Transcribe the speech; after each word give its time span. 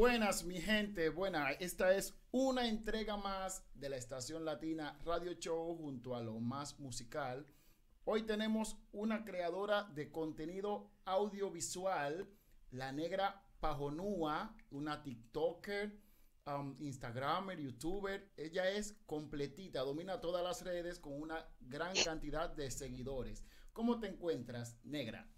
Buenas, 0.00 0.46
mi 0.46 0.58
gente. 0.58 1.10
Buena, 1.10 1.50
esta 1.50 1.94
es 1.94 2.14
una 2.30 2.66
entrega 2.66 3.18
más 3.18 3.62
de 3.74 3.90
la 3.90 3.96
Estación 3.96 4.46
Latina 4.46 4.98
Radio 5.04 5.34
Show 5.34 5.76
junto 5.76 6.16
a 6.16 6.22
lo 6.22 6.40
más 6.40 6.80
musical. 6.80 7.46
Hoy 8.06 8.22
tenemos 8.22 8.78
una 8.92 9.26
creadora 9.26 9.82
de 9.94 10.10
contenido 10.10 10.90
audiovisual, 11.04 12.26
la 12.70 12.92
negra 12.92 13.44
Pajonúa, 13.60 14.56
una 14.70 15.02
TikToker, 15.02 16.00
um, 16.46 16.76
Instagramer, 16.80 17.60
YouTuber. 17.60 18.32
Ella 18.38 18.70
es 18.70 18.96
completita, 19.04 19.80
domina 19.80 20.18
todas 20.18 20.42
las 20.42 20.64
redes 20.64 20.98
con 20.98 21.12
una 21.20 21.46
gran 21.60 21.92
cantidad 22.02 22.48
de 22.48 22.70
seguidores. 22.70 23.44
¿Cómo 23.74 24.00
te 24.00 24.06
encuentras, 24.06 24.78
negra? 24.82 25.30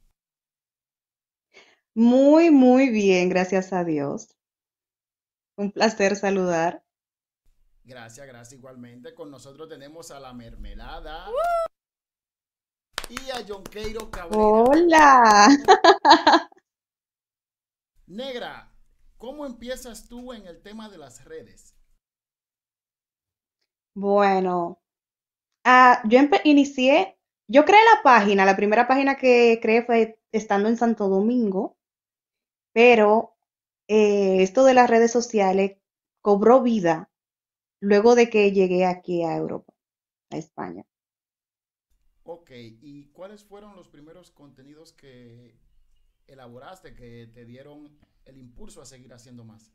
Muy, 1.94 2.52
muy 2.52 2.90
bien, 2.90 3.28
gracias 3.28 3.72
a 3.72 3.82
Dios. 3.82 4.38
Un 5.56 5.70
placer 5.70 6.16
saludar. 6.16 6.82
Gracias, 7.84 8.26
gracias 8.26 8.58
igualmente. 8.58 9.14
Con 9.14 9.30
nosotros 9.30 9.68
tenemos 9.68 10.10
a 10.10 10.20
la 10.20 10.32
mermelada 10.32 11.26
y 13.08 13.30
a 13.30 13.44
John 13.46 13.64
Queiro 13.64 14.10
Cabrera. 14.10 14.42
Hola. 14.42 15.48
Negra, 18.06 18.72
¿cómo 19.18 19.44
empiezas 19.44 20.08
tú 20.08 20.32
en 20.32 20.46
el 20.46 20.62
tema 20.62 20.88
de 20.88 20.98
las 20.98 21.24
redes? 21.24 21.74
Bueno, 23.94 24.80
ah, 25.64 26.02
yo 26.06 26.18
inicié, 26.44 27.18
yo 27.46 27.64
creé 27.66 27.80
la 27.94 28.02
página, 28.02 28.46
la 28.46 28.56
primera 28.56 28.88
página 28.88 29.16
que 29.16 29.58
creé 29.60 29.82
fue 29.84 30.18
estando 30.32 30.68
en 30.68 30.78
Santo 30.78 31.08
Domingo, 31.08 31.76
pero 32.72 33.31
eh, 33.88 34.42
esto 34.42 34.64
de 34.64 34.74
las 34.74 34.88
redes 34.88 35.10
sociales 35.10 35.78
cobró 36.20 36.62
vida 36.62 37.10
luego 37.80 38.14
de 38.14 38.30
que 38.30 38.52
llegué 38.52 38.86
aquí 38.86 39.24
a 39.24 39.36
Europa, 39.36 39.72
a 40.30 40.36
España. 40.36 40.84
Ok, 42.24 42.50
¿y 42.52 43.06
cuáles 43.12 43.42
fueron 43.42 43.74
los 43.74 43.88
primeros 43.88 44.30
contenidos 44.30 44.92
que 44.92 45.58
elaboraste 46.28 46.94
que 46.94 47.28
te 47.34 47.44
dieron 47.44 47.98
el 48.24 48.36
impulso 48.36 48.80
a 48.80 48.86
seguir 48.86 49.12
haciendo 49.12 49.44
más? 49.44 49.72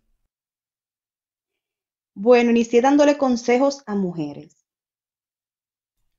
Bueno, 2.13 2.51
inicié 2.51 2.81
dándole 2.81 3.17
consejos 3.17 3.83
a 3.85 3.95
mujeres. 3.95 4.65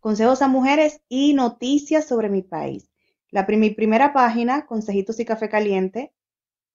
Consejos 0.00 0.42
a 0.42 0.48
mujeres 0.48 1.00
y 1.08 1.34
noticias 1.34 2.06
sobre 2.06 2.28
mi 2.28 2.42
país. 2.42 2.91
La 3.30 3.46
mi 3.46 3.70
primera 3.70 4.12
página, 4.12 4.66
Consejitos 4.66 5.18
y 5.18 5.24
Café 5.24 5.48
Caliente, 5.48 6.14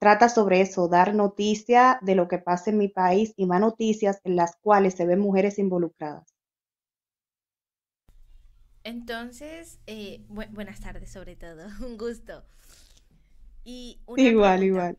trata 0.03 0.27
sobre 0.27 0.59
eso, 0.59 0.89
dar 0.89 1.15
noticia 1.15 1.97
de 2.01 2.15
lo 2.15 2.27
que 2.27 2.37
pasa 2.37 2.71
en 2.71 2.77
mi 2.77 2.89
país 2.89 3.33
y 3.37 3.45
más 3.45 3.61
noticias 3.61 4.19
en 4.25 4.35
las 4.35 4.57
cuales 4.57 4.95
se 4.95 5.05
ven 5.05 5.19
mujeres 5.19 5.57
involucradas. 5.59 6.35
Entonces, 8.83 9.79
eh, 9.87 10.19
buenas 10.27 10.81
tardes 10.81 11.09
sobre 11.09 11.37
todo, 11.37 11.67
un 11.87 11.97
gusto. 11.97 12.43
Y 13.63 14.01
igual, 14.17 14.65
igual. 14.65 14.97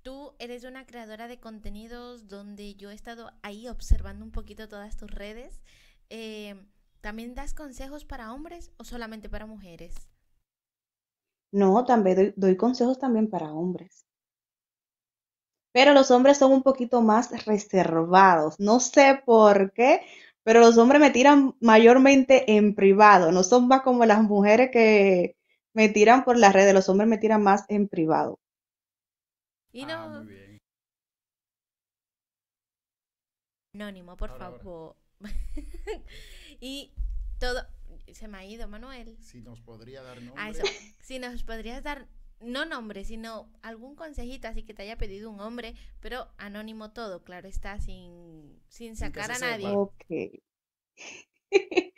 Tú 0.00 0.32
eres 0.38 0.64
una 0.64 0.86
creadora 0.86 1.28
de 1.28 1.38
contenidos 1.38 2.26
donde 2.26 2.76
yo 2.76 2.90
he 2.90 2.94
estado 2.94 3.32
ahí 3.42 3.68
observando 3.68 4.24
un 4.24 4.30
poquito 4.30 4.68
todas 4.68 4.96
tus 4.96 5.10
redes. 5.10 5.60
Eh, 6.08 6.54
¿También 7.02 7.34
das 7.34 7.52
consejos 7.52 8.06
para 8.06 8.32
hombres 8.32 8.72
o 8.78 8.84
solamente 8.84 9.28
para 9.28 9.44
mujeres? 9.44 10.08
No, 11.52 11.84
también 11.84 12.32
doy 12.38 12.56
consejos 12.56 12.98
también 12.98 13.28
para 13.28 13.52
hombres 13.52 14.05
pero 15.76 15.92
los 15.92 16.10
hombres 16.10 16.38
son 16.38 16.52
un 16.52 16.62
poquito 16.62 17.02
más 17.02 17.44
reservados. 17.44 18.58
No 18.58 18.80
sé 18.80 19.20
por 19.26 19.74
qué, 19.74 20.00
pero 20.42 20.60
los 20.60 20.78
hombres 20.78 21.02
me 21.02 21.10
tiran 21.10 21.54
mayormente 21.60 22.56
en 22.56 22.74
privado, 22.74 23.30
no 23.30 23.42
son 23.42 23.68
más 23.68 23.82
como 23.82 24.06
las 24.06 24.22
mujeres 24.22 24.70
que 24.72 25.36
me 25.74 25.90
tiran 25.90 26.24
por 26.24 26.38
las 26.38 26.54
redes, 26.54 26.72
los 26.72 26.88
hombres 26.88 27.10
me 27.10 27.18
tiran 27.18 27.42
más 27.42 27.66
en 27.68 27.88
privado. 27.88 28.40
Y 29.70 29.84
no... 29.84 29.92
Ah, 29.92 30.08
muy 30.08 30.32
bien. 30.32 30.58
Anónimo, 33.74 34.16
por 34.16 34.30
favor. 34.38 34.96
y 36.58 36.90
todo... 37.38 37.66
Se 38.14 38.28
me 38.28 38.38
ha 38.38 38.46
ido, 38.46 38.66
Manuel. 38.66 39.18
Si 39.20 39.42
nos 39.42 39.60
podría 39.60 40.02
dar 40.02 40.22
nombre. 40.22 40.42
Ah, 40.42 40.48
eso. 40.48 40.62
Si 41.02 41.18
nos 41.18 41.42
podrías 41.42 41.82
dar 41.82 42.08
no 42.40 42.64
nombre, 42.64 43.04
sino 43.04 43.48
algún 43.62 43.94
consejito 43.94 44.48
así 44.48 44.62
que 44.62 44.74
te 44.74 44.82
haya 44.82 44.98
pedido 44.98 45.30
un 45.30 45.40
hombre, 45.40 45.74
pero 46.00 46.28
anónimo 46.38 46.90
todo, 46.90 47.22
claro 47.22 47.48
está, 47.48 47.80
sin, 47.80 48.60
sin 48.68 48.96
sacar 48.96 49.30
a 49.32 49.38
nadie. 49.38 49.68
Ok. 49.68 50.04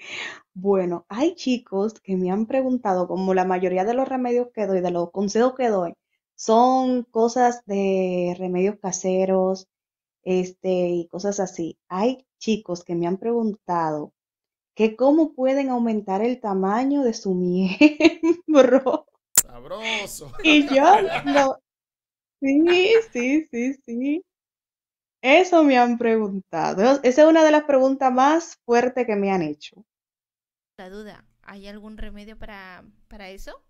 bueno, 0.55 1.07
hay 1.09 1.35
chicos 1.35 1.95
que 2.01 2.17
me 2.17 2.31
han 2.31 2.47
preguntado, 2.47 3.09
como 3.09 3.35
la 3.35 3.45
mayoría 3.45 3.85
de 3.85 3.95
los 3.95 4.09
remedios 4.09 4.49
que 4.55 4.67
doy, 4.67 4.81
de 4.81 4.91
los 4.91 5.11
consejos 5.11 5.55
que 5.55 5.69
doy, 5.69 5.95
son 6.35 7.03
cosas 7.05 7.63
de 7.67 8.37
remedios 8.39 8.77
caseros, 8.81 9.67
este, 10.23 10.89
y 10.91 11.09
cosas 11.09 11.41
así. 11.41 11.79
Hay 11.89 12.27
chicos 12.39 12.85
que 12.85 12.95
me 12.95 13.07
han 13.07 13.17
preguntado 13.17 14.13
que 14.75 14.95
cómo 14.95 15.33
pueden 15.35 15.71
aumentar 15.71 16.23
el 16.23 16.41
tamaño 16.41 17.03
de 17.03 17.15
su 17.15 17.35
miembro. 17.35 19.07
Sabroso. 19.59 20.33
Y 20.45 20.69
yo 20.69 20.85
no. 21.25 21.59
Sí, 22.41 22.95
sí, 23.13 23.45
sí, 23.51 23.75
sí. 23.85 24.25
Eso 25.21 25.65
me 25.65 25.77
han 25.77 25.99
preguntado. 25.99 27.01
Esa 27.03 27.23
es 27.23 27.29
una 27.29 27.43
de 27.45 27.51
las 27.51 27.65
preguntas 27.65 28.13
más 28.13 28.57
fuertes 28.65 29.05
que 29.05 29.17
me 29.17 29.33
han 29.33 29.43
hecho. 29.43 29.85
La 30.79 30.89
duda, 30.89 31.25
¿hay 31.43 31.67
algún 31.67 31.99
remedio 31.99 32.39
para, 32.39 32.85
para 33.09 33.31
eso? 33.31 33.65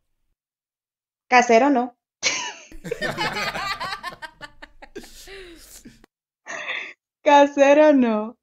Casero 1.30 1.70
no. 1.70 1.96
Casero 7.22 7.94
no. 7.94 8.36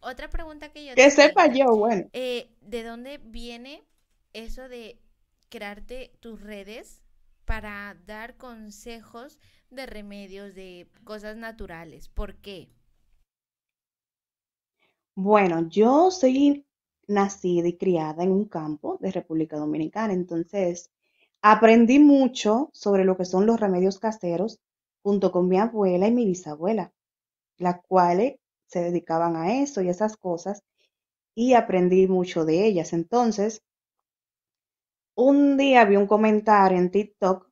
Otra 0.00 0.30
pregunta 0.30 0.70
que 0.70 0.86
yo... 0.86 0.94
Que 0.94 1.10
sepa 1.10 1.48
yo, 1.48 1.74
bueno. 1.74 2.08
Eh, 2.12 2.52
¿De 2.60 2.84
dónde 2.84 3.18
viene 3.18 3.84
eso 4.32 4.68
de 4.68 5.00
crearte 5.48 6.12
tus 6.20 6.40
redes 6.40 7.02
para 7.44 7.96
dar 8.06 8.36
consejos 8.36 9.38
de 9.70 9.86
remedios, 9.86 10.54
de 10.54 10.88
cosas 11.04 11.36
naturales. 11.36 12.08
¿Por 12.08 12.36
qué? 12.36 12.68
Bueno, 15.16 15.68
yo 15.68 16.10
soy 16.10 16.66
nacida 17.08 17.68
y 17.68 17.76
criada 17.76 18.22
en 18.24 18.32
un 18.32 18.46
campo 18.46 18.96
de 19.00 19.10
República 19.10 19.56
Dominicana, 19.58 20.12
entonces 20.14 20.90
aprendí 21.42 21.98
mucho 21.98 22.70
sobre 22.72 23.04
lo 23.04 23.16
que 23.16 23.24
son 23.26 23.46
los 23.46 23.60
remedios 23.60 23.98
caseros 23.98 24.60
junto 25.02 25.30
con 25.32 25.48
mi 25.48 25.58
abuela 25.58 26.06
y 26.08 26.12
mi 26.12 26.24
bisabuela, 26.26 26.92
las 27.58 27.80
cuales 27.88 28.36
se 28.66 28.80
dedicaban 28.82 29.36
a 29.36 29.60
eso 29.62 29.82
y 29.82 29.88
esas 29.90 30.16
cosas, 30.16 30.62
y 31.34 31.54
aprendí 31.54 32.06
mucho 32.08 32.44
de 32.44 32.66
ellas. 32.66 32.92
Entonces, 32.92 33.62
un 35.18 35.56
día 35.56 35.84
vi 35.84 35.96
un 35.96 36.06
comentario 36.06 36.78
en 36.78 36.90
TikTok 36.92 37.48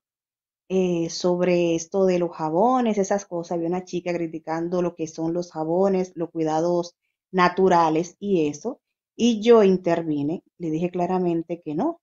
eh, 0.68 1.10
sobre 1.10 1.74
esto 1.74 2.06
de 2.06 2.20
los 2.20 2.30
jabones, 2.30 2.96
esas 2.96 3.26
cosas. 3.26 3.58
Vi 3.58 3.66
una 3.66 3.84
chica 3.84 4.12
criticando 4.14 4.82
lo 4.82 4.94
que 4.94 5.08
son 5.08 5.34
los 5.34 5.50
jabones, 5.50 6.12
los 6.14 6.30
cuidados 6.30 6.94
naturales 7.32 8.16
y 8.20 8.48
eso. 8.48 8.80
Y 9.16 9.40
yo 9.42 9.64
intervine, 9.64 10.44
le 10.58 10.70
dije 10.70 10.90
claramente 10.90 11.60
que 11.60 11.74
no, 11.74 12.00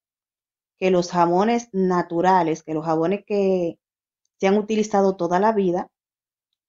que 0.79 0.91
los 0.91 1.11
jabones 1.11 1.69
naturales, 1.71 2.63
que 2.63 2.73
los 2.73 2.85
jabones 2.85 3.23
que 3.25 3.79
se 4.39 4.47
han 4.47 4.57
utilizado 4.57 5.15
toda 5.15 5.39
la 5.39 5.53
vida, 5.53 5.89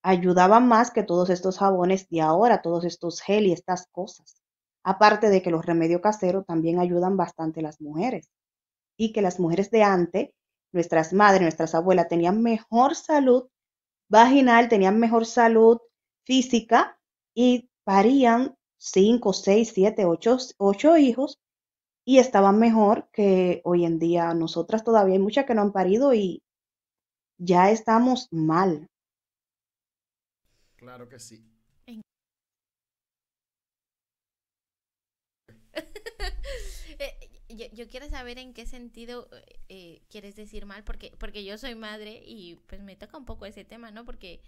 ayudaban 0.02 0.68
más 0.68 0.92
que 0.92 1.02
todos 1.02 1.30
estos 1.30 1.58
jabones 1.58 2.08
de 2.10 2.20
ahora, 2.20 2.62
todos 2.62 2.84
estos 2.84 3.20
gel 3.22 3.46
y 3.46 3.52
estas 3.52 3.88
cosas. 3.88 4.36
Aparte 4.84 5.30
de 5.30 5.42
que 5.42 5.50
los 5.50 5.66
remedios 5.66 6.00
caseros 6.00 6.46
también 6.46 6.78
ayudan 6.78 7.16
bastante 7.16 7.60
a 7.60 7.64
las 7.64 7.80
mujeres 7.80 8.30
y 8.96 9.12
que 9.12 9.22
las 9.22 9.40
mujeres 9.40 9.70
de 9.70 9.82
antes, 9.82 10.30
nuestras 10.72 11.12
madres, 11.12 11.42
nuestras 11.42 11.74
abuelas, 11.74 12.08
tenían 12.08 12.42
mejor 12.42 12.94
salud 12.94 13.48
vaginal, 14.08 14.68
tenían 14.68 14.98
mejor 14.98 15.26
salud 15.26 15.78
física 16.24 16.98
y 17.34 17.68
parían 17.84 18.54
cinco, 18.78 19.32
seis, 19.32 19.72
siete, 19.74 20.04
ocho, 20.04 20.38
ocho 20.58 20.96
hijos 20.96 21.38
y 22.04 22.18
estaban 22.18 22.58
mejor 22.58 23.08
que 23.12 23.62
hoy 23.64 23.84
en 23.84 23.98
día. 23.98 24.34
Nosotras 24.34 24.84
todavía 24.84 25.14
hay 25.14 25.20
muchas 25.20 25.46
que 25.46 25.54
no 25.54 25.62
han 25.62 25.72
parido 25.72 26.12
y 26.14 26.42
ya 27.38 27.70
estamos 27.70 28.28
mal. 28.30 28.88
Claro 30.76 31.08
que 31.08 31.18
sí. 31.18 31.50
yo, 37.56 37.88
quiero 37.88 38.08
saber 38.08 38.38
en 38.38 38.54
qué 38.54 38.66
sentido 38.66 39.28
eh, 39.68 40.02
quieres 40.10 40.36
decir 40.36 40.66
mal, 40.66 40.84
porque, 40.84 41.12
porque 41.18 41.44
yo 41.44 41.58
soy 41.58 41.74
madre 41.74 42.22
y 42.24 42.56
pues 42.66 42.82
me 42.82 42.96
toca 42.96 43.16
un 43.18 43.24
poco 43.24 43.46
ese 43.46 43.64
tema, 43.64 43.90
¿no? 43.90 44.04
Porque 44.04 44.40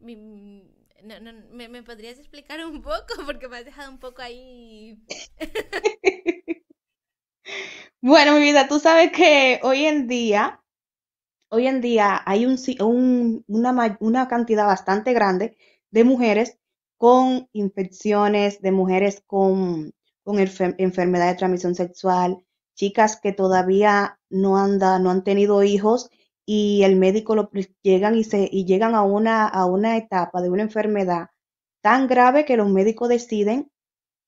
¿me, 0.00 1.82
podrías 1.82 2.18
explicar 2.18 2.64
un 2.64 2.82
poco? 2.82 3.06
Porque 3.26 3.48
me 3.48 3.58
has 3.58 3.64
dejado 3.64 3.90
un 3.90 3.98
poco 3.98 4.22
ahí. 4.22 4.98
bueno, 8.00 8.34
mi 8.34 8.40
vida, 8.40 8.68
tú 8.68 8.78
sabes 8.78 9.12
que 9.12 9.60
hoy 9.62 9.84
en 9.84 10.08
día, 10.08 10.62
hoy 11.50 11.66
en 11.66 11.80
día 11.80 12.22
hay 12.26 12.46
un, 12.46 13.44
una, 13.46 13.96
una 14.00 14.28
cantidad 14.28 14.66
bastante 14.66 15.12
grande 15.12 15.56
de 15.90 16.04
mujeres 16.04 16.58
con 16.96 17.48
infecciones, 17.52 18.60
de 18.62 18.72
mujeres 18.72 19.22
con, 19.26 19.92
con 20.24 20.38
enfermedad 20.38 21.28
de 21.28 21.36
transmisión 21.36 21.74
sexual, 21.74 22.44
chicas 22.74 23.18
que 23.20 23.32
todavía 23.32 24.18
no, 24.30 24.56
anda, 24.56 24.98
no 24.98 25.10
han 25.10 25.24
tenido 25.24 25.62
hijos 25.62 26.10
y 26.46 26.82
el 26.84 26.96
médico 26.96 27.34
lo, 27.34 27.50
llegan 27.82 28.16
y, 28.16 28.24
se, 28.24 28.48
y 28.50 28.64
llegan 28.64 28.94
a 28.94 29.02
una, 29.02 29.46
a 29.46 29.66
una 29.66 29.96
etapa 29.96 30.42
de 30.42 30.50
una 30.50 30.62
enfermedad 30.62 31.28
tan 31.82 32.06
grave 32.06 32.44
que 32.44 32.56
los 32.56 32.68
médicos 32.68 33.08
deciden 33.08 33.70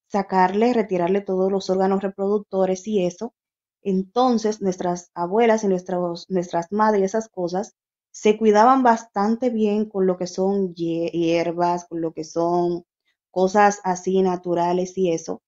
sacarle, 0.09 0.73
retirarle 0.73 1.21
todos 1.21 1.51
los 1.51 1.71
órganos 1.71 2.03
reproductores 2.03 2.87
y 2.87 3.05
eso. 3.05 3.35
Entonces, 3.83 4.61
nuestras 4.63 5.11
abuelas 5.15 5.65
y 5.65 5.69
nuestras, 5.69 6.27
nuestras 6.31 6.73
madres, 6.73 7.05
esas 7.05 7.29
cosas, 7.29 7.75
se 8.11 8.39
cuidaban 8.39 8.83
bastante 8.83 9.51
bien 9.51 9.87
con 9.89 10.07
lo 10.07 10.17
que 10.17 10.27
son 10.27 10.75
hierbas, 10.75 11.87
con 11.87 12.01
lo 12.01 12.13
que 12.13 12.25
son 12.25 12.85
cosas 13.31 13.81
así 13.85 14.23
naturales 14.23 14.97
y 14.97 15.13
eso. 15.13 15.43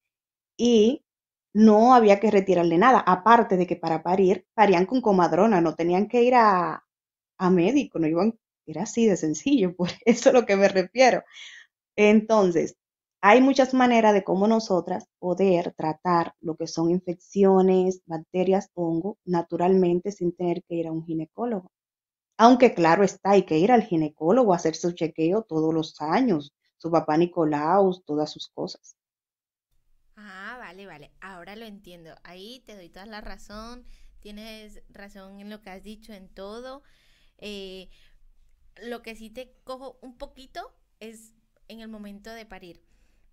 Y 0.57 1.05
no 1.55 1.95
había 1.95 2.21
que 2.21 2.31
retirarle 2.31 2.79
nada, 2.79 3.01
aparte 3.01 3.57
de 3.57 3.67
que 3.67 3.77
para 3.77 4.03
parir, 4.03 4.47
parían 4.55 4.87
con 4.87 5.01
comadrona, 5.01 5.61
no 5.61 5.75
tenían 5.75 6.09
que 6.09 6.23
ir 6.23 6.35
a, 6.35 6.85
a 7.39 7.51
médico, 7.51 7.99
no 7.99 8.07
iban, 8.07 8.39
era 8.67 8.83
así 8.83 9.07
de 9.07 9.17
sencillo, 9.17 9.75
por 9.77 9.91
eso 10.05 10.31
es 10.31 10.35
lo 10.35 10.47
que 10.47 10.57
me 10.57 10.69
refiero. 10.69 11.23
Entonces, 11.97 12.77
hay 13.23 13.41
muchas 13.41 13.75
maneras 13.75 14.15
de 14.15 14.25
cómo 14.25 14.47
nosotras 14.49 15.07
poder 15.19 15.75
tratar 15.77 16.35
lo 16.41 16.57
que 16.57 16.67
son 16.67 16.91
infecciones, 16.91 18.03
bacterias, 18.07 18.71
hongo, 18.75 19.19
naturalmente 19.25 20.13
sin 20.13 20.35
tener 20.37 20.63
que 20.65 20.77
ir 20.77 20.87
a 20.89 20.93
un 20.93 21.05
ginecólogo. 21.05 21.71
Aunque 22.39 22.75
claro 22.75 23.05
está, 23.05 23.33
hay 23.33 23.45
que 23.45 23.59
ir 23.59 23.73
al 23.73 23.83
ginecólogo 23.83 24.53
a 24.53 24.57
hacer 24.57 24.75
su 24.77 24.93
chequeo 24.93 25.43
todos 25.43 25.75
los 25.75 26.01
años, 26.01 26.55
su 26.79 26.91
papá 26.91 27.17
Nicolaus, 27.19 28.05
todas 28.07 28.31
sus 28.31 28.49
cosas. 28.49 28.97
Ah, 30.29 30.57
vale, 30.59 30.87
vale. 30.87 31.11
Ahora 31.21 31.55
lo 31.55 31.65
entiendo. 31.65 32.17
Ahí 32.25 32.63
te 32.67 32.75
doy 32.75 32.89
toda 32.89 33.07
la 33.07 33.21
razón. 33.21 33.87
Tienes 34.21 34.83
razón 34.89 35.41
en 35.41 35.51
lo 35.51 35.63
que 35.63 35.71
has 35.71 35.85
dicho, 35.85 36.13
en 36.13 36.29
todo. 36.29 36.83
Eh, 37.39 37.89
lo 38.83 39.03
que 39.03 39.15
sí 39.15 39.31
te 39.31 39.53
cojo 39.63 39.99
un 40.03 40.19
poquito 40.19 40.75
es 40.99 41.33
en 41.69 41.81
el 41.81 41.89
momento 41.89 42.33
de 42.33 42.45
parir. 42.45 42.83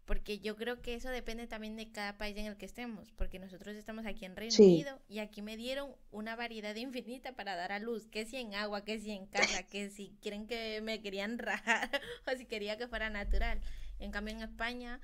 Porque 0.06 0.40
yo 0.40 0.56
creo 0.56 0.81
que 0.81 0.94
eso 0.94 1.10
depende 1.10 1.48
también 1.48 1.78
de 1.78 1.92
cada 1.92 2.18
país 2.18 2.38
en 2.38 2.45
el 2.45 2.57
que 2.57 2.68
estemos. 2.68 3.12
Porque 3.13 3.40
nosotros 3.40 3.75
estamos 3.75 4.06
aquí 4.06 4.25
en 4.25 4.36
Reino 4.36 4.56
Unido 4.60 5.01
y 5.10 5.18
aquí 5.18 5.42
me 5.42 5.57
dieron 5.57 5.95
una 6.12 6.36
variedad 6.36 6.75
infinita 6.75 7.31
para 7.31 7.56
dar 7.56 7.72
a 7.72 7.80
luz. 7.80 8.06
Que 8.06 8.28
si 8.28 8.38
en 8.38 8.54
agua, 8.54 8.86
que 8.86 9.00
si 9.00 9.10
en 9.10 9.25
casa, 9.25 9.63
que 9.68 9.90
si 9.90 10.16
quieren 10.22 10.45
que 10.45 10.80
me 10.81 11.01
querían 11.01 11.38
rajar 11.40 11.90
o 12.31 12.38
si 12.38 12.45
quería 12.45 12.78
que 12.78 12.88
fuera 12.88 13.10
natural. 13.10 13.62
En 13.98 14.12
cambio 14.12 14.36
en 14.36 14.44
España... 14.44 15.01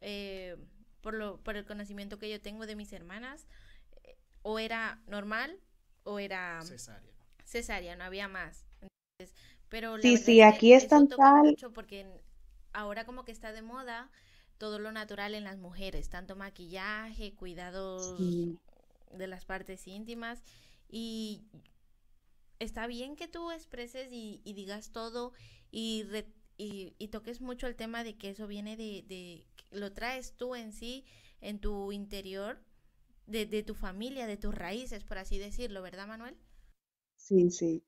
Eh, 0.00 0.56
por, 1.00 1.14
lo, 1.14 1.38
por 1.38 1.56
el 1.56 1.64
conocimiento 1.64 2.18
que 2.18 2.30
yo 2.30 2.40
tengo 2.40 2.66
de 2.66 2.76
mis 2.76 2.92
hermanas, 2.92 3.46
eh, 4.04 4.16
o 4.42 4.58
era 4.58 5.00
normal 5.06 5.58
o 6.04 6.18
era 6.18 6.60
cesárea. 6.62 7.10
Cesárea, 7.44 7.96
no 7.96 8.04
había 8.04 8.28
más. 8.28 8.64
pero 9.68 9.98
sí, 9.98 10.16
sí, 10.16 10.40
aquí 10.40 10.72
es 10.72 10.88
tan 10.88 11.08
tal. 11.08 11.56
porque 11.74 12.06
ahora 12.72 13.04
como 13.04 13.24
que 13.24 13.32
está 13.32 13.52
de 13.52 13.62
moda 13.62 14.10
todo 14.58 14.78
lo 14.78 14.92
natural 14.92 15.34
en 15.34 15.44
las 15.44 15.58
mujeres, 15.58 16.10
tanto 16.10 16.36
maquillaje, 16.36 17.34
cuidados 17.34 18.18
de 19.10 19.26
las 19.26 19.44
partes 19.44 19.86
íntimas 19.86 20.42
y 20.88 21.42
está 22.58 22.86
bien 22.86 23.16
que 23.16 23.26
tú 23.26 23.50
expreses 23.50 24.08
y, 24.12 24.40
digas 24.44 24.92
todo 24.92 25.32
y, 25.70 26.04
y, 26.58 27.08
toques 27.08 27.40
mucho 27.40 27.66
el 27.66 27.74
tema 27.74 28.04
de 28.04 28.16
que 28.16 28.30
eso 28.30 28.46
viene 28.46 28.76
de, 28.76 29.46
lo 29.70 29.92
traes 29.92 30.34
tú 30.36 30.54
en 30.54 30.72
sí, 30.72 31.04
en 31.40 31.58
tu 31.60 31.92
interior, 31.92 32.60
de, 33.26 33.46
de 33.46 33.62
tu 33.62 33.74
familia, 33.74 34.26
de 34.26 34.36
tus 34.38 34.54
raíces, 34.54 35.04
por 35.04 35.18
así 35.18 35.38
decirlo, 35.38 35.82
¿verdad, 35.82 36.06
Manuel? 36.08 36.36
Sí, 37.16 37.50
sí. 37.52 37.84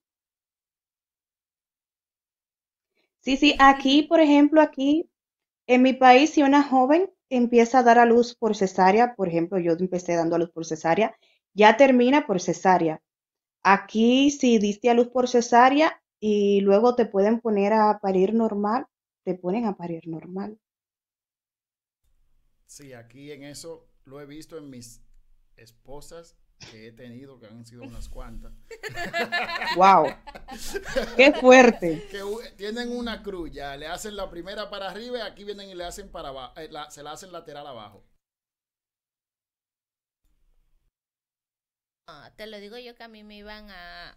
Sí, 3.21 3.37
sí, 3.39 3.55
aquí, 3.59 4.03
por 4.03 4.21
ejemplo, 4.21 4.61
aquí 4.61 5.09
en 5.69 5.83
mi 5.83 5.93
país, 5.95 6.31
si 6.31 6.43
una 6.43 6.63
joven 6.65 7.11
empieza 7.31 7.81
a 7.81 7.83
dar 7.85 7.99
a 7.99 8.07
luz 8.07 8.35
por 8.37 8.57
cesárea, 8.57 9.15
por 9.17 9.29
ejemplo, 9.29 9.59
yo 9.59 9.73
empecé 9.73 10.15
dando 10.17 10.37
a 10.37 10.41
luz 10.41 10.51
por 10.53 10.67
cesárea, 10.67 11.17
ya 11.55 11.77
termina 11.79 12.27
por 12.27 12.41
cesárea. 12.41 13.03
Aquí, 13.65 14.31
si 14.33 14.59
diste 14.59 14.91
a 14.91 14.95
luz 14.95 15.09
por 15.11 15.29
cesárea 15.29 16.03
y 16.21 16.63
luego 16.63 16.97
te 16.97 17.07
pueden 17.07 17.41
poner 17.41 17.75
a 17.75 18.01
parir 18.01 18.35
normal, 18.35 18.87
te 19.25 19.35
ponen 19.37 19.67
a 19.67 19.77
parir 19.77 20.09
normal. 20.09 20.59
Sí, 22.73 22.95
aquí 22.95 23.31
en 23.31 23.45
eso 23.45 23.87
lo 24.07 24.19
he 24.19 24.25
visto 24.25 24.57
en 24.57 24.71
mis 24.71 25.03
esposas 25.59 26.39
que 26.71 26.89
he 26.89 26.93
tenido, 26.93 27.39
que 27.39 27.45
han 27.45 27.67
sido 27.67 27.83
unas 27.83 28.09
cuantas. 28.09 28.55
¡Wow! 29.77 30.07
¡Qué 31.15 31.35
fuerte! 31.35 32.09
Que 32.11 32.23
tienen 32.57 32.97
una 32.97 33.23
cruz, 33.23 33.51
ya 33.53 33.77
le 33.77 33.89
hacen 33.89 34.17
la 34.17 34.31
primera 34.31 34.71
para 34.71 34.89
arriba 34.89 35.19
y 35.19 35.21
aquí 35.21 35.45
vienen 35.45 35.69
y 35.69 35.75
le 35.75 35.85
hacen 35.85 36.11
para 36.11 36.31
abajo, 36.31 36.59
eh, 36.59 36.71
se 36.89 37.03
la 37.03 37.13
hacen 37.13 37.31
lateral 37.31 37.67
abajo. 37.67 38.07
Ah, 42.07 42.33
te 42.37 42.47
lo 42.47 42.59
digo 42.59 42.79
yo 42.79 42.95
que 42.95 43.03
a 43.03 43.09
mí 43.09 43.23
me 43.23 43.37
iban 43.37 43.69
a, 43.71 44.17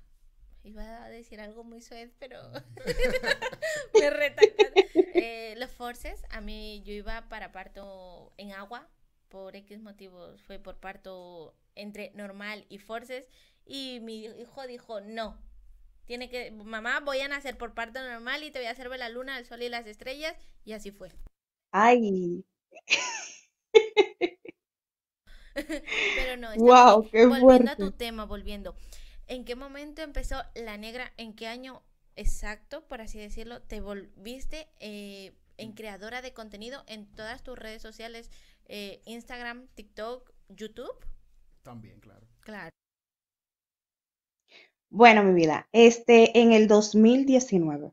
iba 0.65 1.06
a 1.06 1.09
decir 1.09 1.39
algo 1.39 1.63
muy 1.63 1.81
suave, 1.81 2.12
pero 2.19 2.39
me 3.94 4.09
retacan. 4.09 4.73
Eh, 5.13 5.53
los 5.57 5.71
forces, 5.71 6.23
a 6.29 6.41
mí 6.41 6.81
yo 6.85 6.94
iba 6.94 7.29
para 7.29 7.51
parto 7.51 8.33
en 8.38 8.51
agua, 8.51 8.89
por 9.29 9.56
X 9.56 9.79
motivos 9.79 10.41
fue 10.41 10.59
por 10.59 10.79
parto 10.79 11.56
entre 11.75 12.12
normal 12.15 12.65
y 12.69 12.79
forces, 12.79 13.29
y 13.65 14.00
mi 14.01 14.25
hijo 14.25 14.65
dijo, 14.67 15.01
no, 15.01 15.38
tiene 16.06 16.29
que, 16.29 16.51
mamá, 16.51 17.00
voy 17.00 17.19
a 17.21 17.27
nacer 17.27 17.57
por 17.57 17.73
parto 17.73 18.01
normal 18.01 18.44
y 18.44 18.51
te 18.51 18.59
voy 18.59 18.67
a 18.67 18.71
hacer 18.71 18.89
ver 18.89 19.00
la 19.00 19.09
luna, 19.09 19.38
el 19.38 19.45
sol 19.45 19.62
y 19.62 19.69
las 19.69 19.85
estrellas, 19.85 20.35
y 20.63 20.73
así 20.73 20.91
fue. 20.91 21.12
Ay. 21.72 22.43
Pero 25.55 26.38
no, 26.38 26.53
wow, 26.57 27.10
qué 27.10 27.25
volviendo 27.25 27.72
a 27.72 27.75
tu 27.75 27.91
tema, 27.91 28.25
volviendo. 28.25 28.75
¿En 29.27 29.46
qué 29.46 29.55
momento 29.55 30.01
empezó 30.01 30.38
La 30.53 30.77
Negra? 30.77 31.12
¿En 31.17 31.34
qué 31.34 31.48
año 31.48 31.82
exacto, 32.15 32.88
por 32.88 33.01
así 33.01 33.20
decirlo, 33.20 33.62
te 33.62 33.82
volviste 33.82 34.67
eh, 34.79 35.34
en 35.58 35.74
creadora 35.74 36.22
de 36.22 36.34
contenido 36.34 36.84
en 36.88 37.08
todas 37.08 37.44
tus 37.44 37.58
redes 37.58 37.82
sociales, 37.82 38.29
eh, 38.65 39.01
Instagram, 39.05 39.67
TikTok, 39.74 40.32
YouTube? 40.50 41.05
También, 41.63 42.00
claro. 42.00 42.27
Claro. 42.41 42.70
Bueno, 44.89 45.24
mi 45.24 45.34
vida, 45.34 45.67
este, 45.72 46.39
en 46.39 46.53
el 46.53 46.67
2019. 46.67 47.91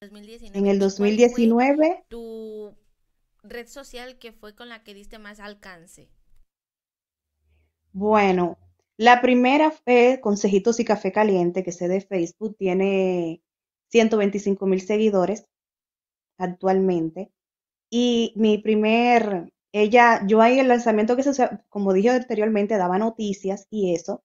2019. 0.00 0.58
En 0.58 0.66
el 0.66 0.78
2019. 0.78 2.04
tu 2.08 2.74
red 3.42 3.68
social 3.68 4.18
que 4.18 4.32
fue 4.32 4.54
con 4.54 4.68
la 4.68 4.82
que 4.82 4.94
diste 4.94 5.18
más 5.18 5.40
alcance? 5.40 6.08
Bueno, 7.92 8.58
la 8.98 9.20
primera 9.20 9.70
fue 9.70 10.20
Consejitos 10.22 10.80
y 10.80 10.84
Café 10.84 11.12
Caliente, 11.12 11.62
que 11.62 11.72
se 11.72 11.88
de 11.88 12.00
Facebook, 12.00 12.56
tiene 12.58 13.42
125 13.90 14.66
mil 14.66 14.80
seguidores 14.80 15.46
actualmente. 16.38 17.30
Y 17.90 18.32
mi 18.36 18.58
primer, 18.58 19.52
ella, 19.72 20.26
yo 20.26 20.40
ahí 20.40 20.58
el 20.58 20.68
lanzamiento 20.68 21.16
que 21.16 21.22
se, 21.22 21.48
como 21.68 21.92
dije 21.92 22.10
anteriormente, 22.10 22.76
daba 22.78 22.98
noticias 22.98 23.66
y 23.70 23.94
eso. 23.94 24.22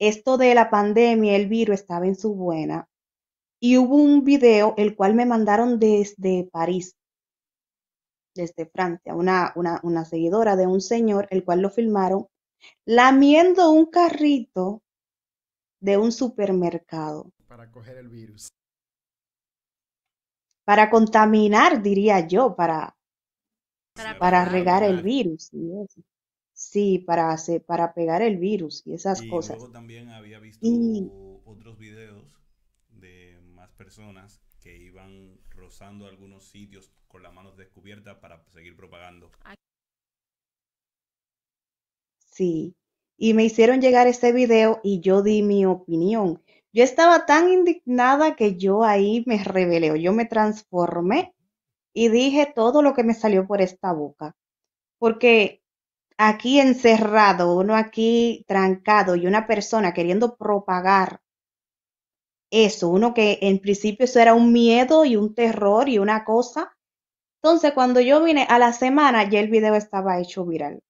Esto 0.00 0.36
de 0.36 0.54
la 0.54 0.70
pandemia, 0.70 1.36
el 1.36 1.48
virus 1.48 1.80
estaba 1.80 2.06
en 2.06 2.16
su 2.16 2.34
buena. 2.34 2.88
Y 3.60 3.78
hubo 3.78 3.96
un 3.96 4.24
video, 4.24 4.74
el 4.76 4.96
cual 4.96 5.14
me 5.14 5.26
mandaron 5.26 5.78
desde 5.78 6.48
París, 6.52 6.96
desde 8.34 8.66
Francia, 8.66 9.14
una, 9.14 9.52
una, 9.54 9.80
una 9.84 10.04
seguidora 10.04 10.56
de 10.56 10.66
un 10.66 10.80
señor, 10.80 11.28
el 11.30 11.44
cual 11.44 11.60
lo 11.60 11.70
filmaron 11.70 12.26
lamiendo 12.84 13.70
un 13.70 13.86
carrito 13.86 14.82
de 15.80 15.96
un 15.96 16.12
supermercado. 16.12 17.32
Para 17.48 17.70
coger 17.70 17.98
el 17.98 18.08
virus. 18.08 18.48
Para 20.64 20.90
contaminar, 20.90 21.82
diría 21.82 22.26
yo, 22.26 22.54
para, 22.54 22.96
para, 24.18 24.44
regar 24.44 24.84
el 24.84 25.02
virus. 25.02 25.50
Sí, 26.52 27.00
para, 27.00 27.32
hacer, 27.32 27.64
para 27.64 27.92
pegar 27.92 28.22
el 28.22 28.38
virus 28.38 28.86
y 28.86 28.94
esas 28.94 29.22
cosas. 29.22 29.56
Luego 29.56 29.72
también 29.72 30.10
había 30.10 30.38
visto 30.38 30.64
otros 31.44 31.78
videos 31.78 32.24
de 32.88 33.40
más 33.42 33.72
personas 33.72 34.40
que 34.60 34.76
iban 34.76 35.40
rozando 35.50 36.06
algunos 36.06 36.44
sitios 36.44 36.92
con 37.08 37.24
las 37.24 37.34
manos 37.34 37.56
descubiertas 37.56 38.18
para 38.18 38.44
seguir 38.52 38.76
propagando. 38.76 39.32
Sí, 42.32 42.74
y 43.16 43.34
me 43.34 43.44
hicieron 43.44 43.80
llegar 43.80 44.06
ese 44.08 44.32
video 44.32 44.80
y 44.82 45.00
yo 45.00 45.22
di 45.22 45.42
mi 45.42 45.66
opinión. 45.66 46.42
Yo 46.72 46.82
estaba 46.82 47.26
tan 47.26 47.52
indignada 47.52 48.34
que 48.34 48.56
yo 48.56 48.82
ahí 48.84 49.22
me 49.26 49.44
rebelé, 49.44 50.00
yo 50.02 50.12
me 50.12 50.24
transformé 50.24 51.34
y 51.94 52.08
dije 52.08 52.50
todo 52.54 52.82
lo 52.82 52.94
que 52.94 53.04
me 53.04 53.14
salió 53.14 53.46
por 53.46 53.60
esta 53.60 53.92
boca. 53.92 54.34
Porque 54.98 55.62
aquí 56.18 56.60
encerrado, 56.60 57.56
uno 57.56 57.76
aquí 57.76 58.44
trancado 58.48 59.16
y 59.16 59.26
una 59.26 59.46
persona 59.46 59.94
queriendo 59.94 60.36
propagar 60.36 61.20
eso, 62.52 62.88
uno 62.88 63.14
que 63.14 63.40
en 63.42 63.58
principio 63.58 64.04
eso 64.04 64.20
era 64.20 64.34
un 64.34 64.52
miedo 64.52 65.04
y 65.04 65.16
un 65.16 65.34
terror 65.34 65.88
y 65.88 65.98
una 65.98 66.24
cosa. 66.24 66.72
Entonces, 67.42 67.72
cuando 67.72 68.00
yo 68.00 68.22
vine 68.24 68.46
a 68.48 68.58
la 68.58 68.72
semana, 68.72 69.28
ya 69.28 69.40
el 69.40 69.50
video 69.50 69.74
estaba 69.74 70.20
hecho 70.20 70.44
viral. 70.46 70.82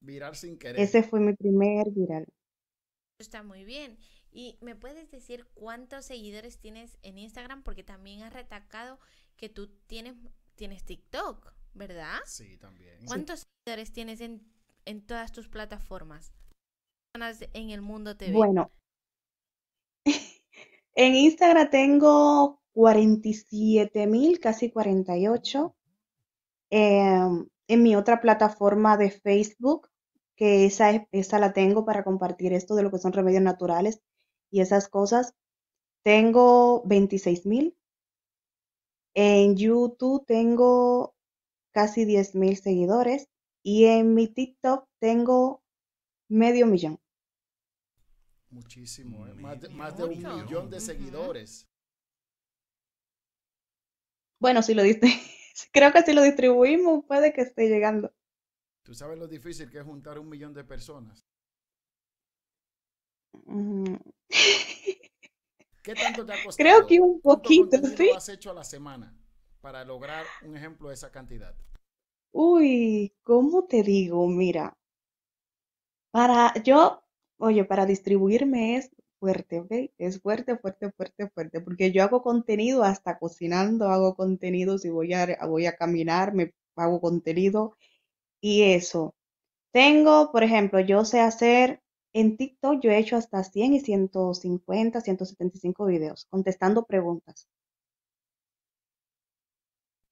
Viral 0.00 0.34
sin 0.34 0.58
querer. 0.58 0.80
Ese 0.80 1.02
fue 1.02 1.20
mi 1.20 1.34
primer 1.34 1.90
viral. 1.90 2.26
Está 3.18 3.42
muy 3.42 3.64
bien. 3.64 3.98
¿Y 4.32 4.58
me 4.60 4.76
puedes 4.76 5.10
decir 5.10 5.46
cuántos 5.54 6.06
seguidores 6.06 6.58
tienes 6.58 6.98
en 7.02 7.18
Instagram? 7.18 7.62
Porque 7.62 7.82
también 7.82 8.22
has 8.22 8.32
retacado 8.32 8.98
que 9.36 9.48
tú 9.48 9.68
tienes, 9.86 10.16
tienes 10.54 10.84
TikTok, 10.84 11.52
¿verdad? 11.74 12.18
Sí, 12.26 12.56
también. 12.56 13.04
¿Cuántos 13.06 13.46
seguidores 13.66 13.92
tienes 13.92 14.20
en, 14.20 14.42
en 14.84 15.04
todas 15.04 15.32
tus 15.32 15.48
plataformas? 15.48 16.32
En 17.14 17.70
el 17.70 17.82
mundo 17.82 18.16
TV. 18.16 18.32
Bueno, 18.32 18.70
en 20.94 21.14
Instagram 21.14 21.68
tengo 21.68 22.62
47 22.72 24.06
mil, 24.06 24.38
casi 24.38 24.70
48. 24.70 25.74
Em, 26.70 27.48
en 27.66 27.82
mi 27.82 27.96
otra 27.96 28.20
plataforma 28.20 28.96
de 28.96 29.10
Facebook, 29.10 29.89
que 30.40 30.64
esa, 30.64 31.06
esa 31.12 31.38
la 31.38 31.52
tengo 31.52 31.84
para 31.84 32.02
compartir 32.02 32.54
esto 32.54 32.74
de 32.74 32.82
lo 32.82 32.90
que 32.90 32.96
son 32.96 33.12
remedios 33.12 33.42
naturales 33.42 34.00
y 34.50 34.62
esas 34.62 34.88
cosas, 34.88 35.34
tengo 36.02 36.82
26 36.86 37.44
mil. 37.44 37.76
En 39.14 39.54
YouTube 39.54 40.24
tengo 40.26 41.14
casi 41.72 42.06
10 42.06 42.36
mil 42.36 42.56
seguidores 42.56 43.28
y 43.62 43.84
en 43.84 44.14
mi 44.14 44.28
TikTok 44.28 44.88
tengo 44.98 45.62
medio 46.30 46.66
millón. 46.66 46.98
Muchísimo, 48.48 49.26
¿eh? 49.26 49.34
más, 49.34 49.60
de, 49.60 49.68
más, 49.68 49.94
de, 49.98 50.04
un 50.04 50.10
millón 50.10 50.70
de 50.70 50.80
seguidores. 50.80 51.68
Bueno, 54.38 54.62
si 54.62 54.72
lo 54.72 54.82
diste, 54.82 55.06
creo 55.72 55.92
que 55.92 56.00
si 56.00 56.14
lo 56.14 56.22
distribuimos 56.22 57.04
puede 57.04 57.34
que 57.34 57.42
esté 57.42 57.68
llegando. 57.68 58.14
¿Tú 58.82 58.94
sabes 58.94 59.18
lo 59.18 59.28
difícil 59.28 59.70
que 59.70 59.78
es 59.78 59.84
juntar 59.84 60.18
un 60.18 60.28
millón 60.28 60.54
de 60.54 60.64
personas? 60.64 61.26
Mm. 63.46 63.96
¿Qué 65.82 65.94
tanto 65.94 66.24
te 66.24 66.32
ha 66.32 66.36
costado? 66.44 66.56
Creo 66.56 66.86
que 66.86 67.00
un 67.00 67.20
poquito, 67.20 67.76
sí. 67.96 68.10
has 68.14 68.28
hecho 68.28 68.50
a 68.50 68.54
la 68.54 68.64
semana 68.64 69.14
para 69.60 69.84
lograr 69.84 70.24
un 70.42 70.56
ejemplo 70.56 70.88
de 70.88 70.94
esa 70.94 71.10
cantidad? 71.10 71.54
Uy, 72.32 73.12
¿cómo 73.22 73.64
te 73.64 73.82
digo? 73.82 74.26
Mira, 74.28 74.76
para 76.10 76.54
yo, 76.62 77.02
oye, 77.38 77.64
para 77.64 77.86
distribuirme 77.86 78.76
es 78.76 78.90
fuerte, 79.18 79.60
¿ok? 79.60 79.72
Es 79.98 80.20
fuerte, 80.20 80.56
fuerte, 80.56 80.90
fuerte, 80.92 81.28
fuerte, 81.28 81.60
porque 81.60 81.92
yo 81.92 82.02
hago 82.02 82.22
contenido 82.22 82.84
hasta 82.84 83.18
cocinando, 83.18 83.88
hago 83.88 84.14
contenido, 84.14 84.78
si 84.78 84.90
voy 84.90 85.12
a, 85.12 85.38
voy 85.46 85.66
a 85.66 85.76
caminar, 85.76 86.34
me 86.34 86.54
hago 86.76 87.00
contenido 87.00 87.76
y 88.40 88.62
eso. 88.62 89.14
Tengo, 89.72 90.32
por 90.32 90.42
ejemplo, 90.44 90.80
yo 90.80 91.04
sé 91.04 91.20
hacer 91.20 91.82
en 92.12 92.36
TikTok, 92.36 92.80
yo 92.82 92.90
he 92.90 92.98
hecho 92.98 93.16
hasta 93.16 93.44
100 93.44 93.74
y 93.74 93.80
150, 93.80 95.00
175 95.00 95.86
videos 95.86 96.26
contestando 96.30 96.84
preguntas. 96.84 97.48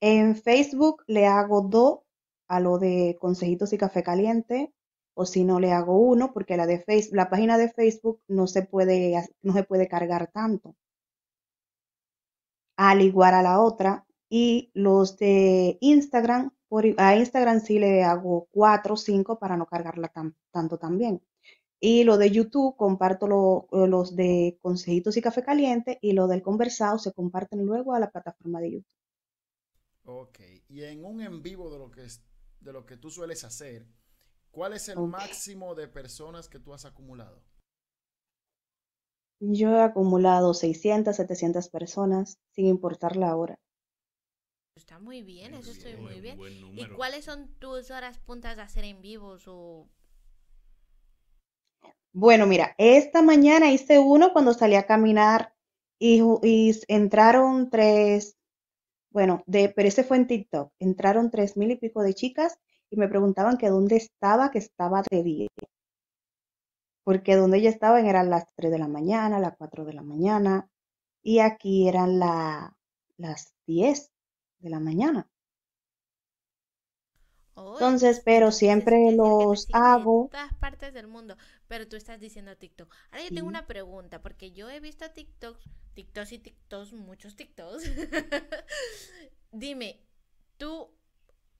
En 0.01 0.37
Facebook 0.37 1.03
le 1.07 1.27
hago 1.27 1.63
dos 1.63 2.01
a 2.49 2.61
lo 2.61 2.79
de 2.79 3.17
consejitos 3.21 3.73
y 3.73 3.79
café 3.79 4.03
caliente, 4.03 4.73
o 5.15 5.27
si 5.27 5.45
no 5.45 5.61
le 5.61 5.73
hago 5.73 5.99
uno, 5.99 6.33
porque 6.33 6.57
la 6.57 6.67
de 6.67 6.85
la 7.13 7.29
página 7.29 7.59
de 7.59 7.71
Facebook 7.71 8.21
no 8.29 8.47
se 8.47 8.63
puede, 8.63 9.21
no 9.43 9.53
se 9.53 9.65
puede 9.65 9.89
cargar 9.89 10.31
tanto. 10.33 10.77
Al 12.77 13.03
igual 13.03 13.35
a 13.35 13.43
la 13.43 13.61
otra. 13.61 14.07
Y 14.31 14.71
los 14.75 15.19
de 15.19 15.79
Instagram, 15.81 16.53
por, 16.69 16.85
a 16.99 17.17
Instagram 17.17 17.61
sí 17.61 17.79
le 17.79 18.05
hago 18.05 18.49
cuatro 18.51 18.95
o 18.95 18.97
cinco 18.97 19.39
para 19.39 19.57
no 19.57 19.67
cargarla 19.67 20.13
tanto 20.53 20.79
también. 20.79 21.23
Y 21.81 22.05
lo 22.05 22.19
de 22.19 22.31
YouTube 22.31 22.77
comparto 22.77 23.29
los 23.71 24.17
de 24.17 24.59
consejitos 24.61 25.17
y 25.17 25.23
café 25.23 25.43
caliente 25.43 25.99
y 26.03 26.13
lo 26.13 26.27
del 26.27 26.43
conversado 26.43 26.99
se 26.99 27.13
comparten 27.13 27.65
luego 27.65 27.95
a 27.95 28.01
la 28.01 28.11
plataforma 28.11 28.61
de 28.61 28.73
YouTube. 28.73 28.87
Ok, 30.05 30.41
y 30.69 30.83
en 30.85 31.05
un 31.05 31.21
en 31.21 31.43
vivo 31.43 31.71
de 31.71 31.79
lo 31.79 31.91
que, 31.91 32.05
es, 32.05 32.23
de 32.61 32.73
lo 32.73 32.87
que 32.87 32.97
tú 32.97 33.11
sueles 33.11 33.45
hacer, 33.45 33.87
¿cuál 34.51 34.73
es 34.73 34.89
el 34.89 34.99
máximo 34.99 35.75
de 35.75 35.87
personas 35.87 36.49
que 36.49 36.59
tú 36.59 36.73
has 36.73 36.85
acumulado? 36.85 37.43
Yo 39.41 39.71
he 39.71 39.83
acumulado 39.83 40.53
600, 40.53 41.15
700 41.15 41.69
personas, 41.69 42.39
sin 42.51 42.67
importar 42.67 43.17
la 43.17 43.37
hora. 43.37 43.61
Está 44.79 45.01
muy 45.01 45.25
bien, 45.25 45.55
eso 45.55 45.73
estoy 45.73 45.97
muy 45.97 46.21
bien. 46.21 46.39
¿Y 46.77 46.87
cuáles 46.91 47.25
son 47.25 47.49
tus 47.59 47.91
horas 47.91 48.21
puntas 48.21 48.55
de 48.55 48.63
hacer 48.63 48.85
en 48.85 49.03
vivos 49.03 49.49
o 49.49 49.89
bueno, 52.13 52.47
mira, 52.47 52.77
esta 52.79 53.21
mañana 53.21 53.73
hice 53.73 53.99
uno 53.99 54.33
cuando 54.33 54.55
salí 54.55 54.77
a 54.77 54.87
caminar 54.87 55.53
y, 55.99 56.23
entraron 56.87 57.71
tres, 57.71 58.37
bueno, 59.11 59.43
de, 59.47 59.69
pero 59.69 59.89
ese 59.89 60.05
fue 60.05 60.17
en 60.17 60.29
TikTok, 60.29 60.73
entraron 60.79 61.33
tres 61.33 61.57
mil 61.57 61.73
y 61.73 61.77
pico 61.77 62.03
de 62.03 62.15
chicas 62.15 62.61
y 62.89 62.97
me 62.97 63.09
preguntaban 63.09 63.59
que 63.59 63.71
dónde 63.71 63.97
estaba, 63.97 64.53
que 64.53 64.59
estaba 64.59 65.03
de 65.11 65.23
día. 65.25 65.49
Porque 67.03 67.35
donde 67.35 67.59
ellas 67.59 67.75
estaban 67.75 68.07
eran 68.07 68.31
las 68.31 68.47
3 68.55 68.71
de 68.71 68.79
la 68.79 68.89
mañana, 68.89 69.41
las 69.41 69.57
4 69.57 69.85
de 69.85 69.95
la 69.95 70.03
mañana, 70.03 70.71
y 71.23 71.41
aquí 71.41 71.89
eran 71.89 72.19
la, 72.21 72.77
las 73.17 73.55
10 73.67 74.13
de 74.59 74.71
la 74.71 74.81
mañana. 74.81 75.29
Entonces, 77.59 78.23
pero 78.25 78.53
siempre 78.53 79.11
los 79.12 79.69
hago. 79.73 80.25
En 80.25 80.31
todas 80.31 80.55
partes 80.55 80.95
del 80.95 81.09
mundo, 81.09 81.37
pero 81.67 81.88
tú 81.88 81.97
estás 81.97 82.21
diciendo 82.21 82.57
TikTok. 82.57 82.93
Ahora 83.11 83.25
yo 83.25 83.35
tengo 83.35 83.49
una 83.49 83.67
pregunta, 83.67 84.23
porque 84.23 84.53
yo 84.53 84.71
he 84.71 84.81
visto 84.81 85.11
TikToks, 85.11 85.65
TikToks 85.95 86.33
y 86.33 86.38
TikToks, 86.38 86.93
muchos 86.93 87.35
TikToks. 87.35 87.83
Dime, 89.53 90.00
tú 90.57 90.95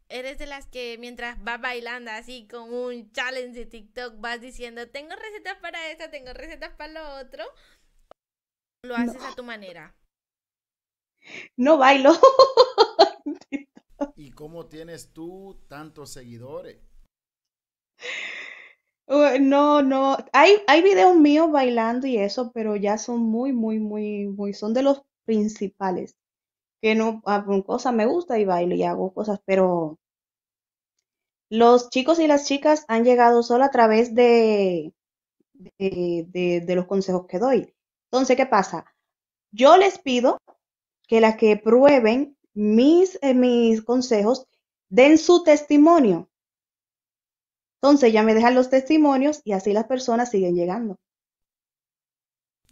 eres 0.09 0.39
de 0.39 0.47
las 0.47 0.67
que 0.67 0.97
mientras 0.99 1.43
vas 1.43 1.61
bailando 1.61 2.11
así 2.11 2.47
con 2.47 2.73
un 2.73 3.11
challenge 3.13 3.59
de 3.59 3.67
TikTok 3.67 4.21
vas 4.21 4.41
diciendo, 4.41 4.89
tengo 4.89 5.15
recetas 5.17 5.57
para 5.59 5.91
esto, 5.91 6.11
tengo 6.11 6.33
recetas 6.33 6.75
para 6.75 6.93
lo 6.93 7.21
otro. 7.21 7.45
¿Lo 8.85 8.95
haces 8.95 9.23
a 9.23 9.35
tu 9.35 9.43
manera? 9.43 9.97
No 11.57 11.77
bailo. 11.77 12.13
¿Y 14.19 14.33
cómo 14.33 14.67
tienes 14.67 15.13
tú 15.13 15.61
tantos 15.69 16.11
seguidores? 16.11 16.77
No, 19.41 19.81
no, 19.81 20.17
hay, 20.33 20.57
hay 20.67 20.83
videos 20.83 21.15
míos 21.15 21.53
bailando 21.53 22.09
y 22.09 22.19
eso, 22.19 22.51
pero 22.53 22.75
ya 22.75 22.99
son 22.99 23.21
muy, 23.21 23.53
muy, 23.53 23.79
muy, 23.79 24.27
muy, 24.27 24.53
son 24.55 24.75
de 24.75 24.83
los 24.83 25.03
principales. 25.25 26.17
Que 26.83 26.97
no, 26.97 27.23
hago 27.27 27.65
cosas 27.65 27.95
me 27.95 28.07
gusta 28.07 28.41
y 28.41 28.45
bailo 28.45 28.75
y 28.75 28.83
hago 28.83 29.15
cosas, 29.15 29.41
pero 29.45 29.99
los 31.49 31.89
chicos 31.91 32.19
y 32.19 32.27
las 32.27 32.47
chicas 32.47 32.85
han 32.89 33.05
llegado 33.05 33.45
solo 33.45 33.65
a 33.65 33.71
través 33.71 34.17
de, 34.17 34.93
de, 35.79 36.63
de 36.67 36.75
los 36.75 36.87
consejos 36.87 37.27
que 37.29 37.39
doy. 37.39 37.73
Entonces, 38.11 38.37
¿qué 38.37 38.47
pasa? 38.47 38.85
Yo 39.53 39.77
les 39.77 40.01
pido 40.01 40.39
que 41.07 41.21
las 41.21 41.37
que 41.37 41.57
prueben 41.57 42.38
mis, 42.59 43.19
eh, 43.23 43.35
mis 43.35 43.83
consejos, 43.83 44.47
den 44.89 45.17
su 45.17 45.45
testimonio. 45.45 46.29
Entonces 47.77 48.13
ya 48.13 48.25
me 48.25 48.35
dejan 48.35 48.57
los 48.57 48.69
testimonios 48.69 49.41
y 49.45 49.53
así 49.53 49.73
las 49.73 49.85
personas 49.85 50.31
siguen 50.31 50.57
llegando. 50.57 50.97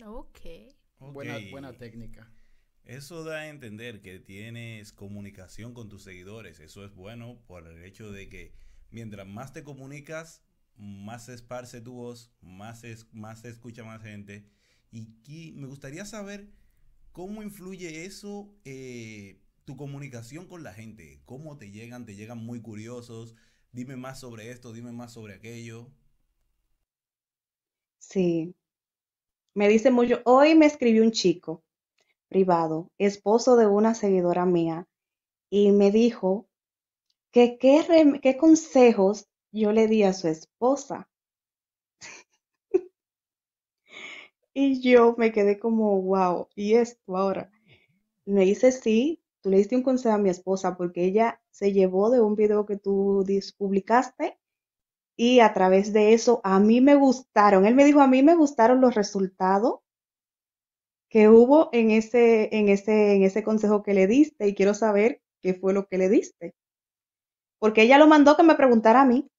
Ok. 0.05 0.41
Buena, 0.99 1.39
buena 1.53 1.73
técnica. 1.77 2.29
Eso 2.85 3.23
da 3.23 3.37
a 3.37 3.49
entender 3.49 4.01
que 4.01 4.19
tienes 4.19 4.93
comunicación 4.93 5.73
con 5.73 5.89
tus 5.89 6.03
seguidores. 6.03 6.59
Eso 6.59 6.85
es 6.85 6.93
bueno 6.93 7.41
por 7.47 7.69
el 7.69 7.85
hecho 7.85 8.11
de 8.11 8.29
que 8.29 8.55
mientras 8.91 9.27
más 9.27 9.53
te 9.53 9.63
comunicas, 9.63 10.43
más 10.75 11.27
se 11.27 11.35
esparce 11.35 11.81
tu 11.81 11.95
voz, 11.95 12.33
más, 12.41 12.83
es, 12.83 13.07
más 13.13 13.43
se 13.43 13.51
escucha 13.51 13.85
más 13.85 14.03
gente. 14.03 14.49
Y 14.91 15.53
me 15.55 15.69
gustaría 15.69 16.05
saber 16.05 16.49
¿cómo 17.17 17.43
influye 17.43 18.05
eso 18.05 18.55
eh, 18.67 19.41
tu 19.67 19.77
comunicación 19.77 20.47
con 20.47 20.63
la 20.63 20.73
gente? 20.73 21.21
¿Cómo 21.27 21.59
te 21.59 21.71
llegan? 21.71 22.07
¿Te 22.07 22.15
llegan 22.15 22.39
muy 22.39 22.63
curiosos? 22.63 23.35
Dime 23.73 23.97
más 23.97 24.21
sobre 24.21 24.51
esto, 24.51 24.73
dime 24.73 24.93
más 24.93 25.13
sobre 25.13 25.35
aquello. 25.35 25.91
Sí. 27.99 28.55
Me 29.55 29.69
dice 29.69 29.91
mucho, 29.91 30.23
hoy 30.25 30.55
me 30.55 30.67
escribió 30.67 31.03
un 31.03 31.11
chico 31.11 31.65
privado, 32.29 32.91
esposo 32.99 33.57
de 33.57 33.67
una 33.67 33.95
seguidora 33.95 34.47
mía, 34.47 34.87
y 35.51 35.73
me 35.73 35.91
dijo 35.91 36.49
que 37.33 37.59
qué, 37.59 38.37
consejos 38.39 39.27
yo 39.51 39.73
le 39.73 39.89
di 39.89 40.05
a 40.05 40.13
su 40.13 40.29
esposa. 40.29 41.09
Y 44.55 44.81
yo 44.81 45.15
me 45.19 45.33
quedé 45.33 45.59
como, 45.59 46.01
wow, 46.01 46.49
¿y 46.55 46.75
esto 46.75 47.17
ahora? 47.17 47.51
Me 48.25 48.47
dice, 48.47 48.73
sí, 48.73 49.21
tú 49.47 49.51
le 49.51 49.59
diste 49.59 49.77
un 49.77 49.85
consejo 49.85 50.13
a 50.13 50.19
mi 50.19 50.29
esposa 50.29 50.77
porque 50.77 51.05
ella 51.05 51.41
se 51.53 51.73
llevó 51.73 52.11
de 52.11 52.21
un 52.21 52.35
video 52.35 52.67
que 52.67 52.77
tú 52.77 53.25
publicaste 53.57 54.41
y 55.15 55.39
a 55.39 55.55
través 55.55 55.93
de 55.93 56.15
eso 56.15 56.41
a 56.43 56.59
mí 56.59 56.81
me 56.81 56.97
gustaron. 56.97 57.65
Él 57.65 57.77
me 57.77 57.85
dijo, 57.85 58.01
a 58.01 58.09
mí 58.09 58.25
me 58.25 58.35
gustaron 58.35 58.81
los 58.81 58.97
resultados 58.97 59.83
que 61.09 61.29
hubo 61.29 61.71
en 61.73 61.93
ese, 61.93 62.57
en 62.57 62.69
ese, 62.69 63.15
en 63.15 63.23
ese 63.23 63.45
consejo 63.45 63.85
que 63.85 63.95
le 63.95 64.09
diste 64.09 64.49
y 64.49 64.55
quiero 64.57 64.75
saber 64.75 65.23
qué 65.41 65.55
fue 65.55 65.73
lo 65.73 65.87
que 65.87 65.99
le 65.99 66.09
diste. 66.09 66.57
Porque 67.61 67.83
ella 67.83 67.99
lo 67.99 68.09
mandó 68.09 68.37
que 68.37 68.43
me 68.43 68.57
preguntara 68.57 69.03
a 69.03 69.07
mí. 69.07 69.31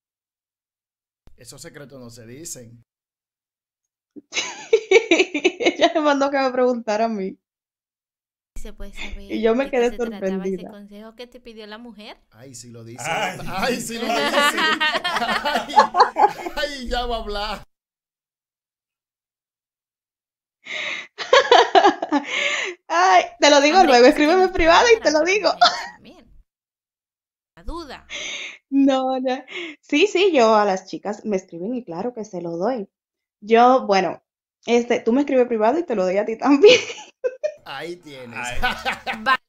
Esos 1.36 1.62
secretos 1.62 2.00
no 2.00 2.10
se 2.10 2.26
dicen. 2.26 2.86
ella 5.60 5.92
me 5.96 6.00
mandó 6.00 6.32
que 6.32 6.38
me 6.38 6.52
preguntara 6.52 7.06
a 7.06 7.10
mí. 7.10 7.38
Se 8.68 8.74
puede 8.74 8.92
saber 8.92 9.32
y 9.32 9.42
yo 9.42 9.56
me 9.56 9.72
quedé 9.72 9.96
sorprendida. 9.96 10.64
ese 10.64 10.70
consejo 10.70 11.16
que 11.16 11.26
te 11.26 11.40
pidió 11.40 11.66
la 11.68 11.78
mujer? 11.78 12.18
Ay, 12.32 12.54
sí 12.54 12.70
lo 12.70 12.84
dice. 12.84 13.02
Ay. 13.10 13.40
Ay, 13.48 13.80
sí 13.80 13.94
lo 13.94 14.02
dice. 14.02 14.12
Ay, 15.40 15.74
ay, 16.58 16.90
ya 16.90 17.06
va 17.06 17.16
a 17.16 17.20
hablar. 17.20 17.64
Ay, 22.90 23.24
te 23.40 23.50
lo 23.50 23.62
digo 23.62 23.78
Hombre, 23.78 23.94
luego, 23.94 24.08
es 24.08 24.16
que 24.16 24.24
escríbeme 24.24 24.50
privado 24.50 24.86
y 24.94 25.00
te 25.00 25.12
lo 25.12 25.22
digo. 25.22 25.50
La 27.56 27.64
duda. 27.64 28.06
No, 28.70 29.18
no. 29.22 29.46
Sí, 29.80 30.08
sí, 30.08 30.34
yo 30.34 30.56
a 30.56 30.66
las 30.66 30.88
chicas 30.88 31.24
me 31.24 31.38
escriben 31.38 31.74
y 31.74 31.86
claro 31.86 32.14
que 32.14 32.26
se 32.26 32.42
lo 32.42 32.58
doy. 32.58 32.90
Yo, 33.40 33.88
bueno, 33.88 34.22
este, 34.66 35.00
tú 35.00 35.14
me 35.14 35.22
escribes 35.22 35.48
privado 35.48 35.80
y 35.80 35.84
te 35.84 35.96
lo 35.96 36.04
doy 36.04 36.18
a 36.18 36.26
ti 36.26 36.38
también. 36.38 36.82
Ahí 37.70 37.98
tienes. 37.98 38.48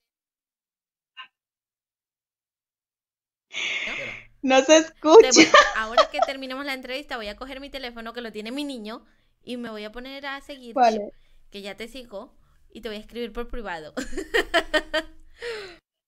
No 4.43 4.61
se 4.63 4.77
escucha. 4.79 5.31
voy- 5.35 5.49
ahora 5.77 6.09
que 6.11 6.19
terminemos 6.27 6.65
la 6.65 6.75
entrevista, 6.75 7.17
voy 7.17 7.29
a 7.29 7.37
coger 7.37 7.61
mi 7.61 7.71
teléfono 7.71 8.13
que 8.13 8.21
lo 8.21 8.33
tiene 8.33 8.53
mi 8.53 8.65
niño 8.65 9.05
y 9.43 9.57
me 9.57 9.71
voy 9.71 9.85
a 9.85 9.93
poner 9.93 10.27
a 10.27 10.41
seguirte, 10.41 10.81
Vale. 10.81 11.13
que 11.51 11.63
ya 11.63 11.77
te 11.77 11.89
sigo, 11.89 12.35
y 12.73 12.81
te 12.81 12.89
voy 12.89 12.99
a 12.99 13.01
escribir 13.01 13.33
por 13.33 13.49
privado. 13.49 13.95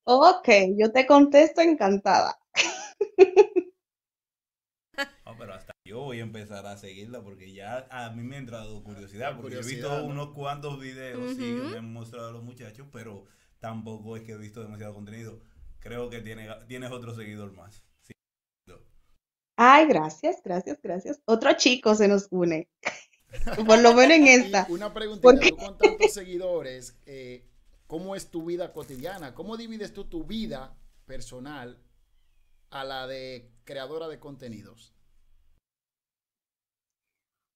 Ok, 0.05 0.49
yo 0.77 0.91
te 0.93 1.07
contesto 1.07 1.61
encantada. 1.61 2.39
Yo 5.91 6.03
voy 6.03 6.21
a 6.21 6.23
empezar 6.23 6.65
a 6.67 6.77
seguirla 6.77 7.21
porque 7.21 7.53
ya 7.53 7.89
a 7.91 8.11
mí 8.11 8.23
me 8.23 8.37
ha 8.37 8.39
entrado 8.39 8.81
curiosidad. 8.85 9.35
Porque 9.37 9.57
yo 9.57 9.61
he 9.61 9.65
visto 9.65 9.89
¿no? 9.89 10.05
unos 10.05 10.29
cuantos 10.29 10.79
videos 10.79 11.33
sí, 11.33 11.39
que 11.39 11.61
Ujú. 11.61 11.69
me 11.71 11.79
han 11.79 11.93
mostrado 11.93 12.31
los 12.31 12.45
muchachos, 12.45 12.87
pero 12.93 13.25
tampoco 13.59 14.17
es 14.17 14.23
que 14.23 14.31
he 14.31 14.37
visto 14.37 14.63
demasiado 14.63 14.95
contenido. 14.95 15.41
Creo 15.81 16.09
que 16.09 16.21
tiene, 16.21 16.49
tienes 16.69 16.93
otro 16.93 17.13
seguidor 17.13 17.53
más. 17.55 17.83
Sí. 18.03 18.13
Ay, 19.57 19.89
gracias, 19.89 20.41
gracias, 20.45 20.81
gracias. 20.81 21.21
Otro 21.25 21.55
chico 21.55 21.97
se 21.97 22.07
nos 22.07 22.29
une. 22.31 22.69
Por 23.67 23.81
lo 23.81 23.93
menos 23.93 24.17
en 24.17 24.29
esta. 24.29 24.67
Y 24.69 24.73
una 24.73 24.95
preguntita, 24.95 25.23
Porque- 25.29 25.51
tú 25.51 25.57
con 25.57 25.77
tantos 25.77 26.13
seguidores, 26.13 27.01
eh, 27.07 27.49
¿cómo 27.89 28.15
es 28.15 28.31
tu 28.31 28.45
vida 28.45 28.73
cotidiana? 28.73 29.35
¿Cómo 29.35 29.57
divides 29.57 29.93
tú 29.93 30.05
tu 30.05 30.23
vida 30.23 30.79
personal 31.05 31.83
a 32.71 32.85
la 32.85 33.09
de 33.09 33.51
creadora 33.65 34.07
de 34.07 34.21
contenidos? 34.21 34.95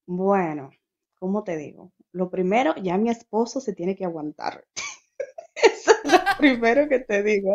Bueno, 0.07 0.71
¿cómo 1.19 1.45
te 1.45 1.57
digo? 1.57 1.93
Lo 2.13 2.31
primero, 2.31 2.75
ya 2.77 2.99
mi 2.99 3.11
esposo 3.11 3.61
se 3.61 3.73
tiene 3.73 3.97
que 3.97 4.05
aguantar. 4.05 4.65
Eso 5.55 5.93
es 6.05 6.13
lo 6.13 6.19
primero 6.39 6.89
que 6.89 7.01
te 7.01 7.23
digo. 7.23 7.55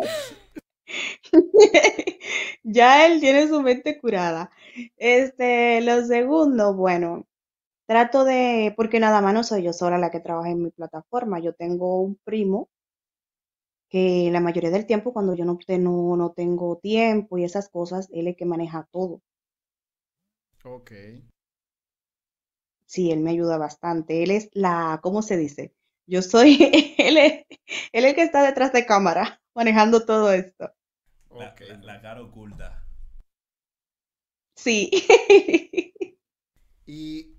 Ya 2.62 3.06
él 3.06 3.20
tiene 3.20 3.48
su 3.48 3.62
mente 3.62 3.98
curada. 3.98 4.50
Este, 4.96 5.80
lo 5.80 6.04
segundo, 6.04 6.74
bueno, 6.74 7.26
trato 7.86 8.24
de, 8.24 8.74
porque 8.76 9.00
nada 9.00 9.20
más 9.20 9.34
no 9.34 9.44
soy 9.44 9.64
yo 9.64 9.72
sola 9.72 9.98
la 9.98 10.10
que 10.10 10.20
trabaja 10.20 10.50
en 10.50 10.62
mi 10.62 10.70
plataforma. 10.70 11.40
Yo 11.40 11.54
tengo 11.54 12.00
un 12.00 12.16
primo 12.24 12.68
que 13.88 14.30
la 14.30 14.40
mayoría 14.40 14.70
del 14.70 14.86
tiempo, 14.86 15.12
cuando 15.12 15.34
yo 15.34 15.44
no, 15.44 15.58
no 16.16 16.32
tengo 16.32 16.78
tiempo 16.78 17.38
y 17.38 17.44
esas 17.44 17.68
cosas, 17.68 18.08
él 18.12 18.28
es 18.28 18.32
el 18.32 18.36
que 18.36 18.44
maneja 18.46 18.86
todo. 18.92 19.20
Ok. 20.64 20.92
Sí, 22.90 23.10
él 23.12 23.20
me 23.20 23.30
ayuda 23.30 23.56
bastante. 23.58 24.22
Él 24.22 24.30
es 24.32 24.50
la, 24.52 24.98
¿cómo 25.02 25.22
se 25.22 25.36
dice? 25.36 25.74
Yo 26.06 26.22
soy, 26.22 26.58
él 26.98 27.16
es, 27.16 27.44
él 27.92 28.04
es 28.04 28.10
el 28.10 28.14
que 28.14 28.22
está 28.22 28.42
detrás 28.42 28.72
de 28.72 28.86
cámara 28.86 29.40
manejando 29.54 30.04
todo 30.04 30.32
esto. 30.32 30.72
La, 31.34 31.46
Ok. 31.52 31.60
la- 31.60 31.76
la 31.82 32.00
cara 32.02 32.22
oculta. 32.22 32.86
Sí. 34.56 34.90
Y 36.86 37.36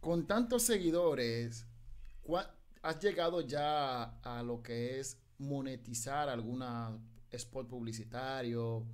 con 0.00 0.26
tantos 0.26 0.62
seguidores, 0.64 1.66
¿cuá- 2.22 2.54
¿has 2.82 3.00
llegado 3.00 3.40
ya 3.40 4.04
a 4.22 4.42
lo 4.42 4.62
que 4.62 5.00
es 5.00 5.18
monetizar 5.38 6.28
alguna 6.28 6.98
spot 7.30 7.68
publicitario, 7.68 8.86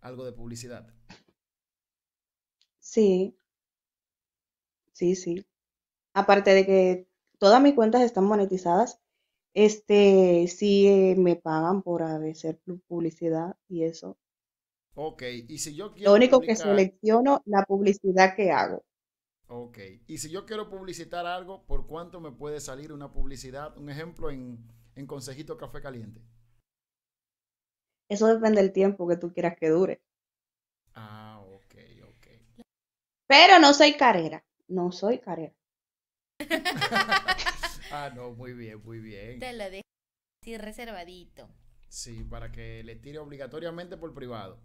algo 0.00 0.24
de 0.24 0.32
publicidad? 0.32 0.88
Sí, 2.80 3.36
sí, 4.98 5.14
sí. 5.16 5.46
Aparte 6.14 6.54
de 6.54 6.66
que 6.66 7.08
todas 7.38 7.62
mis 7.62 7.74
cuentas 7.74 8.02
están 8.02 8.24
monetizadas, 8.26 9.00
este, 9.54 10.48
sí 10.48 10.88
eh, 10.88 11.16
me 11.18 11.36
pagan 11.36 11.82
por 11.82 12.02
hacer 12.04 12.60
pu- 12.66 12.82
publicidad 12.88 13.56
y 13.68 13.84
eso. 13.84 14.18
Ok, 14.96 15.22
y 15.48 15.58
si 15.58 15.76
yo 15.76 15.94
Lo 16.04 16.14
quiero 16.14 16.14
único 16.14 16.42
que 16.42 16.56
selecciono, 16.56 17.42
la 17.44 17.62
publicidad 17.66 18.34
que 18.34 18.50
hago. 18.50 18.82
ok, 19.48 19.78
y 20.06 20.18
si 20.18 20.30
yo 20.30 20.46
quiero 20.46 20.68
publicitar 20.68 21.26
algo, 21.26 21.64
¿por 21.66 21.86
cuánto 21.88 22.20
me 22.20 22.30
puede 22.32 22.60
salir 22.60 22.92
una 22.92 23.12
publicidad? 23.12 23.76
Un 23.76 23.90
ejemplo 23.90 24.30
en, 24.30 24.64
en 24.94 25.06
Consejito 25.06 25.56
Café 25.56 25.80
Caliente. 25.80 26.20
Eso 28.08 28.26
depende 28.26 28.60
del 28.60 28.72
tiempo 28.72 29.06
que 29.06 29.16
tú 29.16 29.32
quieras 29.32 29.56
que 29.56 29.68
dure. 29.68 30.02
Ah, 30.96 31.38
ok, 31.54 31.74
ok. 32.10 32.26
Pero 33.28 33.60
no 33.60 33.72
soy 33.72 33.96
carera, 33.96 34.44
no 34.68 34.92
soy 34.92 35.18
carera. 35.18 35.54
ah, 37.90 38.10
no, 38.14 38.32
muy 38.32 38.52
bien, 38.52 38.82
muy 38.82 38.98
bien. 39.00 39.38
Te 39.38 39.52
lo 39.52 39.70
dejo 39.70 39.82
así 40.42 40.58
reservadito. 40.58 41.48
Sí, 41.88 42.24
para 42.24 42.52
que 42.52 42.82
le 42.84 42.96
tire 42.96 43.18
obligatoriamente 43.18 43.96
por 43.96 44.12
privado. 44.12 44.60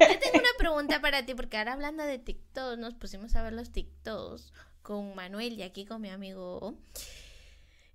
Yo 0.00 0.18
tengo 0.18 0.38
una 0.38 0.48
pregunta 0.58 1.00
para 1.00 1.26
ti, 1.26 1.34
porque 1.34 1.58
ahora 1.58 1.74
hablando 1.74 2.04
de 2.04 2.18
TikTok, 2.18 2.78
nos 2.78 2.94
pusimos 2.94 3.34
a 3.36 3.42
ver 3.42 3.52
los 3.52 3.72
TikToks 3.72 4.52
con 4.82 5.14
Manuel 5.14 5.54
y 5.54 5.62
aquí 5.62 5.84
con 5.84 6.00
mi 6.00 6.08
amigo. 6.08 6.78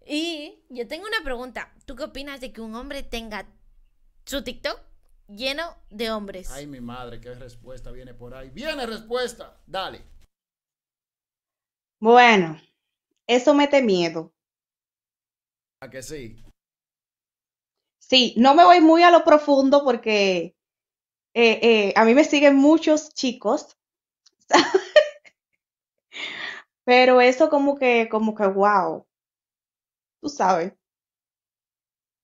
Y 0.06 0.64
yo 0.70 0.88
tengo 0.88 1.08
una 1.08 1.24
pregunta. 1.24 1.74
¿Tú 1.86 1.96
qué 1.96 2.04
opinas 2.04 2.42
de 2.42 2.52
que 2.52 2.62
un 2.62 2.76
hombre 2.76 3.04
tenga 3.04 3.48
su 4.26 4.44
TikTok 4.44 4.89
lleno 5.30 5.78
de 5.90 6.12
hombres? 6.12 6.52
Ay, 6.52 6.68
mi 6.68 6.82
madre, 6.82 7.22
qué 7.22 7.34
respuesta 7.34 7.92
viene 7.92 8.14
por 8.14 8.34
ahí. 8.34 8.50
Viene 8.50 8.86
respuesta, 8.86 9.58
dale. 9.66 10.02
Bueno, 12.00 12.60
eso 13.28 13.54
mete 13.54 13.82
miedo. 13.82 14.34
A 15.82 15.90
que 15.90 16.02
sí. 16.02 16.44
Sí, 18.00 18.34
no 18.38 18.56
me 18.56 18.66
voy 18.66 18.82
muy 18.82 19.04
a 19.04 19.12
lo 19.12 19.24
profundo 19.24 19.84
porque 19.84 20.56
eh, 21.34 21.60
eh, 21.62 21.94
a 21.96 22.06
mí 22.06 22.16
me 22.16 22.24
siguen 22.24 22.56
muchos 22.56 23.14
chicos, 23.14 23.78
pero 26.84 27.22
eso 27.22 27.50
como 27.50 27.78
que, 27.78 28.10
como 28.10 28.34
que, 28.34 28.48
wow, 28.48 29.06
tú 30.22 30.30
sabes, 30.30 30.74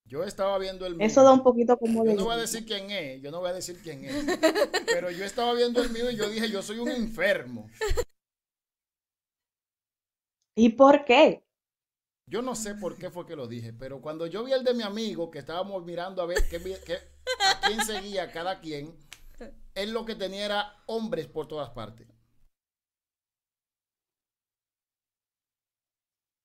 Yo 0.07 0.23
estaba 0.23 0.57
viendo 0.59 0.85
el 0.85 0.95
mío. 0.95 1.05
eso 1.05 1.23
da 1.23 1.31
un 1.33 1.41
poquito 1.43 1.77
como 1.77 2.05
Yo 2.05 2.13
no 2.13 2.25
voy 2.25 2.35
a 2.35 2.37
decir 2.37 2.65
quién 2.65 2.91
es, 2.91 3.21
yo 3.21 3.31
no 3.31 3.39
voy 3.39 3.49
a 3.49 3.53
decir 3.53 3.79
quién 3.81 4.05
es. 4.05 4.15
Pero 4.85 5.09
yo 5.09 5.25
estaba 5.25 5.53
viendo 5.53 5.81
el 5.81 5.89
mío 5.89 6.11
y 6.11 6.15
yo 6.15 6.29
dije, 6.29 6.49
yo 6.49 6.61
soy 6.61 6.77
un 6.79 6.89
enfermo. 6.89 7.67
¿Y 10.55 10.69
por 10.69 11.03
qué? 11.05 11.43
Yo 12.27 12.41
no 12.41 12.55
sé 12.55 12.75
por 12.75 12.97
qué 12.97 13.09
fue 13.09 13.25
que 13.25 13.35
lo 13.35 13.47
dije, 13.47 13.73
pero 13.73 14.01
cuando 14.01 14.25
yo 14.25 14.43
vi 14.43 14.51
el 14.53 14.63
de 14.63 14.73
mi 14.73 14.83
amigo, 14.83 15.29
que 15.29 15.39
estábamos 15.39 15.83
mirando 15.85 16.21
a 16.21 16.25
ver 16.25 16.37
qué- 16.49 16.57
a 16.57 17.67
quién 17.67 17.83
seguía 17.85 18.31
cada 18.31 18.59
quien, 18.61 18.95
él 19.75 19.91
lo 19.91 20.05
que 20.05 20.15
tenía 20.15 20.45
era 20.45 20.83
hombres 20.87 21.27
por 21.27 21.47
todas 21.47 21.69
partes. 21.71 22.07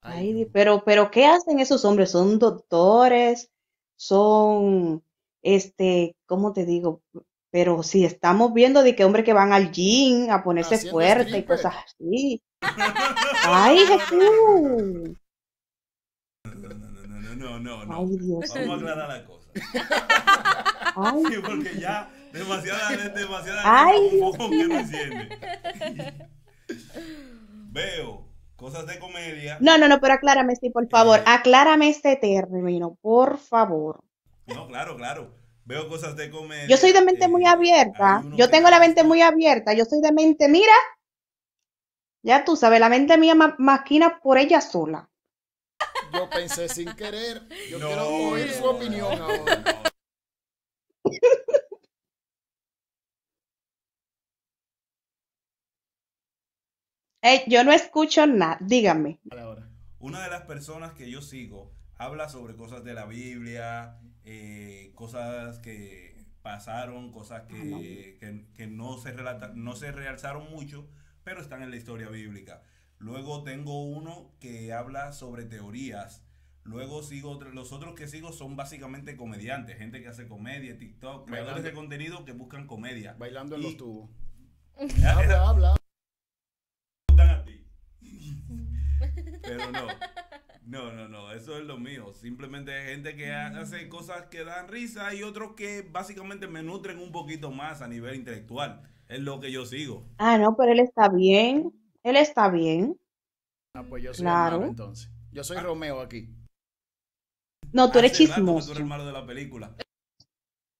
Ay, 0.01 0.45
pero, 0.51 0.83
pero 0.83 1.11
¿qué 1.11 1.25
hacen 1.27 1.59
esos 1.59 1.85
hombres? 1.85 2.11
¿Son 2.11 2.39
doctores? 2.39 3.51
¿Son, 3.95 5.03
este, 5.43 6.15
cómo 6.25 6.53
te 6.53 6.65
digo? 6.65 7.01
Pero 7.51 7.83
si 7.83 8.05
estamos 8.05 8.53
viendo 8.53 8.81
de 8.81 8.95
que 8.95 9.05
hombres 9.05 9.25
que 9.25 9.33
van 9.33 9.53
al 9.53 9.71
gym 9.71 10.31
a 10.31 10.43
ponerse 10.43 10.75
Haciendo 10.75 10.97
fuerte 10.97 11.37
y 11.37 11.43
cosas 11.43 11.75
así. 11.85 12.41
Ay, 13.45 13.77
Jesús. 13.79 15.17
No, 16.45 16.53
no, 16.55 16.69
no, 16.73 17.35
no, 17.35 17.59
no, 17.59 17.85
no. 17.85 17.97
Ay, 17.97 18.17
Dios 18.17 18.39
Vamos 18.39 18.55
a 18.55 18.59
mío. 18.59 18.73
aclarar 18.73 19.09
la 19.09 19.25
cosa. 19.25 19.51
Ay, 20.95 21.23
Sí, 21.29 21.35
porque 21.45 21.79
ya 21.79 22.09
demasiada 22.33 23.09
demasiada 23.09 23.61
Ay, 23.65 24.09
que 24.09 24.17
no. 24.19 24.31
Veo 27.71 28.30
cosas 28.61 28.85
de 28.87 28.99
comedia. 28.99 29.57
no, 29.59 29.77
no, 29.77 29.87
no, 29.89 29.99
pero 29.99 30.13
aclárame, 30.13 30.55
sí, 30.55 30.69
por 30.69 30.87
favor. 30.87 31.19
Eh. 31.19 31.23
Aclárame 31.25 31.89
este 31.89 32.15
término, 32.15 32.97
por 33.01 33.37
favor. 33.37 34.03
No, 34.45 34.67
claro, 34.67 34.95
claro. 34.95 35.35
Veo 35.65 35.87
cosas 35.89 36.15
de 36.15 36.29
comedia. 36.29 36.67
Yo 36.67 36.77
soy 36.77 36.91
de 36.91 37.01
mente 37.01 37.27
muy 37.27 37.43
eh, 37.43 37.47
abierta. 37.47 38.23
Yo 38.35 38.49
tengo 38.49 38.69
la 38.69 38.79
mente 38.79 39.03
muy 39.03 39.21
abierta. 39.21 39.73
Yo 39.73 39.85
soy 39.85 40.01
de 40.01 40.11
mente, 40.11 40.47
mira, 40.47 40.73
ya 42.23 42.45
tú 42.45 42.55
sabes, 42.55 42.79
la 42.79 42.89
mente 42.89 43.17
mía 43.17 43.35
ma- 43.35 43.55
maquina 43.57 44.19
por 44.21 44.37
ella 44.37 44.61
sola. 44.61 45.09
Yo 46.13 46.29
pensé 46.29 46.67
sin 46.69 46.93
querer. 46.95 47.47
Yo 47.69 47.79
No, 47.79 47.87
quiero 47.87 48.07
oír 48.07 48.51
su 48.51 48.65
opinión 48.65 49.17
no, 49.17 49.25
ahora. 49.25 49.81
No. 57.23 57.29
Ey, 57.29 57.41
yo 57.47 57.63
no 57.63 57.71
escucho 57.71 58.25
nada, 58.27 58.57
dígame. 58.61 59.19
Una 59.99 60.23
de 60.23 60.29
las 60.31 60.41
personas 60.41 60.93
que 60.93 61.09
yo 61.11 61.21
sigo 61.21 61.71
habla 61.97 62.29
sobre 62.29 62.55
cosas 62.55 62.83
de 62.83 62.93
la 62.95 63.05
Biblia, 63.05 63.99
eh, 64.23 64.91
cosas 64.95 65.59
que 65.59 66.25
pasaron, 66.41 67.11
cosas 67.11 67.43
que, 67.43 68.17
que- 68.19 68.45
que 68.55 68.65
no, 68.67 68.97
se 68.97 69.11
relata- 69.11 69.51
no 69.53 69.75
se 69.75 69.91
realzaron 69.91 70.49
mucho, 70.49 70.87
pero 71.23 71.39
están 71.41 71.61
en 71.61 71.69
la 71.69 71.75
historia 71.77 72.09
bíblica. 72.09 72.63
Luego 72.97 73.43
tengo 73.43 73.83
uno 73.83 74.31
que 74.39 74.73
habla 74.73 75.11
sobre 75.13 75.45
teorías. 75.45 76.23
Luego 76.63 77.03
sigo 77.03 77.29
otro- 77.31 77.51
los 77.51 77.71
otros 77.71 77.93
que 77.95 78.07
sigo 78.07 78.31
son 78.33 78.55
básicamente 78.55 79.15
comediantes, 79.15 79.77
gente 79.77 80.01
que 80.01 80.07
hace 80.07 80.27
comedia, 80.27 80.77
TikTok, 80.79 81.27
creadores 81.27 81.63
de 81.63 81.73
contenido 81.73 82.25
que 82.25 82.31
buscan 82.33 82.65
comedia. 82.65 83.13
Bailando 83.19 83.55
en 83.55 83.61
Y- 83.61 83.63
los 83.65 83.77
tubos. 83.77 84.09
Habla, 85.05 85.47
habla. 85.47 85.75
Pero 89.57 89.71
no. 89.71 89.87
No, 90.65 90.91
no, 90.93 91.07
no, 91.09 91.31
eso 91.33 91.57
es 91.57 91.63
lo 91.65 91.77
mío. 91.77 92.13
Simplemente 92.13 92.71
hay 92.73 92.93
gente 92.93 93.15
que 93.15 93.31
ha- 93.31 93.47
hace 93.59 93.89
cosas 93.89 94.27
que 94.27 94.43
dan 94.45 94.67
risa 94.67 95.13
y 95.13 95.23
otros 95.23 95.53
que 95.55 95.81
básicamente 95.81 96.47
me 96.47 96.61
nutren 96.63 96.99
un 96.99 97.11
poquito 97.11 97.51
más 97.51 97.81
a 97.81 97.87
nivel 97.87 98.15
intelectual. 98.15 98.81
Es 99.09 99.19
lo 99.19 99.39
que 99.39 99.51
yo 99.51 99.65
sigo. 99.65 100.07
Ah, 100.17 100.37
no, 100.37 100.55
pero 100.55 100.71
él 100.71 100.79
está 100.79 101.09
bien. 101.09 101.73
Él 102.03 102.15
está 102.15 102.49
bien. 102.49 102.97
Ah, 103.75 103.83
pues 103.89 104.03
yo 104.03 104.13
soy 104.13 104.23
Claro. 104.23 104.55
el 104.55 104.59
malo 104.61 104.71
entonces. 104.71 105.09
Yo 105.31 105.43
soy 105.43 105.57
Romeo 105.57 105.99
aquí. 105.99 106.29
No, 107.73 107.91
tú 107.91 107.99
eres 107.99 108.13
chismoso. 108.13 108.67
Tú 108.67 108.71
eres 108.73 108.81
el 108.81 108.87
malo 108.87 109.05
de 109.05 109.11
la 109.13 109.25
película. 109.25 109.75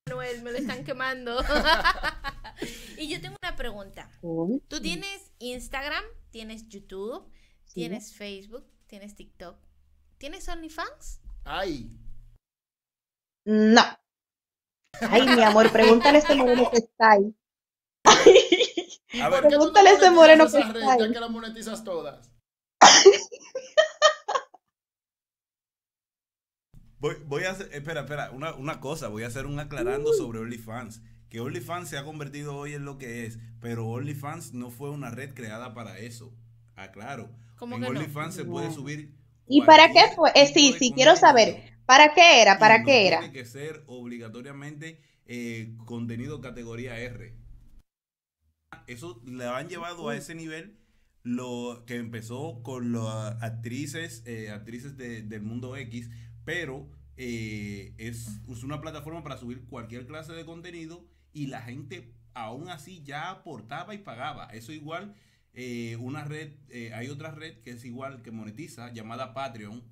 Manuel, 0.08 0.42
me 0.44 0.52
lo 0.52 0.58
están 0.58 0.84
quemando. 0.86 1.38
y 2.98 3.08
yo 3.10 3.20
tengo 3.22 3.36
una 3.42 3.56
pregunta. 3.56 4.10
Tú 4.22 4.80
tienes 4.82 5.32
Instagram, 5.40 6.04
tienes 6.32 6.68
YouTube, 6.70 7.30
sí. 7.72 7.82
tienes 7.82 8.14
Facebook, 8.14 8.66
tienes 8.88 9.16
TikTok, 9.16 9.58
tienes 10.18 10.48
OnlyFans. 10.50 11.22
Ay, 11.46 11.90
No. 13.46 13.82
Ay, 15.10 15.26
mi 15.26 15.42
amor, 15.42 15.72
pregúntale 15.72 16.18
a 16.18 16.22
ese 16.22 16.36
moreno 16.36 16.70
que 16.70 16.78
está 16.78 17.12
ahí. 17.12 17.34
A 19.22 19.30
ver, 19.30 19.42
¿por 19.42 19.50
qué 19.50 19.58
tú 19.58 19.66
no 19.66 19.74
Pregúntale 19.74 19.90
a 19.90 19.94
monetizas 19.94 20.14
moreno 20.14 20.44
que 20.50 20.60
está 20.60 20.80
ya 20.80 21.04
ahí. 21.04 21.14
que 21.14 21.20
la 21.20 21.28
monetizas 21.28 21.84
todas? 21.84 22.32
voy, 27.00 27.16
voy 27.26 27.44
a 27.46 27.52
hacer, 27.52 27.70
espera, 27.74 28.02
espera, 28.02 28.32
una, 28.32 28.54
una 28.54 28.80
cosa, 28.80 29.08
voy 29.08 29.24
a 29.24 29.28
hacer 29.28 29.46
un 29.46 29.60
aclarando 29.60 30.14
sobre 30.14 30.40
OnlyFans. 30.40 31.02
Que 31.30 31.40
OnlyFans 31.40 31.90
se 31.90 31.98
ha 31.98 32.04
convertido 32.04 32.56
hoy 32.56 32.74
en 32.74 32.84
lo 32.84 32.98
que 32.98 33.26
es, 33.26 33.40
pero 33.62 33.88
OnlyFans 33.88 34.54
no 34.54 34.70
fue 34.70 34.90
una 34.90 35.10
red 35.10 35.34
creada 35.34 35.74
para 35.74 35.98
eso. 36.00 36.34
Aclaro. 36.84 37.30
¿Cómo 37.56 37.76
en 37.76 37.82
que 37.84 37.90
no? 37.90 38.00
OnlyFans 38.00 38.36
se 38.36 38.46
puede 38.46 38.72
subir. 38.72 39.14
¿Y 39.48 39.62
para 39.64 39.92
qué 39.92 40.02
fue? 40.16 40.32
Eh, 40.36 40.48
sí, 40.54 40.74
de 40.74 40.80
sí, 40.80 40.92
quiero 40.96 41.16
saber. 41.16 41.74
¿Para 41.86 42.14
qué 42.14 42.42
era? 42.42 42.58
¿Para 42.60 42.80
no 42.80 42.86
qué 42.86 43.08
era? 43.08 43.20
Tiene 43.20 43.34
que 43.34 43.46
ser 43.46 43.84
obligatoriamente 43.88 45.02
eh, 45.26 45.76
contenido 45.86 46.42
categoría 46.42 46.98
R. 47.00 47.36
Eso 48.88 49.22
le 49.26 49.46
han 49.46 49.68
llevado 49.70 50.10
a 50.10 50.16
ese 50.16 50.36
nivel 50.36 50.78
lo 51.24 51.84
que 51.86 51.98
empezó 51.98 52.64
con 52.64 52.92
las 52.94 53.42
actrices, 53.44 54.24
eh, 54.26 54.50
actrices 54.50 54.98
de- 54.98 55.22
del 55.22 55.42
mundo 55.44 55.76
X, 55.76 56.10
pero 56.46 56.90
eh, 57.18 57.94
es, 57.98 58.28
es 58.50 58.64
una 58.64 58.82
plataforma 58.82 59.22
para 59.22 59.38
subir 59.38 59.66
cualquier 59.68 60.08
clase 60.08 60.34
de 60.34 60.46
contenido 60.46 61.06
y 61.34 61.48
la 61.48 61.62
gente 61.62 62.16
aún 62.34 62.70
así 62.70 63.04
ya 63.04 63.30
aportaba 63.30 63.94
y 63.94 64.00
pagaba. 64.00 64.46
Eso 64.48 64.72
igual, 64.72 65.14
eh, 65.54 65.98
una 65.98 66.24
red, 66.24 66.54
eh, 66.70 66.94
hay 66.94 67.10
otra 67.10 67.32
red 67.32 67.60
que 67.62 67.72
es 67.72 67.84
igual 67.86 68.22
que 68.22 68.32
monetiza, 68.32 68.92
llamada 68.94 69.34
Patreon, 69.34 69.84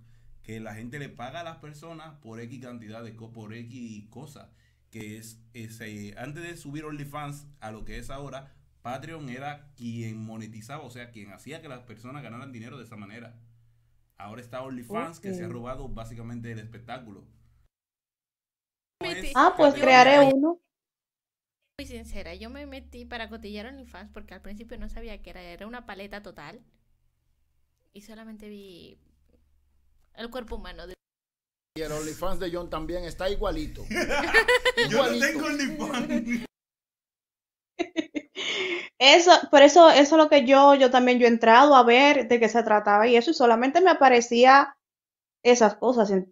que 0.44 0.60
la 0.60 0.74
gente 0.74 1.00
le 1.00 1.10
paga 1.10 1.42
a 1.42 1.44
las 1.44 1.58
personas 1.58 2.18
por 2.20 2.40
X 2.40 2.62
cantidad 2.62 3.04
de 3.04 3.12
por 3.12 3.54
X 3.54 4.08
cosas. 4.10 4.50
Que 4.90 5.18
es, 5.18 5.40
es, 5.54 5.80
eh, 5.82 6.16
antes 6.18 6.42
de 6.42 6.58
subir 6.58 6.84
OnlyFans 6.86 7.46
a 7.60 7.70
lo 7.72 7.86
que 7.86 8.00
es 8.00 8.10
ahora, 8.10 8.56
Patreon 8.82 9.30
era 9.30 9.72
quien 9.76 10.18
monetizaba, 10.18 10.84
o 10.84 10.90
sea, 10.90 11.12
quien 11.12 11.32
hacía 11.32 11.62
que 11.62 11.68
las 11.70 11.82
personas 11.82 12.24
ganaran 12.24 12.52
dinero 12.52 12.78
de 12.78 12.86
esa 12.86 12.96
manera. 12.96 13.40
Ahora 14.18 14.42
está 14.42 14.62
OnlyFans 14.64 15.20
que 15.20 15.34
se 15.34 15.46
ha 15.46 15.48
robado 15.48 15.88
básicamente 15.90 16.52
el 16.52 16.60
espectáculo. 16.60 17.28
No 19.02 19.08
Metí- 19.10 19.28
es 19.28 19.34
Ah, 19.36 19.54
pues 19.56 19.76
crearé 19.76 20.20
uno. 20.34 20.60
Muy 21.80 21.86
sincera, 21.86 22.36
yo 22.36 22.50
me 22.50 22.66
metí 22.66 23.06
para 23.06 23.30
cotillar 23.30 23.66
OnlyFans 23.68 24.12
porque 24.12 24.34
al 24.34 24.42
principio 24.42 24.78
no 24.78 24.90
sabía 24.90 25.22
que 25.22 25.30
era, 25.30 25.42
era 25.42 25.66
una 25.66 25.86
paleta 25.86 26.22
total. 26.22 26.60
Y 27.94 28.02
solamente 28.02 28.50
vi 28.50 29.00
el 30.16 30.30
cuerpo 30.30 30.58
humano. 30.58 30.88
de- 30.88 30.94
Y 31.78 31.82
el 31.82 31.90
OnlyFans 31.94 32.42
de 32.42 32.52
John 32.52 32.70
también 32.70 33.06
está 33.06 33.30
igualito. 33.30 33.86
Yo 34.92 35.10
no 35.10 35.20
tengo 35.20 35.46
OnlyFans. 35.46 36.46
Eso, 39.00 39.32
por 39.50 39.62
eso, 39.62 39.90
eso 39.90 40.02
es 40.18 40.22
lo 40.22 40.28
que 40.28 40.46
yo, 40.46 40.76
yo 40.76 40.92
también 40.92 41.18
yo 41.18 41.28
he 41.28 41.30
entrado 41.30 41.76
a 41.76 41.84
ver 41.84 42.28
de 42.28 42.42
qué 42.42 42.50
se 42.50 42.62
trataba 42.62 43.08
y 43.08 43.16
eso, 43.16 43.32
y 43.32 43.34
solamente 43.34 43.80
me 43.80 43.90
aparecía 43.92 44.76
esas 45.44 45.76
cosas. 45.76 46.12
y 46.12 46.26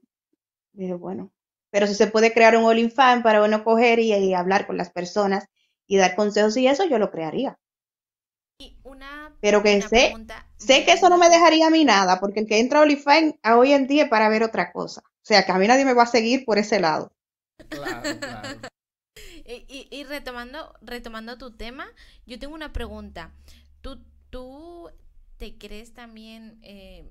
dije, 0.74 0.94
bueno, 0.94 1.32
pero 1.72 1.88
si 1.88 1.96
se 1.96 2.08
puede 2.08 2.34
crear 2.34 2.56
un 2.58 2.66
OnlyFans 2.66 3.24
para 3.24 3.44
uno 3.44 3.64
coger 3.64 4.00
y, 4.00 4.14
y 4.14 4.34
hablar 4.34 4.68
con 4.68 4.78
las 4.78 4.90
personas 4.92 5.46
y 5.88 5.98
dar 5.98 6.16
consejos 6.16 6.58
y 6.58 6.68
eso, 6.68 6.86
yo 6.86 7.00
lo 7.00 7.12
crearía. 7.12 7.58
Y 8.60 8.78
una, 8.84 9.36
Pero 9.40 9.64
que 9.64 9.82
una 9.82 9.90
sé, 9.92 10.04
pregunta 10.04 10.46
sé 10.58 10.86
que 10.86 10.92
eso 10.94 11.10
no 11.10 11.18
me 11.18 11.30
dejaría 11.30 11.68
a 11.68 11.70
mí 11.72 11.84
nada, 11.86 12.20
porque 12.20 12.42
el 12.42 12.48
que 12.48 12.60
entra 12.60 12.80
a 12.80 12.82
OnlyFans 12.84 13.34
a 13.42 13.58
hoy 13.58 13.74
en 13.74 13.88
día 13.88 14.04
es 14.04 14.10
para 14.10 14.30
ver 14.30 14.44
otra 14.44 14.72
cosa. 14.72 15.02
O 15.06 15.26
sea, 15.28 15.44
que 15.46 15.52
a 15.52 15.58
mí 15.58 15.68
nadie 15.68 15.86
me 15.86 15.94
va 15.96 16.04
a 16.04 16.08
seguir 16.08 16.46
por 16.46 16.58
ese 16.60 16.80
lado. 16.80 17.12
Claro, 17.70 18.20
claro. 18.22 18.62
Y, 19.46 19.66
y- 19.70 19.88
y 19.92 20.04
retomando, 20.06 20.74
retomando 20.82 21.38
tu 21.38 21.52
tema, 21.52 21.88
yo 22.26 22.40
tengo 22.40 22.56
una 22.56 22.74
pregunta. 22.74 23.34
¿Tú, 23.82 24.00
tú 24.30 24.90
te 25.38 25.58
crees 25.58 25.94
también, 25.94 26.60
eh, 26.64 27.10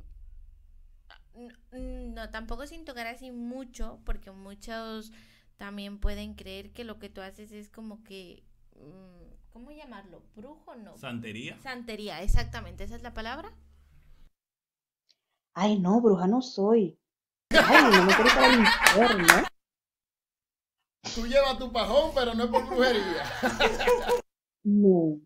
no, 1.73 2.31
tampoco 2.31 2.67
sin 2.67 2.85
tocar 2.85 3.07
así 3.07 3.31
mucho, 3.31 4.01
porque 4.05 4.31
muchos 4.31 5.13
también 5.57 5.99
pueden 5.99 6.35
creer 6.35 6.73
que 6.73 6.85
lo 6.85 6.99
que 6.99 7.09
tú 7.09 7.21
haces 7.21 7.53
es 7.53 7.69
como 7.71 8.03
que, 8.05 8.43
mm, 8.75 9.53
¿cómo 9.53 9.71
llamarlo? 9.71 10.23
¿Brujo? 10.35 10.75
No. 10.77 10.97
¿Santería? 10.97 11.59
Santería, 11.63 12.23
exactamente, 12.23 12.85
esa 12.85 12.97
es 12.97 13.03
la 13.03 13.15
palabra. 13.15 13.53
Ay, 15.55 15.79
no, 15.79 16.01
bruja 16.01 16.27
no 16.27 16.43
soy. 16.43 16.99
Ay, 17.51 17.91
no 17.91 18.05
me 18.05 18.15
quiero 18.15 18.29
ir 18.29 18.35
para 18.35 18.53
el 18.53 18.61
infierno. 18.61 19.49
Tú 21.15 21.27
llevas 21.27 21.59
tu 21.59 21.73
pajón, 21.73 22.11
pero 22.15 22.35
no 22.35 22.45
es 22.45 22.51
por 22.51 22.67
brujería. 22.67 23.23
No. 24.69 25.21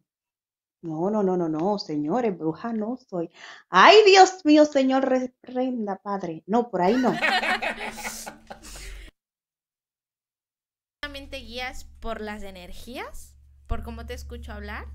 No, 0.82 1.10
no, 1.10 1.22
no, 1.22 1.36
no, 1.36 1.48
no, 1.48 1.78
señores, 1.78 2.36
bruja 2.38 2.72
no 2.72 2.96
soy. 2.96 3.30
Ay, 3.68 3.96
Dios 4.06 4.44
mío, 4.44 4.64
señor, 4.64 5.06
reprenda, 5.06 5.96
padre. 5.96 6.42
No, 6.46 6.70
por 6.70 6.80
ahí 6.80 6.96
no. 6.96 7.12
¿Solamente 11.02 11.36
guías 11.38 11.84
por 12.00 12.22
las 12.22 12.42
energías? 12.42 13.36
¿Por 13.66 13.82
cómo 13.82 14.06
te 14.06 14.14
escucho 14.14 14.52
hablar? 14.52 14.86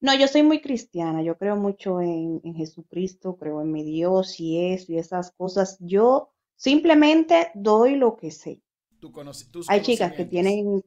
No, 0.00 0.14
yo 0.18 0.26
soy 0.26 0.42
muy 0.42 0.60
cristiana, 0.60 1.22
yo 1.22 1.36
creo 1.36 1.54
mucho 1.54 2.00
en, 2.00 2.40
en 2.42 2.54
Jesucristo, 2.56 3.36
creo 3.36 3.60
en 3.60 3.70
mi 3.70 3.84
Dios 3.84 4.40
y 4.40 4.72
eso 4.72 4.90
y 4.90 4.98
esas 4.98 5.30
cosas. 5.32 5.76
Yo 5.80 6.32
simplemente 6.56 7.52
doy 7.54 7.96
lo 7.96 8.16
que 8.16 8.30
sé. 8.30 8.62
Tú 8.98 9.12
conoces, 9.12 9.50
tus 9.50 9.68
Hay 9.68 9.82
chicas 9.82 10.12
que 10.14 10.24
tienen 10.24 10.82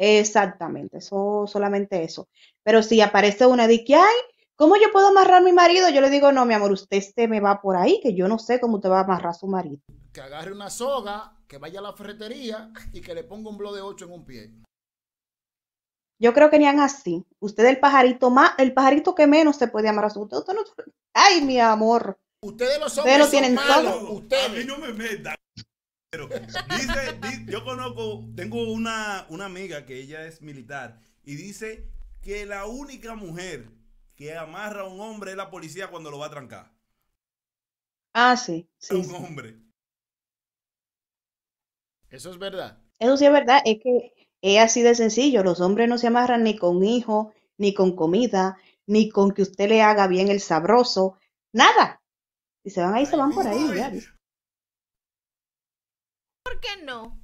exactamente, 0.00 0.98
eso, 0.98 1.44
solamente 1.46 2.02
eso. 2.02 2.28
Pero 2.62 2.82
si 2.82 3.00
aparece 3.00 3.46
una 3.46 3.66
de 3.68 3.84
que, 3.84 3.94
ay, 3.94 4.16
¿cómo 4.56 4.76
yo 4.76 4.90
puedo 4.92 5.08
amarrar 5.08 5.34
a 5.36 5.40
mi 5.44 5.52
marido? 5.52 5.88
Yo 5.90 6.00
le 6.00 6.08
digo, 6.10 6.32
no, 6.32 6.46
mi 6.46 6.54
amor, 6.54 6.72
usted 6.72 7.00
se 7.02 7.28
me 7.28 7.40
va 7.40 7.60
por 7.60 7.76
ahí, 7.76 8.00
que 8.02 8.14
yo 8.14 8.26
no 8.26 8.38
sé 8.38 8.58
cómo 8.60 8.76
usted 8.76 8.88
va 8.90 9.00
a 9.00 9.04
amarrar 9.04 9.28
a 9.30 9.34
su 9.34 9.46
marido. 9.46 9.82
Que 10.12 10.22
agarre 10.22 10.52
una 10.52 10.70
soga, 10.70 11.36
que 11.46 11.58
vaya 11.58 11.80
a 11.80 11.82
la 11.82 11.92
ferretería 11.92 12.72
y 12.92 13.00
que 13.00 13.14
le 13.14 13.24
ponga 13.24 13.50
un 13.50 13.58
bloque 13.58 13.76
de 13.76 13.82
8 13.82 14.04
en 14.06 14.12
un 14.12 14.24
pie. 14.24 14.50
Yo 16.18 16.34
creo 16.34 16.50
que 16.50 16.58
ni 16.58 16.66
han 16.66 16.80
así. 16.80 17.24
Usted 17.38 17.64
es 17.64 17.70
el 17.70 17.80
pajarito 17.80 18.30
más, 18.30 18.52
el 18.58 18.74
pajarito 18.74 19.14
que 19.14 19.26
menos 19.26 19.56
se 19.56 19.68
puede 19.68 19.88
amarrar 19.88 20.10
a 20.10 20.14
su 20.14 20.20
usted, 20.22 20.36
usted 20.38 20.54
no- 20.54 20.62
Ay, 21.14 21.40
mi 21.42 21.58
amor. 21.58 22.18
Ustedes 22.42 22.78
los 22.78 22.96
Ustedes 22.96 22.98
hombres 22.98 23.18
lo 23.18 23.30
tienen 23.30 23.56
son 23.56 23.68
malos. 23.68 23.92
todo. 23.92 24.06
A 24.08 24.10
mí 24.12 24.18
Ustedes. 24.18 24.66
no 24.66 24.78
me 24.78 24.92
metan. 24.92 25.36
Pero 26.10 26.32
dice, 26.64 27.18
di- 27.20 27.46
yo 27.48 27.64
conozco, 27.64 28.30
tengo 28.34 28.70
una, 28.72 29.26
una 29.28 29.46
amiga 29.46 29.86
que 29.86 29.98
ella 30.00 30.26
es 30.26 30.42
militar 30.42 31.00
y 31.24 31.36
dice 31.36 31.88
que 32.22 32.46
la 32.46 32.66
única 32.66 33.14
mujer 33.14 33.70
que 34.16 34.36
amarra 34.36 34.82
a 34.82 34.84
un 34.88 35.00
hombre 35.00 35.30
es 35.32 35.36
la 35.36 35.50
policía 35.50 35.88
cuando 35.88 36.10
lo 36.10 36.18
va 36.18 36.26
a 36.26 36.30
trancar. 36.30 36.72
Ah, 38.14 38.36
sí, 38.36 38.68
sí, 38.78 39.02
un 39.02 39.04
sí. 39.04 39.16
hombre. 39.16 39.56
Eso 42.10 42.30
es 42.30 42.38
verdad. 42.38 42.78
Eso 43.00 43.16
sí 43.16 43.26
es 43.26 43.32
verdad, 43.32 43.60
es 43.64 43.78
que 43.82 44.12
es 44.42 44.60
así 44.60 44.82
de 44.82 44.94
sencillo. 44.94 45.42
Los 45.42 45.60
hombres 45.60 45.88
no 45.88 45.98
se 45.98 46.06
amarran 46.06 46.44
ni 46.44 46.56
con 46.56 46.84
hijos, 46.84 47.32
ni 47.58 47.74
con 47.74 47.96
comida, 47.96 48.58
ni 48.86 49.08
con 49.08 49.32
que 49.32 49.42
usted 49.42 49.68
le 49.68 49.82
haga 49.82 50.06
bien 50.06 50.28
el 50.28 50.40
sabroso, 50.40 51.16
nada. 51.52 52.00
Si 52.64 52.70
se 52.70 52.82
van 52.82 52.94
ahí, 52.94 53.06
se 53.06 53.16
van 53.16 53.34
por 53.34 53.48
ahí, 53.48 53.74
ya. 53.74 54.00
¿Por 56.50 56.58
qué 56.60 56.82
no? 56.82 57.16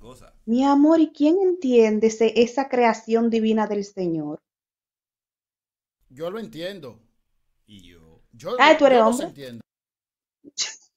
Cosa. 0.00 0.32
Mi 0.46 0.64
amor, 0.64 1.00
¿y 1.00 1.12
quién 1.12 1.38
entiende 1.42 2.06
ese- 2.06 2.40
esa 2.40 2.68
creación 2.68 3.30
divina 3.30 3.66
del 3.66 3.84
Señor? 3.84 4.38
Yo 6.08 6.30
lo 6.30 6.38
entiendo. 6.38 7.00
Y 7.66 7.82
yo. 7.88 8.22
Yo, 8.32 8.56
Ah, 8.60 8.76
¿tú 8.78 8.86
eres 8.86 8.98
yo 9.00 9.06
hombre? 9.08 9.26
entiendo. 9.26 9.60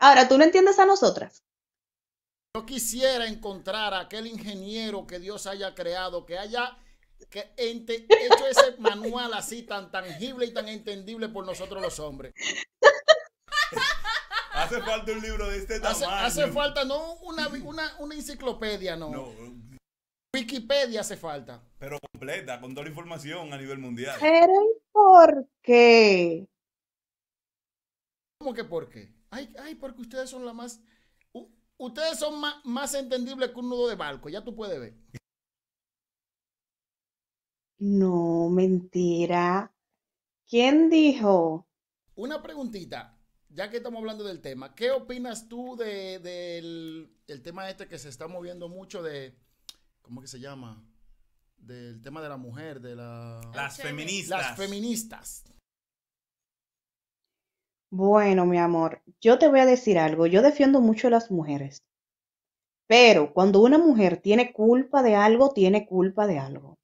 Ahora, 0.00 0.26
¿tú 0.28 0.38
no 0.38 0.44
entiendes 0.44 0.78
a 0.78 0.86
nosotras? 0.86 1.42
Yo 2.54 2.64
quisiera 2.64 3.26
encontrar 3.26 3.92
a 3.92 4.00
aquel 4.00 4.26
ingeniero 4.28 5.06
que 5.06 5.18
Dios 5.18 5.46
haya 5.46 5.74
creado, 5.74 6.24
que 6.24 6.38
haya 6.38 6.78
que 7.30 7.52
ente- 7.58 8.06
hecho 8.08 8.46
ese 8.46 8.78
manual 8.78 9.34
así 9.34 9.62
tan 9.62 9.90
tangible 9.90 10.46
y 10.46 10.54
tan 10.54 10.68
entendible 10.68 11.28
por 11.28 11.44
nosotros 11.44 11.82
los 11.82 11.98
hombres. 12.00 12.34
Hace 14.54 14.80
falta 14.82 15.12
un 15.12 15.20
libro 15.20 15.48
de 15.48 15.58
este 15.58 15.74
Hace, 15.76 16.04
tamaño. 16.04 16.24
hace 16.26 16.46
falta 16.52 16.84
no 16.84 17.14
una, 17.16 17.48
una, 17.48 17.96
una 17.98 18.14
enciclopedia, 18.14 18.96
no. 18.96 19.10
No, 19.10 19.32
Wikipedia 20.34 21.00
hace 21.00 21.16
falta. 21.16 21.62
pero 21.78 21.98
completa, 22.12 22.60
con 22.60 22.72
toda 22.74 22.84
la 22.84 22.90
información 22.90 23.52
a 23.52 23.56
nivel 23.58 23.78
mundial. 23.78 24.16
Pero 24.20 24.52
¿y 24.52 24.80
por 24.92 25.48
qué? 25.62 26.46
¿Cómo 28.38 28.52
que 28.54 28.64
por 28.64 28.88
qué? 28.88 29.14
Ay, 29.30 29.52
ay, 29.62 29.74
porque 29.76 30.02
ustedes 30.02 30.28
son 30.30 30.44
la 30.44 30.52
más. 30.52 30.80
u- 31.32 31.48
ustedes 31.78 32.18
son 32.18 32.38
más, 32.40 32.56
más 32.64 32.94
entendibles 32.94 33.50
que 33.50 33.60
un 33.60 33.68
nudo 33.68 33.88
de 33.88 33.94
barco, 33.96 34.28
ya 34.28 34.42
tú 34.44 34.54
puedes 34.54 34.78
ver. 34.80 34.94
No, 37.78 38.48
mentira. 38.50 39.72
¿Quién 40.48 40.88
dijo? 40.90 41.66
Una 42.14 42.42
preguntita, 42.42 43.15
ya 43.56 43.70
que 43.70 43.78
estamos 43.78 44.00
hablando 44.00 44.22
del 44.22 44.42
tema, 44.42 44.74
¿qué 44.74 44.90
opinas 44.90 45.48
tú 45.48 45.76
de, 45.76 46.18
del 46.18 47.10
el 47.26 47.42
tema 47.42 47.68
este 47.70 47.88
que 47.88 47.98
se 47.98 48.10
está 48.10 48.28
moviendo 48.28 48.68
mucho 48.68 49.02
de, 49.02 49.34
¿cómo 50.02 50.20
que 50.20 50.28
se 50.28 50.38
llama? 50.38 50.84
Del 51.56 52.02
tema 52.02 52.20
de 52.20 52.28
la 52.28 52.36
mujer, 52.36 52.80
de 52.80 52.94
la, 52.94 53.40
Las 53.46 53.54
Las 53.54 53.76
feministas. 53.78 54.42
las 54.42 54.56
feministas. 54.58 55.44
Bueno, 57.90 58.44
mi 58.44 58.58
amor, 58.58 59.02
yo 59.22 59.38
te 59.38 59.48
voy 59.48 59.60
a 59.60 59.66
decir 59.66 59.98
algo. 59.98 60.26
Yo 60.26 60.42
defiendo 60.42 60.82
mucho 60.82 61.06
a 61.06 61.10
las 61.10 61.30
mujeres. 61.30 61.82
Pero 62.86 63.32
cuando 63.32 63.62
una 63.62 63.78
mujer 63.78 64.18
tiene 64.18 64.52
culpa 64.52 65.02
de 65.02 65.16
algo, 65.16 65.52
tiene 65.52 65.86
culpa 65.86 66.26
de 66.26 66.38
algo. 66.38 66.78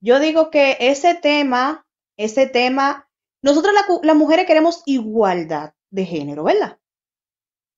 Yo 0.00 0.20
digo 0.20 0.50
que 0.50 0.76
ese 0.78 1.14
tema, 1.14 1.86
ese 2.18 2.46
tema, 2.46 3.09
la 3.42 3.86
cu- 3.86 4.00
las 4.02 4.16
mujeres 4.16 4.46
queremos 4.46 4.82
igualdad 4.86 5.74
de 5.90 6.04
género, 6.06 6.44
¿verdad? 6.44 6.78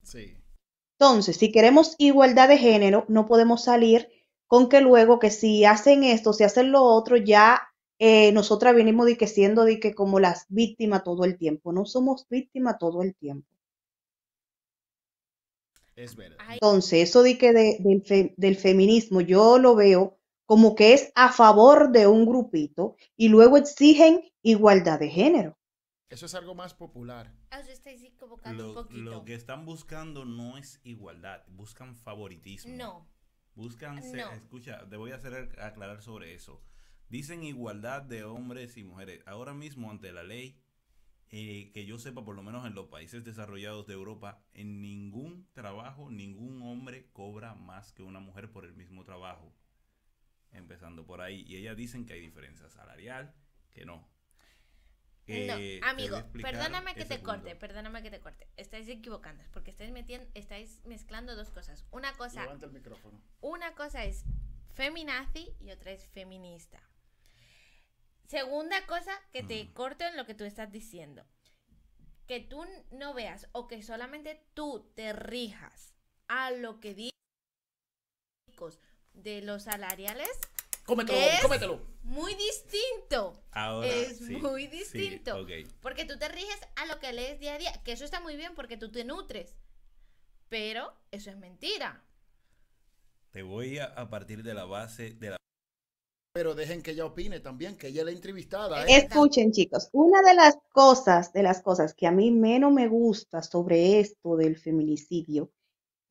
Sí. 0.02 0.36
Entonces, 0.98 1.36
si 1.36 1.52
queremos 1.52 1.96
igualdad 1.98 2.48
de 2.48 2.56
género, 2.56 3.04
no 3.08 3.26
podemos 3.26 3.62
salir 3.64 4.08
con 4.46 4.68
que 4.70 4.80
luego 4.80 5.18
que 5.18 5.30
si 5.30 5.64
hacen 5.66 6.02
esto, 6.04 6.32
si 6.32 6.44
hacen 6.44 6.72
lo 6.72 6.82
otro, 6.82 7.16
ya 7.18 7.60
eh, 7.98 8.32
nosotras 8.32 8.74
venimos 8.74 9.06
de 9.06 9.16
que 9.18 9.26
siendo 9.26 9.64
de 9.64 9.78
que 9.80 9.94
como 9.94 10.18
las 10.20 10.46
víctimas 10.48 11.04
todo 11.04 11.24
el 11.24 11.36
tiempo. 11.38 11.72
No 11.72 11.84
somos 11.84 12.26
víctimas 12.30 12.78
todo 12.78 13.02
el 13.02 13.14
tiempo. 13.14 13.46
Es 15.96 16.16
verdad. 16.16 16.38
Entonces, 16.54 17.08
eso 17.08 17.22
de 17.22 17.38
que 17.38 17.52
de- 17.52 17.76
del, 17.80 18.02
fe- 18.02 18.34
del 18.36 18.56
feminismo 18.56 19.20
yo 19.20 19.58
lo 19.58 19.74
veo 19.74 20.18
como 20.52 20.74
que 20.74 20.92
es 20.92 21.10
a 21.14 21.32
favor 21.32 21.92
de 21.92 22.06
un 22.06 22.26
grupito 22.26 22.94
y 23.16 23.30
luego 23.30 23.56
exigen 23.56 24.20
igualdad 24.42 25.00
de 25.00 25.08
género. 25.08 25.56
Eso 26.10 26.26
es 26.26 26.34
algo 26.34 26.54
más 26.54 26.74
popular. 26.74 27.32
un 28.50 28.56
Lo, 28.58 28.74
poquito. 28.74 29.00
lo 29.00 29.24
que 29.24 29.32
están 29.34 29.64
buscando 29.64 30.26
no 30.26 30.58
es 30.58 30.78
igualdad, 30.84 31.42
buscan 31.48 31.96
favoritismo. 31.96 32.76
No. 32.76 33.08
Buscan, 33.54 34.02
ser- 34.02 34.26
No. 34.26 34.32
escucha, 34.32 34.86
te 34.90 34.96
voy 34.98 35.12
a 35.12 35.14
hacer 35.14 35.58
aclarar 35.58 36.02
sobre 36.02 36.34
eso. 36.34 36.62
Dicen 37.08 37.44
igualdad 37.44 38.02
de 38.02 38.24
hombres 38.24 38.76
y 38.76 38.84
mujeres. 38.84 39.22
Ahora 39.26 39.54
mismo, 39.54 39.90
ante 39.90 40.12
la 40.12 40.22
ley, 40.22 40.60
eh, 41.30 41.70
que 41.72 41.86
yo 41.86 41.98
sepa, 41.98 42.22
por 42.26 42.36
lo 42.36 42.42
menos 42.42 42.66
en 42.66 42.74
los 42.74 42.88
países 42.88 43.24
desarrollados 43.24 43.86
de 43.86 43.94
Europa, 43.94 44.44
en 44.52 44.82
ningún 44.82 45.48
trabajo, 45.54 46.10
ningún 46.10 46.60
hombre 46.60 47.08
cobra 47.14 47.54
más 47.54 47.90
que 47.94 48.02
una 48.02 48.20
mujer 48.20 48.52
por 48.52 48.66
el 48.66 48.74
mismo 48.74 49.02
trabajo. 49.04 49.54
Empezando 50.52 51.04
por 51.06 51.20
ahí. 51.20 51.44
Y 51.46 51.56
ellas 51.56 51.76
dicen 51.76 52.04
que 52.06 52.12
hay 52.14 52.20
diferencia 52.20 52.68
salarial, 52.68 53.34
que 53.72 53.84
no. 53.84 54.08
Eh, 55.28 55.46
no, 55.46 55.54
voy 55.54 55.80
amigo, 55.84 56.20
perdóname 56.32 56.94
que 56.94 57.04
te 57.04 57.22
corte, 57.22 57.54
perdóname 57.54 58.02
que 58.02 58.10
te 58.10 58.20
corte. 58.20 58.48
Estáis 58.56 58.88
equivocando, 58.88 59.42
porque 59.52 59.70
estáis 59.70 59.92
metiendo, 59.92 60.28
estáis 60.34 60.84
mezclando 60.84 61.36
dos 61.36 61.50
cosas. 61.50 61.86
Una 61.92 62.12
cosa, 62.14 62.42
Levanta 62.42 62.66
el 62.66 62.72
micrófono. 62.72 63.22
una 63.40 63.74
cosa 63.74 64.04
es 64.04 64.24
feminazi 64.74 65.54
y 65.60 65.70
otra 65.70 65.92
es 65.92 66.06
feminista. 66.08 66.82
Segunda 68.26 68.84
cosa 68.86 69.12
que 69.30 69.42
te 69.42 69.64
Mm. 69.64 69.72
corto 69.74 70.04
en 70.04 70.16
lo 70.16 70.26
que 70.26 70.34
tú 70.34 70.44
estás 70.44 70.72
diciendo. 70.72 71.24
Que 72.26 72.40
tú 72.40 72.64
no 72.90 73.14
veas 73.14 73.48
o 73.52 73.68
que 73.68 73.82
solamente 73.82 74.44
tú 74.54 74.90
te 74.96 75.12
rijas 75.12 75.94
a 76.28 76.50
lo 76.50 76.80
que 76.80 76.94
dicen 76.94 77.12
de 79.14 79.42
los 79.42 79.64
salariales 79.64 80.28
Cómetelo, 80.84 81.18
Es- 81.18 81.40
cómetelo. 81.42 81.80
muy 82.02 82.34
distinto. 82.34 83.40
Ahora, 83.52 83.86
es 83.86 84.18
sí, 84.18 84.36
muy 84.36 84.62
sí, 84.66 84.78
distinto. 84.78 85.40
ok. 85.40 85.50
Porque 85.80 86.04
tú 86.04 86.18
te 86.18 86.28
riges 86.28 86.58
a 86.74 86.86
lo 86.86 86.98
que 86.98 87.12
lees 87.12 87.38
día 87.38 87.54
a 87.54 87.58
día, 87.58 87.72
que 87.84 87.92
eso 87.92 88.04
está 88.04 88.20
muy 88.20 88.34
bien 88.36 88.54
porque 88.56 88.76
tú 88.76 88.90
te 88.90 89.04
nutres. 89.04 89.54
Pero 90.48 90.92
eso 91.12 91.30
es 91.30 91.36
mentira. 91.36 92.04
Te 93.30 93.42
voy 93.42 93.78
a, 93.78 93.84
a 93.86 94.10
partir 94.10 94.42
de 94.42 94.54
la 94.54 94.64
base 94.64 95.10
de 95.14 95.30
la 95.30 95.36
Pero 96.34 96.54
dejen 96.56 96.82
que 96.82 96.90
ella 96.90 97.06
opine 97.06 97.38
también, 97.40 97.76
que 97.76 97.86
ella 97.88 98.00
es 98.00 98.06
la 98.06 98.12
entrevistada. 98.12 98.82
¿eh? 98.84 98.86
Es- 98.96 99.04
Escuchen, 99.04 99.52
chicos, 99.52 99.88
una 99.92 100.20
de 100.22 100.34
las 100.34 100.58
cosas, 100.72 101.32
de 101.32 101.44
las 101.44 101.62
cosas 101.62 101.94
que 101.94 102.08
a 102.08 102.10
mí 102.10 102.32
menos 102.32 102.72
me 102.72 102.88
gusta 102.88 103.40
sobre 103.42 104.00
esto 104.00 104.36
del 104.36 104.58
feminicidio, 104.58 105.52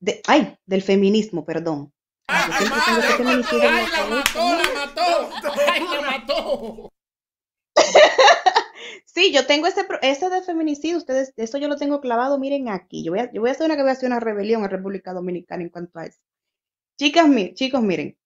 de, 0.00 0.22
ay, 0.26 0.56
del 0.64 0.82
feminismo, 0.82 1.44
perdón. 1.44 1.92
¡Ay, 2.32 2.66
en 2.66 2.72
¡Ay, 2.72 3.86
la 3.92 4.04
mató, 4.06 4.38
la 4.40 4.74
mató! 4.74 5.30
¡Ay, 5.68 5.82
la 5.82 6.00
mató! 6.10 6.92
Sí, 9.04 9.32
yo 9.32 9.46
tengo 9.46 9.66
ese, 9.66 9.86
ese 10.00 10.30
de 10.30 10.42
feminicidio, 10.42 10.96
ustedes, 10.96 11.34
eso 11.36 11.58
yo 11.58 11.68
lo 11.68 11.76
tengo 11.76 12.00
clavado, 12.00 12.38
miren 12.38 12.70
aquí. 12.70 13.04
Yo 13.04 13.12
voy 13.12 13.20
a, 13.20 13.32
yo 13.32 13.42
voy 13.42 13.50
a 13.50 13.52
hacer 13.52 13.66
una 13.66 13.76
que 13.76 13.82
voy 13.82 13.90
a 13.90 13.92
hacer 13.92 14.06
una 14.06 14.20
rebelión 14.20 14.64
en 14.64 14.70
República 14.70 15.12
Dominicana 15.12 15.62
en 15.62 15.68
cuanto 15.68 15.98
a 15.98 16.06
eso. 16.06 16.18
Chicas, 16.98 17.26
chicos, 17.54 17.82
miren, 17.82 18.16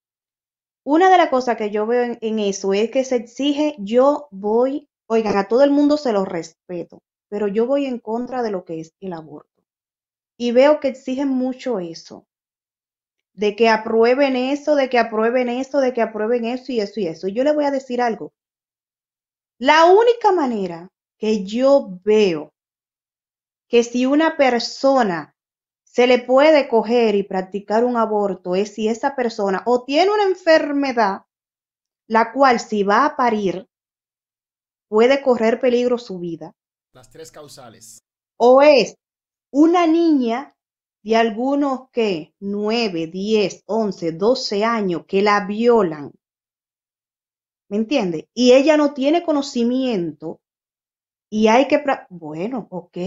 una 0.85 1.11
de 1.11 1.19
las 1.19 1.31
cosas 1.31 1.57
que 1.57 1.71
yo 1.71 1.87
veo 1.87 2.17
en, 2.21 2.39
eso 2.39 2.73
es 2.73 2.91
que 2.93 3.05
se 3.05 3.17
exige, 3.17 3.75
yo 3.79 4.29
voy, 4.31 4.89
oigan, 5.07 5.37
a 5.37 5.49
todo 5.49 5.65
el 5.65 5.73
mundo 5.73 5.97
se 5.97 6.13
lo 6.13 6.25
respeto, 6.25 7.03
pero 7.29 7.49
yo 7.49 7.67
voy 7.67 7.87
en 7.87 7.99
contra 7.99 8.43
de 8.45 8.53
lo 8.53 8.65
que 8.65 8.79
es 8.79 8.95
el 9.01 9.13
aborto. 9.13 9.65
Y 10.39 10.53
veo 10.53 10.79
que 10.79 10.89
exigen 10.89 11.29
mucho 11.29 11.81
eso, 11.81 12.29
de 13.37 13.55
que 13.55 13.69
aprueben 13.69 14.35
eso, 14.35 14.75
de 14.75 14.89
que 14.89 14.99
aprueben 14.99 15.49
eso, 15.49 15.81
de 15.81 15.93
que 15.93 16.03
aprueben 16.03 16.47
eso 16.47 16.73
y 16.73 16.81
eso 16.81 17.01
y 17.01 17.07
eso. 17.07 17.29
Y 17.29 17.35
yo 17.35 17.45
le 17.45 17.53
voy 17.53 17.67
a 17.67 17.71
decir 17.71 18.01
algo. 18.01 18.33
La 19.59 19.85
única 19.85 20.33
manera 20.33 20.89
que 21.19 21.45
yo 21.45 22.01
veo 22.03 22.53
que 23.69 23.85
si 23.85 24.07
una 24.07 24.37
persona 24.37 25.35
se 25.85 26.07
le 26.07 26.19
puede 26.19 26.69
coger 26.69 27.15
y 27.15 27.23
practicar 27.23 27.85
un 27.85 27.97
aborto 27.97 28.55
es 28.55 28.75
si 28.75 28.89
esa 28.89 29.15
persona 29.15 29.63
o 29.67 29.85
tiene 29.85 30.13
una 30.13 30.25
enfermedad, 30.25 31.23
la 32.07 32.33
cual 32.33 32.59
si 32.59 32.85
va 32.85 33.05
a 33.05 33.17
parir, 33.17 33.67
puede 34.89 35.23
correr 35.23 35.61
peligro 35.61 35.99
su 35.99 36.19
vida. 36.19 36.53
Las 36.93 37.11
tres 37.11 37.31
causales. 37.31 37.99
O 38.39 38.63
es 38.63 38.97
una 39.51 39.87
niña 39.87 40.56
de 41.07 41.15
algunos 41.15 41.89
que 41.93 42.35
9, 42.41 43.07
10, 43.07 43.63
11, 43.67 44.11
12 44.11 44.65
años 44.65 45.05
que 45.07 45.23
la 45.23 45.47
violan. 45.47 46.11
¿Me 47.69 47.77
entiende? 47.77 48.29
Y 48.35 48.55
ella 48.55 48.77
no 48.77 48.93
tiene 48.93 49.23
conocimiento 49.23 50.41
y 51.31 51.47
hay 51.47 51.69
que... 51.69 51.81
Bueno, 52.11 52.67
ok, 52.73 52.99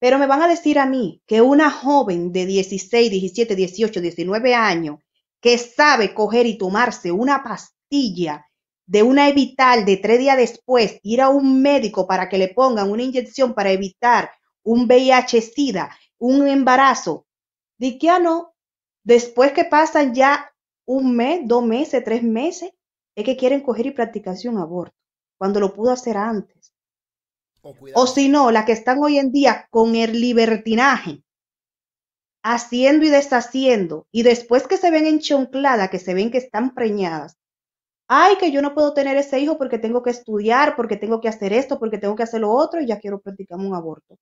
pero 0.00 0.18
me 0.18 0.26
van 0.26 0.42
a 0.42 0.48
decir 0.48 0.80
a 0.80 0.86
mí 0.86 1.22
que 1.24 1.40
una 1.40 1.70
joven 1.70 2.32
de 2.32 2.44
16, 2.44 3.08
17, 3.12 3.54
18, 3.54 4.00
19 4.00 4.54
años 4.56 4.98
que 5.40 5.58
sabe 5.58 6.14
coger 6.14 6.46
y 6.46 6.58
tomarse 6.58 7.12
una 7.12 7.44
pastilla 7.44 8.48
de 8.84 9.04
una 9.04 9.28
evital 9.28 9.84
de 9.84 9.96
tres 9.98 10.18
días 10.18 10.36
después, 10.36 10.98
ir 11.04 11.20
a 11.20 11.28
un 11.28 11.62
médico 11.62 12.04
para 12.08 12.28
que 12.28 12.38
le 12.38 12.48
pongan 12.48 12.90
una 12.90 13.04
inyección 13.04 13.54
para 13.54 13.70
evitar 13.70 14.32
un 14.64 14.86
VIH-Sida, 14.86 15.96
un 16.22 16.46
embarazo, 16.46 17.26
di 17.80 17.98
que 17.98 18.08
ah, 18.08 18.20
no, 18.20 18.54
después 19.02 19.52
que 19.52 19.64
pasan 19.64 20.14
ya 20.14 20.54
un 20.86 21.16
mes, 21.16 21.40
dos 21.44 21.64
meses, 21.64 22.04
tres 22.04 22.22
meses, 22.22 22.70
es 23.16 23.24
que 23.24 23.36
quieren 23.36 23.60
coger 23.60 23.86
y 23.86 23.90
practicarse 23.90 24.48
un 24.48 24.58
aborto, 24.58 24.94
cuando 25.36 25.58
lo 25.58 25.74
pudo 25.74 25.90
hacer 25.90 26.16
antes. 26.16 26.72
O, 27.94 28.06
si 28.06 28.28
no, 28.28 28.52
las 28.52 28.64
que 28.64 28.72
están 28.72 29.02
hoy 29.02 29.18
en 29.18 29.32
día 29.32 29.66
con 29.70 29.96
el 29.96 30.20
libertinaje, 30.20 31.24
haciendo 32.44 33.04
y 33.04 33.08
deshaciendo, 33.08 34.06
y 34.12 34.22
después 34.22 34.68
que 34.68 34.76
se 34.76 34.92
ven 34.92 35.06
enchoncladas, 35.06 35.90
que 35.90 35.98
se 35.98 36.14
ven 36.14 36.30
que 36.30 36.38
están 36.38 36.72
preñadas, 36.72 37.36
ay, 38.06 38.36
que 38.38 38.52
yo 38.52 38.62
no 38.62 38.74
puedo 38.74 38.94
tener 38.94 39.16
ese 39.16 39.40
hijo 39.40 39.58
porque 39.58 39.78
tengo 39.78 40.04
que 40.04 40.10
estudiar, 40.10 40.76
porque 40.76 40.96
tengo 40.96 41.20
que 41.20 41.28
hacer 41.28 41.52
esto, 41.52 41.80
porque 41.80 41.98
tengo 41.98 42.14
que 42.14 42.22
hacer 42.22 42.42
lo 42.42 42.52
otro, 42.52 42.80
y 42.80 42.86
ya 42.86 43.00
quiero 43.00 43.20
practicar 43.20 43.58
un 43.58 43.74
aborto. 43.74 44.18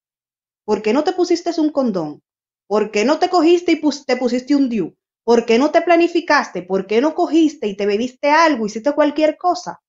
¿Por 0.64 0.82
qué 0.82 0.92
no 0.92 1.04
te 1.04 1.12
pusiste 1.12 1.50
un 1.58 1.70
condón? 1.70 2.22
¿Por 2.66 2.90
qué 2.90 3.04
no 3.04 3.18
te 3.18 3.28
cogiste 3.28 3.72
y 3.72 3.80
te 4.06 4.16
pusiste 4.16 4.54
un 4.54 4.68
DIU? 4.68 4.96
¿Por 5.24 5.44
qué 5.44 5.58
no 5.58 5.70
te 5.70 5.82
planificaste? 5.82 6.62
¿Por 6.62 6.86
qué 6.86 7.00
no 7.00 7.14
cogiste 7.14 7.66
y 7.66 7.76
te 7.76 7.86
bebiste 7.86 8.30
algo, 8.30 8.66
hiciste 8.66 8.92
cualquier 8.92 9.36
cosa? 9.36 9.80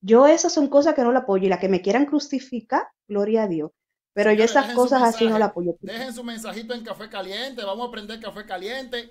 Yo 0.00 0.26
esas 0.26 0.52
son 0.52 0.68
cosas 0.68 0.94
que 0.94 1.02
no 1.02 1.12
la 1.12 1.20
apoyo 1.20 1.46
y 1.46 1.48
la 1.48 1.60
que 1.60 1.68
me 1.68 1.80
quieran 1.80 2.06
crucificar, 2.06 2.88
gloria 3.06 3.44
a 3.44 3.48
Dios. 3.48 3.70
Pero 4.14 4.32
yo 4.32 4.44
esas 4.44 4.74
cosas 4.74 5.02
así 5.02 5.26
no 5.26 5.38
la 5.38 5.46
apoyo. 5.46 5.76
Dejen 5.80 6.12
su 6.12 6.22
mensajito 6.22 6.74
en 6.74 6.84
café 6.84 7.08
caliente, 7.08 7.64
vamos 7.64 7.86
a 7.86 7.88
aprender 7.88 8.20
café 8.20 8.44
caliente. 8.44 9.10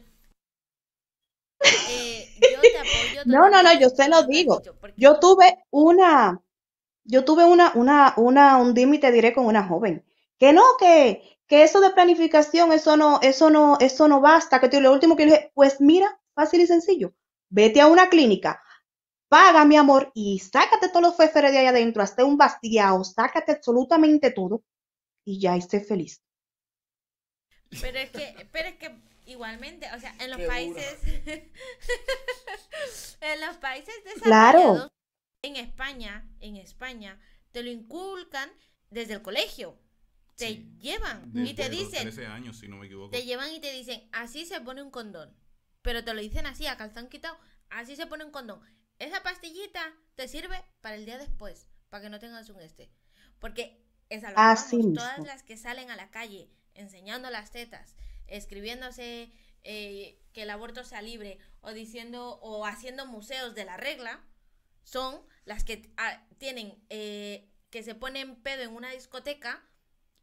Eh, 1.90 2.28
yo 2.40 2.62
te 2.62 2.78
apoyo 2.78 3.22
no, 3.26 3.50
no, 3.50 3.64
no, 3.64 3.80
yo 3.80 3.90
se 3.90 4.10
lo 4.10 4.24
digo. 4.24 4.62
Yo 4.98 5.20
tuve 5.20 5.66
una, 5.72 6.42
yo 7.04 7.26
tuve 7.26 7.46
una, 7.46 7.72
una, 7.76 8.14
una, 8.18 8.58
un 8.58 8.74
dime 8.74 9.00
te 9.00 9.12
diré 9.12 9.34
con 9.34 9.46
una 9.46 9.68
joven. 9.68 10.06
Que 10.42 10.54
no, 10.54 10.64
que, 10.80 11.38
que 11.46 11.62
eso 11.62 11.82
de 11.82 11.92
planificación, 11.92 12.74
eso 12.74 12.98
no, 12.98 13.20
eso 13.22 13.52
no, 13.52 13.78
eso 13.80 14.08
no 14.08 14.22
basta. 14.22 14.60
Que 14.60 14.82
lo 14.82 14.92
último 14.92 15.16
que 15.16 15.28
le 15.28 15.34
dije, 15.34 15.52
pues 15.54 15.80
mira, 15.80 16.20
fácil 16.34 16.62
y 16.62 16.66
sencillo. 16.66 17.14
Vete 17.50 17.80
a 17.80 17.86
una 17.86 18.10
clínica, 18.10 18.60
paga, 19.28 19.66
mi 19.66 19.78
amor, 19.78 20.12
y 20.16 20.40
sácate 20.40 20.90
todos 20.90 21.04
los 21.04 21.16
feferes 21.16 21.52
de 21.52 21.60
ahí 21.60 21.68
adentro, 21.68 22.02
hasta 22.02 22.26
un 22.26 22.38
bastiado, 22.38 23.04
sácate 23.04 23.52
absolutamente 23.52 24.32
todo 24.32 24.64
y 25.24 25.40
ya 25.40 25.56
esté 25.56 25.82
feliz. 25.82 26.24
Pero 27.80 28.00
es 28.00 28.10
que, 28.10 28.50
pero 28.52 28.70
es 28.70 28.78
que 28.78 29.00
igualmente, 29.28 29.86
o 29.96 30.00
sea, 30.00 30.16
en 30.20 30.32
los 30.32 30.42
países, 30.42 31.04
en 33.22 33.42
los 33.42 33.58
países 33.58 33.94
desarrollados, 34.06 34.90
en 35.44 35.58
España, 35.58 36.28
en 36.40 36.56
España, 36.56 37.22
te 37.52 37.62
lo 37.62 37.70
inculcan 37.70 38.50
desde 38.90 39.14
el 39.14 39.22
colegio. 39.22 39.78
Te 40.48 40.80
llevan 40.80 41.32
y 41.34 41.54
te 41.54 41.70
dicen, 41.70 42.10
te 43.12 43.24
llevan 43.24 43.54
y 43.54 43.60
te 43.60 43.72
dicen, 43.72 44.08
así 44.12 44.46
se 44.46 44.62
pone 44.62 44.82
un 44.82 44.92
condón. 44.92 45.36
Pero 45.82 46.04
te 46.04 46.14
lo 46.14 46.22
dicen 46.22 46.46
así, 46.46 46.68
a 46.68 46.78
calzón 46.78 47.10
quitado, 47.10 47.38
así 47.70 47.96
se 47.96 48.06
pone 48.06 48.24
un 48.26 48.32
condón 48.32 48.62
esa 49.02 49.24
pastillita 49.24 49.82
te 50.16 50.28
sirve 50.28 50.64
para 50.82 50.96
el 50.96 51.06
día 51.06 51.18
después, 51.18 51.68
para 51.90 52.04
que 52.04 52.10
no 52.10 52.20
tengas 52.20 52.50
un 52.50 52.62
este. 52.62 52.92
Porque 53.40 53.84
es 54.10 54.24
a 54.24 54.30
lo 54.30 54.36
que 54.36 54.42
vamos, 54.42 54.96
todas 54.96 55.26
las 55.26 55.42
que 55.42 55.58
salen 55.58 55.90
a 55.90 55.96
la 55.96 56.12
calle 56.12 56.52
enseñando 56.76 57.32
las 57.32 57.52
tetas, 57.52 57.96
escribiéndose 58.28 59.34
eh, 59.64 60.22
que 60.34 60.44
el 60.44 60.52
aborto 60.52 60.84
sea 60.84 61.02
libre 61.02 61.40
o 61.62 61.72
diciendo 61.72 62.40
o 62.42 62.66
haciendo 62.66 63.08
museos 63.08 63.56
de 63.56 63.66
la 63.66 63.78
regla, 63.78 64.24
son 64.84 65.20
las 65.46 65.64
que 65.64 65.92
ah, 65.98 66.24
tienen 66.38 66.78
eh, 66.90 67.50
que 67.72 67.82
se 67.82 67.96
ponen 67.96 68.36
pedo 68.36 68.62
en 68.62 68.76
una 68.76 68.92
discoteca 68.92 69.68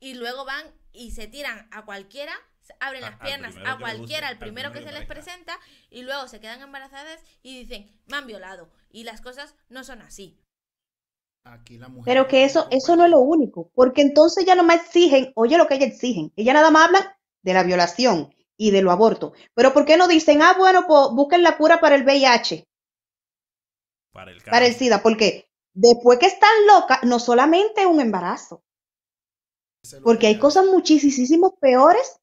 y 0.00 0.14
luego 0.14 0.44
van 0.44 0.66
y 0.92 1.12
se 1.12 1.26
tiran 1.26 1.68
a 1.70 1.84
cualquiera 1.84 2.34
abren 2.80 3.02
las 3.02 3.18
piernas 3.18 3.54
a 3.64 3.78
cualquiera, 3.78 4.28
al 4.28 4.38
primero, 4.38 4.72
que, 4.72 4.82
se 4.82 4.92
les 4.92 5.06
presenta, 5.06 5.58
y 5.90 6.02
luego 6.02 6.28
se 6.28 6.40
quedan 6.40 6.60
embarazadas 6.60 7.20
y 7.42 7.58
dicen, 7.60 7.90
me 8.06 8.16
han 8.16 8.26
violado. 8.26 8.68
Y 8.90 9.04
las 9.04 9.20
cosas 9.20 9.54
no 9.68 9.84
son 9.84 10.02
así. 10.02 10.38
Pero 12.04 12.28
que 12.28 12.44
eso, 12.44 12.68
eso 12.70 12.94
no 12.96 13.04
es 13.04 13.10
lo 13.10 13.20
único, 13.20 13.70
porque 13.74 14.02
entonces 14.02 14.44
ya 14.44 14.54
no 14.54 14.64
me 14.64 14.74
exigen, 14.74 15.32
oye 15.34 15.56
lo 15.56 15.66
que 15.66 15.76
ellas 15.76 15.92
exigen, 15.92 16.30
ella 16.36 16.52
nada 16.52 16.70
más 16.70 16.88
habla 16.88 17.18
de 17.42 17.54
la 17.54 17.62
violación 17.62 18.34
y 18.58 18.70
de 18.70 18.82
lo 18.82 18.90
aborto. 18.90 19.32
Pero 19.54 19.72
¿por 19.72 19.86
qué 19.86 19.96
no 19.96 20.08
dicen, 20.08 20.42
ah, 20.42 20.56
bueno, 20.58 20.84
pues 20.86 21.08
busquen 21.12 21.42
la 21.42 21.56
cura 21.56 21.80
para 21.80 21.94
el 21.94 22.04
VIH? 22.04 22.68
Para 24.12 24.30
el, 24.30 24.42
para 24.42 24.66
el 24.66 24.74
SIDA, 24.74 25.02
porque 25.02 25.48
después 25.72 26.18
que 26.18 26.26
están 26.26 26.50
locas, 26.66 27.02
no 27.04 27.18
solamente 27.18 27.86
un 27.86 28.00
embarazo, 28.00 28.62
porque 30.02 30.26
hay 30.26 30.38
cosas 30.38 30.66
muchísimo 30.66 31.56
peores 31.60 32.20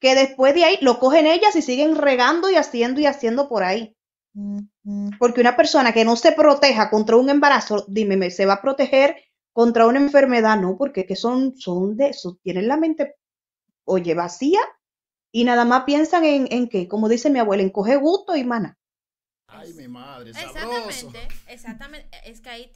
que 0.00 0.14
después 0.14 0.54
de 0.54 0.64
ahí 0.64 0.78
lo 0.80 0.98
cogen 0.98 1.26
ellas 1.26 1.54
y 1.56 1.62
siguen 1.62 1.96
regando 1.96 2.50
y 2.50 2.56
haciendo 2.56 3.00
y 3.00 3.06
haciendo 3.06 3.48
por 3.48 3.62
ahí. 3.62 3.96
Porque 5.18 5.40
una 5.40 5.56
persona 5.56 5.92
que 5.92 6.04
no 6.04 6.16
se 6.16 6.32
proteja 6.32 6.88
contra 6.90 7.16
un 7.16 7.28
embarazo, 7.28 7.84
dime, 7.88 8.30
¿se 8.30 8.46
va 8.46 8.54
a 8.54 8.62
proteger 8.62 9.16
contra 9.52 9.86
una 9.86 9.98
enfermedad? 9.98 10.58
No, 10.58 10.76
porque 10.78 11.04
que 11.04 11.16
son, 11.16 11.56
son 11.56 11.96
de 11.96 12.08
eso, 12.08 12.38
tienen 12.42 12.68
la 12.68 12.76
mente, 12.76 13.16
oye, 13.84 14.14
vacía 14.14 14.60
y 15.32 15.44
nada 15.44 15.64
más 15.64 15.84
piensan 15.84 16.24
en, 16.24 16.48
en 16.50 16.68
qué, 16.68 16.88
como 16.88 17.08
dice 17.08 17.30
mi 17.30 17.38
abuela, 17.38 17.62
en 17.62 17.70
coger 17.70 17.98
gusto 17.98 18.36
y 18.36 18.44
mana. 18.44 18.78
Ay, 19.50 19.72
mi 19.74 19.88
madre, 19.88 20.30
Exactamente, 20.30 21.28
exactamente. 21.48 22.08
Es 22.24 22.40
que 22.40 22.50
ahí 22.50 22.70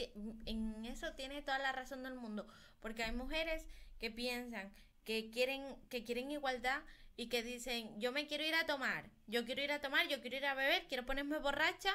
en 0.46 0.84
eso 0.84 1.12
tiene 1.14 1.42
toda 1.42 1.58
la 1.58 1.72
razón 1.72 2.02
del 2.02 2.14
mundo. 2.14 2.46
Porque 2.80 3.04
hay 3.04 3.12
mujeres 3.12 3.66
que 3.98 4.10
piensan 4.10 4.72
que 5.04 5.30
quieren, 5.30 5.76
que 5.88 6.04
quieren 6.04 6.30
igualdad 6.30 6.82
y 7.16 7.28
que 7.28 7.42
dicen, 7.42 7.98
yo 8.00 8.10
me 8.10 8.26
quiero 8.26 8.44
ir 8.44 8.54
a 8.54 8.66
tomar, 8.66 9.10
yo 9.26 9.44
quiero 9.44 9.62
ir 9.62 9.70
a 9.70 9.80
tomar, 9.80 10.08
yo 10.08 10.20
quiero 10.20 10.36
ir 10.36 10.46
a 10.46 10.54
beber, 10.54 10.86
quiero 10.88 11.06
ponerme 11.06 11.38
borracha 11.38 11.94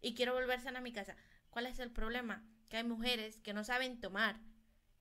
y 0.00 0.14
quiero 0.14 0.34
volver 0.34 0.60
sana 0.60 0.78
a 0.78 0.82
mi 0.82 0.92
casa. 0.92 1.16
¿Cuál 1.50 1.66
es 1.66 1.80
el 1.80 1.90
problema? 1.90 2.44
Que 2.68 2.76
hay 2.76 2.84
mujeres 2.84 3.40
que 3.40 3.52
no 3.52 3.64
saben 3.64 4.00
tomar. 4.00 4.38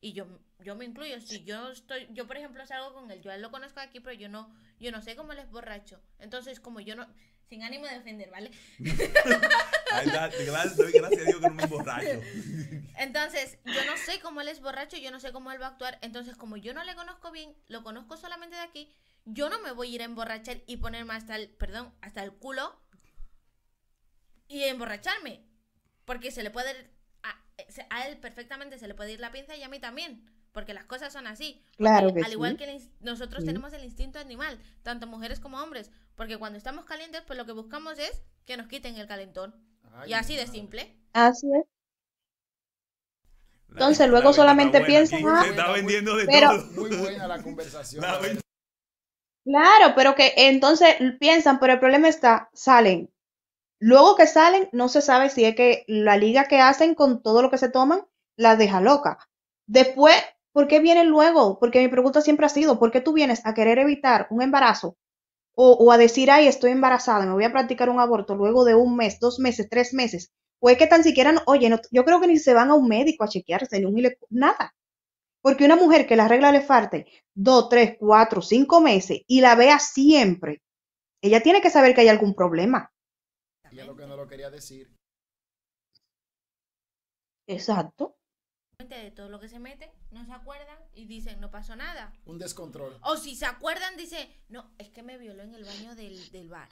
Y 0.02 0.14
yo, 0.14 0.28
yo 0.60 0.76
me 0.76 0.86
incluyo, 0.86 1.20
si 1.20 1.44
yo 1.44 1.70
estoy, 1.70 2.08
yo 2.12 2.26
por 2.26 2.38
ejemplo 2.38 2.66
salgo 2.66 2.94
con 2.94 3.12
él, 3.12 3.22
yo 3.22 3.36
lo 3.38 3.52
conozco 3.52 3.82
aquí, 3.82 4.00
pero 4.00 4.18
yo 4.18 4.30
no, 4.30 4.56
yo 4.80 4.92
no 4.92 5.02
sé 5.02 5.18
cómo 5.18 5.34
él 5.34 5.40
es 5.40 5.52
borracho. 5.52 6.02
Entonces, 6.20 6.62
como 6.62 6.80
yo 6.80 6.96
no, 6.96 7.06
sin 7.50 7.64
ánimo 7.64 7.88
de 7.88 7.98
ofender, 7.98 8.30
¿vale? 8.30 8.52
gracias, 10.96 11.20
a 11.20 11.26
Dios 11.26 11.42
que 11.42 11.50
no 11.50 11.56
me 11.56 11.66
borracho. 11.66 12.22
Entonces, 12.98 13.58
yo 13.66 13.86
no 13.86 13.98
sé 13.98 14.20
cómo 14.22 14.42
él 14.42 14.50
es 14.50 14.62
borracho, 14.62 14.98
yo 14.98 15.10
no 15.10 15.20
sé 15.20 15.32
cómo 15.32 15.52
él 15.52 15.60
va 15.60 15.68
a 15.68 15.70
actuar. 15.70 15.98
Entonces, 16.02 16.38
como 16.38 16.58
yo 16.58 16.74
no 16.74 16.84
le 16.84 16.96
conozco 16.96 17.32
bien, 17.32 17.56
lo 17.68 17.84
conozco 17.84 18.18
solamente 18.18 18.56
de 18.56 18.62
aquí, 18.62 18.94
yo 19.26 19.50
no 19.50 19.60
me 19.62 19.72
voy 19.72 19.92
a 19.92 19.96
ir 19.96 20.02
a 20.02 20.06
emborrachar 20.06 20.62
y 20.68 20.78
ponerme 20.78 21.14
hasta 21.14 21.36
el, 21.36 21.50
perdón, 21.50 21.94
hasta 22.02 22.24
el 22.24 22.34
culo 22.34 22.80
y 24.48 24.64
emborracharme. 24.64 25.44
Porque 26.06 26.32
se 26.32 26.44
le 26.44 26.52
puede, 26.52 26.92
a, 27.24 28.08
él 28.08 28.18
perfectamente 28.20 28.78
se 28.78 28.88
le 28.88 28.94
puede 28.94 29.14
ir 29.14 29.20
la 29.20 29.32
pinza 29.32 29.56
y 29.56 29.64
a 29.64 29.70
mí 29.70 29.80
también. 29.80 30.30
Porque 30.60 30.74
las 30.74 30.84
cosas 30.84 31.14
son 31.14 31.26
así. 31.26 31.64
Claro 31.78 32.14
que 32.14 32.22
al 32.22 32.34
igual 32.34 32.52
sí. 32.52 32.58
que 32.58 32.64
el 32.66 32.82
nosotros 33.00 33.40
Sí. 33.44 33.48
tenemos 33.48 33.72
el 33.72 33.86
instinto 33.86 34.20
animal, 34.20 34.60
tanto 34.84 35.08
mujeres 35.08 35.40
como 35.40 35.58
hombres, 35.64 35.90
porque 36.18 36.38
cuando 36.38 36.58
estamos 36.58 36.84
calientes, 36.84 37.22
pues 37.26 37.38
lo 37.38 37.46
que 37.46 37.54
buscamos 37.54 37.98
es 37.98 38.22
que 38.46 38.58
nos 38.58 38.68
quiten 38.68 38.98
el 38.98 39.08
calentón. 39.08 39.56
Ay, 39.94 40.10
y 40.10 40.14
así 40.16 40.36
de 40.36 40.48
simple. 40.48 40.94
Así 41.14 41.48
es. 41.56 41.64
Entonces, 43.70 44.00
la 44.00 44.08
luego 44.08 44.34
solamente 44.34 44.82
piensan, 44.82 45.26
ah, 45.30 45.44
Se 45.44 45.52
está 45.52 45.72
vendiendo 45.72 46.18
de 46.18 46.26
pero- 46.26 46.50
todo. 46.50 46.66
Muy 46.72 46.98
buena 46.98 47.26
la 47.26 47.42
conversación. 47.42 48.04
La 48.04 48.20
Claro, 49.46 49.94
pero 49.96 50.14
que 50.16 50.34
entonces 50.36 50.96
piensan, 51.22 51.60
pero 51.62 51.72
el 51.74 51.80
problema 51.80 52.10
está, 52.10 52.50
salen. 52.54 53.10
Luego 53.80 54.18
que 54.18 54.28
salen, 54.28 54.68
no 54.74 54.90
se 54.90 55.02
sabe 55.02 55.30
si 55.30 55.46
es 55.46 55.56
que 55.56 55.86
la 55.88 56.18
liga 56.18 56.50
que 56.50 56.60
hacen 56.60 56.96
con 56.96 57.24
todo 57.24 57.42
lo 57.42 57.50
que 57.50 57.58
se 57.58 57.70
toman 57.70 58.06
la 58.36 58.58
deja 58.58 58.82
loca. 58.82 59.30
Después, 59.66 60.16
¿por 60.54 60.68
qué 60.68 60.80
vienen 60.80 61.10
luego? 61.10 61.60
Porque 61.60 61.82
mi 61.82 61.88
pregunta 61.90 62.22
siempre 62.22 62.46
ha 62.46 62.50
sido, 62.50 62.80
¿por 62.80 62.92
qué 62.92 63.02
tú 63.02 63.14
vienes 63.14 63.46
a 63.46 63.54
querer 63.54 63.80
evitar 63.80 64.28
un 64.32 64.42
embarazo? 64.42 64.98
O, 65.56 65.74
o 65.74 65.92
a 65.92 65.98
decir, 65.98 66.32
ay, 66.32 66.48
estoy 66.48 66.72
embarazada, 66.72 67.26
me 67.26 67.34
voy 67.34 67.46
a 67.46 67.52
practicar 67.52 67.90
un 67.90 68.00
aborto 68.00 68.36
luego 68.36 68.66
de 68.66 68.76
un 68.76 68.96
mes, 68.96 69.20
dos 69.20 69.40
meses, 69.40 69.68
tres 69.70 69.94
meses. 69.94 70.32
O 70.60 70.70
es 70.70 70.78
que 70.78 70.88
tan 70.88 71.04
siquiera, 71.04 71.32
no- 71.34 71.42
oye, 71.48 71.70
no- 71.70 71.80
yo 71.92 72.06
creo 72.06 72.22
que 72.22 72.28
ni 72.28 72.38
se 72.40 72.54
van 72.54 72.70
a 72.72 72.76
un 72.76 72.88
médico 72.88 73.24
a 73.24 73.30
chequearse, 73.30 73.80
ni 73.80 73.86
un 73.86 73.98
nada. 74.30 74.76
Porque 75.42 75.66
una 75.66 75.76
mujer 75.76 76.08
que 76.08 76.16
la 76.16 76.28
regla 76.30 76.52
le 76.52 76.62
falte 76.62 77.06
dos, 77.36 77.70
tres, 77.70 77.98
cuatro, 78.00 78.42
cinco 78.42 78.82
meses 78.82 79.22
y 79.28 79.42
la 79.42 79.56
vea 79.56 79.80
siempre, 79.80 80.62
ella 81.22 81.42
tiene 81.42 81.62
que 81.62 81.70
saber 81.72 81.96
que 81.96 82.02
hay 82.02 82.10
algún 82.10 82.36
problema. 82.36 82.92
Y 83.72 83.80
es 83.80 83.86
lo 83.88 83.96
que 83.96 84.06
no 84.06 84.16
lo 84.18 84.28
quería 84.28 84.50
decir. 84.50 84.96
Exacto. 87.48 88.16
De 88.88 89.12
todo 89.12 89.28
lo 89.28 89.42
que 89.42 89.50
se 89.50 89.60
mete, 89.60 89.92
no 90.12 90.26
se 90.26 90.32
acuerdan 90.32 90.78
y 90.94 91.06
dicen, 91.06 91.42
no 91.42 91.52
pasó 91.52 91.76
nada. 91.76 92.14
Un 92.26 92.40
descontrol. 92.40 92.98
O 93.04 93.18
si 93.18 93.36
se 93.36 93.46
acuerdan, 93.46 93.98
dice, 93.98 94.30
no, 94.48 94.72
es 94.78 94.90
que 94.90 95.04
me 95.04 95.18
violó 95.18 95.44
en 95.44 95.54
el 95.54 95.66
baño 95.66 95.96
del, 95.96 96.32
del 96.32 96.48
bar. 96.48 96.70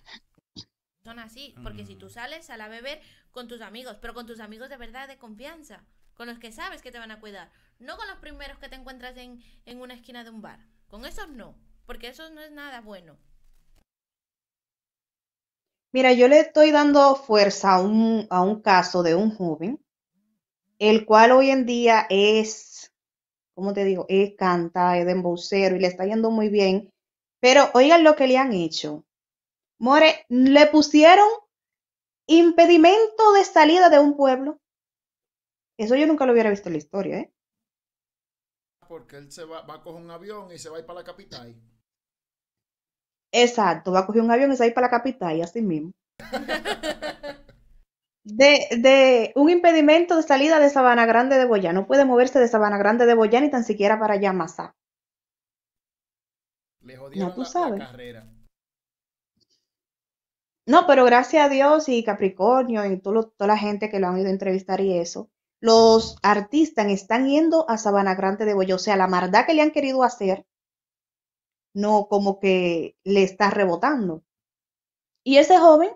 Son 1.04 1.20
así, 1.20 1.54
porque 1.64 1.86
si 1.86 1.96
tú 1.96 2.06
Mm. 2.06 2.10
sales, 2.10 2.46
sal 2.46 2.62
a 2.62 2.70
beber 2.70 3.02
con 3.32 3.50
tus 3.50 3.60
amigos, 3.60 3.98
pero 4.02 4.14
con 4.14 4.26
tus 4.26 4.40
amigos 4.40 4.70
de 4.70 4.78
verdad, 4.78 5.08
de 5.10 5.18
confianza, 5.18 5.84
con 6.16 6.28
los 6.28 6.40
que 6.40 6.54
sabes 6.54 6.82
que 6.82 6.92
te 6.94 7.00
van 7.00 7.12
a 7.12 7.20
cuidar. 7.20 7.52
No 7.80 7.98
con 7.98 8.08
los 8.08 8.18
primeros 8.20 8.58
que 8.58 8.70
te 8.70 8.76
encuentras 8.78 9.18
en, 9.18 9.44
en 9.66 9.82
una 9.82 9.94
esquina 9.94 10.24
de 10.24 10.30
un 10.30 10.42
bar. 10.42 10.60
Con 10.88 11.06
esos 11.06 11.28
no, 11.30 11.56
porque 11.86 12.08
eso 12.08 12.30
no 12.30 12.40
es 12.42 12.52
nada 12.52 12.80
bueno. 12.80 13.18
Mira, 15.94 16.14
yo 16.14 16.28
le 16.30 16.40
estoy 16.40 16.72
dando 16.72 17.16
fuerza 17.16 17.76
a 17.76 17.82
un, 17.82 18.28
a 18.30 18.42
un 18.42 18.62
caso 18.62 19.04
de 19.04 19.16
un 19.16 19.32
joven, 19.36 19.84
el 20.80 21.06
cual 21.06 21.32
hoy 21.32 21.50
en 21.50 21.66
día 21.66 22.06
es, 22.10 22.94
¿cómo 23.56 23.74
te 23.74 23.84
digo? 23.84 24.06
Es 24.10 24.36
canta, 24.36 24.98
es 24.98 25.06
de 25.06 25.12
embocero 25.12 25.76
y 25.76 25.80
le 25.80 25.88
está 25.88 26.06
yendo 26.06 26.32
muy 26.32 26.50
bien. 26.50 26.92
Pero 27.40 27.70
oigan 27.74 28.04
lo 28.04 28.16
que 28.16 28.28
le 28.28 28.38
han 28.38 28.54
hecho. 28.54 29.06
More, 29.80 30.26
le 30.30 30.66
pusieron 30.68 31.28
impedimento 32.28 33.34
de 33.34 33.44
salida 33.44 33.90
de 33.90 34.00
un 34.00 34.16
pueblo. 34.16 34.60
Eso 35.78 35.96
yo 35.96 36.08
nunca 36.08 36.26
lo 36.26 36.34
hubiera 36.34 36.50
visto 36.50 36.70
en 36.70 36.74
la 36.74 36.80
historia, 36.80 37.20
¿eh? 37.20 37.32
Porque 38.88 39.18
él 39.18 39.32
se 39.32 39.46
va, 39.46 39.62
va 39.62 39.76
a 39.76 39.82
coger 39.82 40.02
un 40.02 40.10
avión 40.10 40.52
y 40.52 40.58
se 40.58 40.70
va 40.70 40.78
a 40.78 40.80
ir 40.80 40.86
para 40.86 41.00
la 41.00 41.06
capital. 41.06 41.56
Exacto, 43.32 43.92
va 43.92 44.00
a 44.00 44.06
coger 44.06 44.22
un 44.22 44.32
avión 44.32 44.52
y 44.52 44.56
se 44.56 44.60
va 44.62 44.66
a 44.66 44.68
ir 44.70 44.74
para 44.74 44.88
la 44.88 44.92
capital 44.92 45.38
y 45.38 45.42
así 45.42 45.62
mismo. 45.62 45.92
De, 48.30 48.68
de 48.78 49.32
un 49.36 49.50
impedimento 49.50 50.18
de 50.18 50.22
salida 50.24 50.60
de 50.60 50.70
Sabana 50.70 51.06
Grande 51.06 51.38
de 51.38 51.46
Boyá. 51.46 51.72
No 51.72 51.88
puede 51.88 52.04
moverse 52.04 52.40
de 52.40 52.50
Sabana 52.50 52.78
Grande 52.78 53.06
de 53.06 53.14
Boyá 53.16 53.40
ni 53.40 53.50
tan 53.50 53.64
siquiera 53.64 54.00
para 54.00 54.34
Masá. 54.34 54.76
Le 56.82 56.98
jodieron 56.98 57.34
tú 57.34 57.42
la- 57.42 57.44
la, 57.46 57.50
sabes. 57.50 57.80
carrera. 57.80 58.28
No, 60.68 60.86
pero 60.86 61.06
gracias 61.06 61.46
a 61.46 61.50
Dios 61.50 61.88
y 61.88 62.04
Capricornio 62.04 62.86
y 62.86 63.00
todo 63.00 63.14
lo- 63.14 63.28
toda 63.30 63.48
la 63.48 63.58
gente 63.58 63.90
que 63.90 64.00
lo 64.00 64.08
han 64.08 64.18
ido 64.20 64.28
a 64.28 64.32
entrevistar 64.32 64.82
y 64.82 64.98
eso, 64.98 65.30
los 65.62 66.18
artistas 66.22 66.88
están 66.88 67.28
yendo 67.30 67.68
a 67.70 67.78
Sabana 67.78 68.14
Grande 68.16 68.44
de 68.44 68.54
Boyá. 68.54 68.76
O 68.76 68.80
sea, 68.80 68.98
la 68.98 69.08
maldad 69.08 69.46
que 69.46 69.54
le 69.54 69.62
han 69.62 69.72
querido 69.72 70.04
hacer, 70.04 70.46
no 71.74 72.08
como 72.10 72.40
que 72.40 72.98
le 73.06 73.24
está 73.24 73.50
rebotando. 73.50 74.24
Y 75.24 75.38
ese 75.38 75.58
joven, 75.60 75.92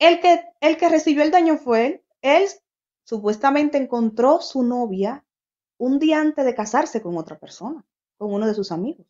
el 0.00 0.20
que, 0.20 0.42
el 0.60 0.76
que 0.76 0.88
recibió 0.88 1.22
el 1.22 1.30
daño 1.30 1.56
fue 1.58 1.86
él. 1.86 2.02
Él 2.22 2.48
supuestamente 3.04 3.78
encontró 3.78 4.40
su 4.40 4.62
novia 4.62 5.24
un 5.78 5.98
día 5.98 6.20
antes 6.20 6.44
de 6.44 6.54
casarse 6.54 7.00
con 7.00 7.16
otra 7.16 7.38
persona, 7.38 7.84
con 8.16 8.32
uno 8.32 8.46
de 8.46 8.54
sus 8.54 8.72
amigos. 8.72 9.06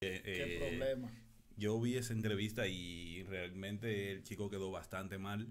Eh, 0.00 0.22
Qué 0.24 0.56
eh, 0.56 0.58
problema. 0.58 1.12
Yo 1.56 1.80
vi 1.80 1.96
esa 1.96 2.12
entrevista 2.12 2.66
y 2.66 3.22
realmente 3.24 4.12
el 4.12 4.22
chico 4.22 4.50
quedó 4.50 4.70
bastante 4.70 5.18
mal, 5.18 5.48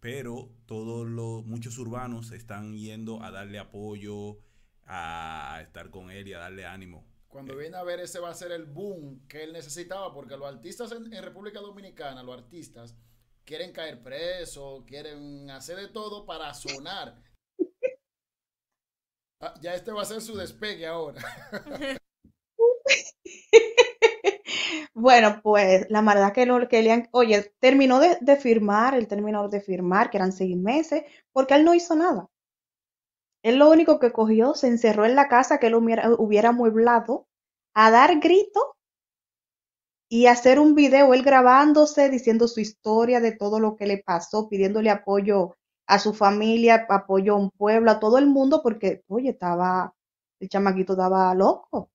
pero 0.00 0.50
todos 0.66 1.06
los 1.06 1.44
muchos 1.44 1.78
urbanos 1.78 2.30
están 2.30 2.76
yendo 2.76 3.22
a 3.22 3.30
darle 3.30 3.58
apoyo, 3.58 4.38
a 4.86 5.58
estar 5.62 5.90
con 5.90 6.10
él 6.10 6.28
y 6.28 6.32
a 6.32 6.38
darle 6.38 6.64
ánimo. 6.64 7.04
Cuando 7.32 7.56
viene 7.56 7.78
a 7.78 7.82
ver, 7.82 7.98
ese 8.00 8.20
va 8.20 8.28
a 8.28 8.34
ser 8.34 8.52
el 8.52 8.66
boom 8.66 9.26
que 9.26 9.42
él 9.42 9.54
necesitaba, 9.54 10.12
porque 10.12 10.36
los 10.36 10.46
artistas 10.46 10.92
en, 10.92 11.10
en 11.10 11.22
República 11.22 11.60
Dominicana, 11.60 12.22
los 12.22 12.36
artistas, 12.36 12.94
quieren 13.46 13.72
caer 13.72 14.02
presos, 14.02 14.84
quieren 14.84 15.48
hacer 15.50 15.78
de 15.78 15.88
todo 15.88 16.26
para 16.26 16.52
sonar. 16.52 17.16
Ah, 19.44 19.54
ya 19.60 19.74
este 19.74 19.90
va 19.90 20.02
a 20.02 20.04
ser 20.04 20.20
su 20.20 20.36
despegue 20.36 20.86
ahora. 20.86 21.20
Bueno, 24.94 25.40
pues 25.42 25.86
la 25.88 26.00
verdad 26.02 26.32
que, 26.32 26.46
lo, 26.46 26.68
que 26.68 27.08
oye, 27.10 27.52
terminó 27.58 27.98
de, 27.98 28.18
de 28.20 28.36
firmar, 28.36 28.94
él 28.94 29.08
terminó 29.08 29.48
de 29.48 29.60
firmar, 29.60 30.10
que 30.10 30.18
eran 30.18 30.30
seis 30.32 30.56
meses, 30.56 31.02
porque 31.32 31.54
él 31.54 31.64
no 31.64 31.74
hizo 31.74 31.96
nada. 31.96 32.28
Él 33.42 33.56
lo 33.56 33.70
único 33.70 33.98
que 33.98 34.12
cogió, 34.12 34.54
se 34.54 34.68
encerró 34.68 35.04
en 35.04 35.16
la 35.16 35.28
casa 35.28 35.58
que 35.58 35.66
él 35.66 35.74
hubiera, 35.74 36.10
hubiera 36.16 36.50
amueblado, 36.50 37.26
a 37.74 37.90
dar 37.90 38.20
grito 38.20 38.76
y 40.08 40.26
hacer 40.26 40.58
un 40.58 40.74
video, 40.74 41.14
él 41.14 41.22
grabándose, 41.22 42.10
diciendo 42.10 42.46
su 42.46 42.60
historia 42.60 43.20
de 43.20 43.32
todo 43.32 43.60
lo 43.60 43.76
que 43.76 43.86
le 43.86 43.98
pasó, 43.98 44.48
pidiéndole 44.48 44.90
apoyo 44.90 45.56
a 45.86 45.98
su 45.98 46.12
familia, 46.12 46.86
apoyo 46.88 47.34
a 47.34 47.38
un 47.38 47.50
pueblo, 47.50 47.90
a 47.90 47.98
todo 47.98 48.18
el 48.18 48.26
mundo, 48.26 48.62
porque, 48.62 49.02
oye, 49.08 49.30
estaba, 49.30 49.94
el 50.38 50.48
chamaquito 50.48 50.92
estaba 50.92 51.34
loco. 51.34 51.90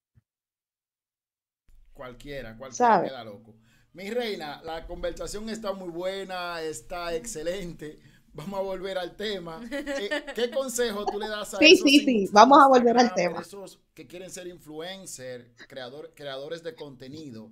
Cualquiera, 1.93 2.57
cualquiera 2.57 2.71
¿Sabe? 2.75 3.07
queda 3.09 3.23
loco. 3.23 3.55
Mi 3.93 4.09
reina, 4.09 4.61
la 4.63 4.85
conversación 4.85 5.49
está 5.49 5.73
muy 5.73 5.89
buena, 5.89 6.61
está 6.61 7.13
excelente. 7.15 7.99
Vamos 8.37 8.59
a 8.59 8.61
volver 8.61 8.97
al 8.99 9.15
tema. 9.15 9.59
¿Qué, 9.69 10.23
qué 10.35 10.51
consejo 10.51 11.05
tú 11.05 11.19
le 11.19 11.27
das 11.27 11.55
a 11.55 11.57
Sí, 11.57 11.73
esos 11.73 11.89
sí, 11.89 11.99
sí, 11.99 12.29
vamos 12.31 12.59
a 12.63 12.67
volver 12.67 12.95
al 12.97 13.13
tema. 13.15 13.41
Esos 13.41 13.79
que 13.95 14.05
quieren 14.05 14.29
ser 14.29 14.45
influencer, 14.47 15.55
creador, 15.67 16.13
creadores 16.13 16.61
de 16.61 16.75
contenido, 16.75 17.51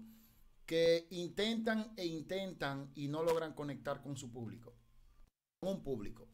que 0.67 1.07
intentan 1.09 1.91
e 1.97 2.05
intentan 2.05 2.91
y 2.93 3.07
no 3.07 3.23
logran 3.23 3.53
conectar 3.53 4.01
con 4.03 4.15
su 4.15 4.31
público. 4.31 4.75
Con 5.59 5.69
un 5.69 5.83
público. 5.83 6.27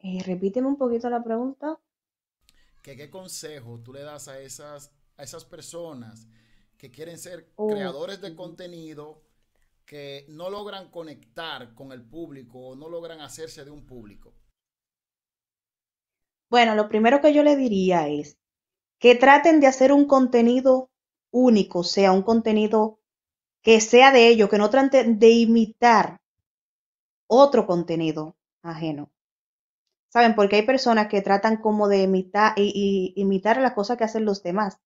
Eh, 0.00 0.22
repíteme 0.26 0.68
un 0.68 0.76
poquito 0.76 1.08
la 1.08 1.24
pregunta. 1.24 1.78
¿Qué, 2.82 2.96
qué 2.96 3.08
consejo 3.10 3.80
tú 3.80 3.92
le 3.92 4.02
das 4.02 4.28
a 4.28 4.38
esas, 4.40 4.92
a 5.16 5.22
esas 5.22 5.44
personas 5.44 6.26
que 6.76 6.90
quieren 6.90 7.18
ser 7.18 7.52
Oh, 7.56 7.68
creadores 7.68 8.20
de 8.20 8.34
contenido 8.34 9.22
que 9.86 10.24
no 10.28 10.50
logran 10.50 10.90
conectar 10.90 11.74
con 11.74 11.92
el 11.92 12.02
público 12.02 12.58
o 12.68 12.76
no 12.76 12.88
logran 12.88 13.20
hacerse 13.20 13.64
de 13.64 13.70
un 13.70 13.86
público? 13.86 14.34
Bueno, 16.50 16.76
lo 16.76 16.88
primero 16.88 17.20
que 17.20 17.34
yo 17.34 17.42
le 17.42 17.56
diría 17.56 18.06
es 18.06 18.38
que 19.00 19.14
traten 19.16 19.60
de 19.60 19.68
hacer 19.68 19.92
un 19.92 20.06
contenido 20.06 20.90
único, 21.32 21.84
sea, 21.84 22.12
un 22.12 22.22
contenido 22.22 23.00
que 23.62 23.80
sea 23.80 24.12
de 24.12 24.28
ellos, 24.28 24.48
que 24.50 24.58
no 24.58 24.70
traten 24.70 25.18
de 25.18 25.30
imitar 25.30 26.20
otro 27.28 27.66
contenido 27.66 28.36
ajeno. 28.62 29.10
¿Saben? 30.12 30.36
Porque 30.36 30.54
hay 30.56 30.62
personas 30.64 31.08
que 31.08 31.22
tratan 31.22 31.56
como 31.56 31.88
de 31.88 32.02
imitar, 32.04 32.54
y- 32.56 33.12
imitar 33.16 33.60
las 33.60 33.72
cosas 33.74 33.98
que 33.98 34.04
hacen 34.04 34.24
los 34.24 34.42
demás. 34.44 34.78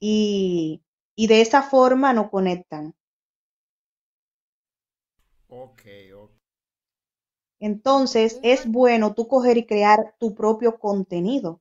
Y, 0.00 0.82
y 1.16 1.26
de 1.28 1.40
esa 1.42 1.62
forma 1.62 2.12
no 2.12 2.30
conectan. 2.30 2.94
Ok, 5.50 5.84
ok. 6.14 6.30
Entonces, 7.60 8.40
es 8.42 8.66
bueno 8.66 9.14
tú 9.14 9.28
coger 9.28 9.56
y 9.58 9.66
crear 9.66 10.14
tu 10.18 10.34
propio 10.34 10.78
contenido. 10.78 11.60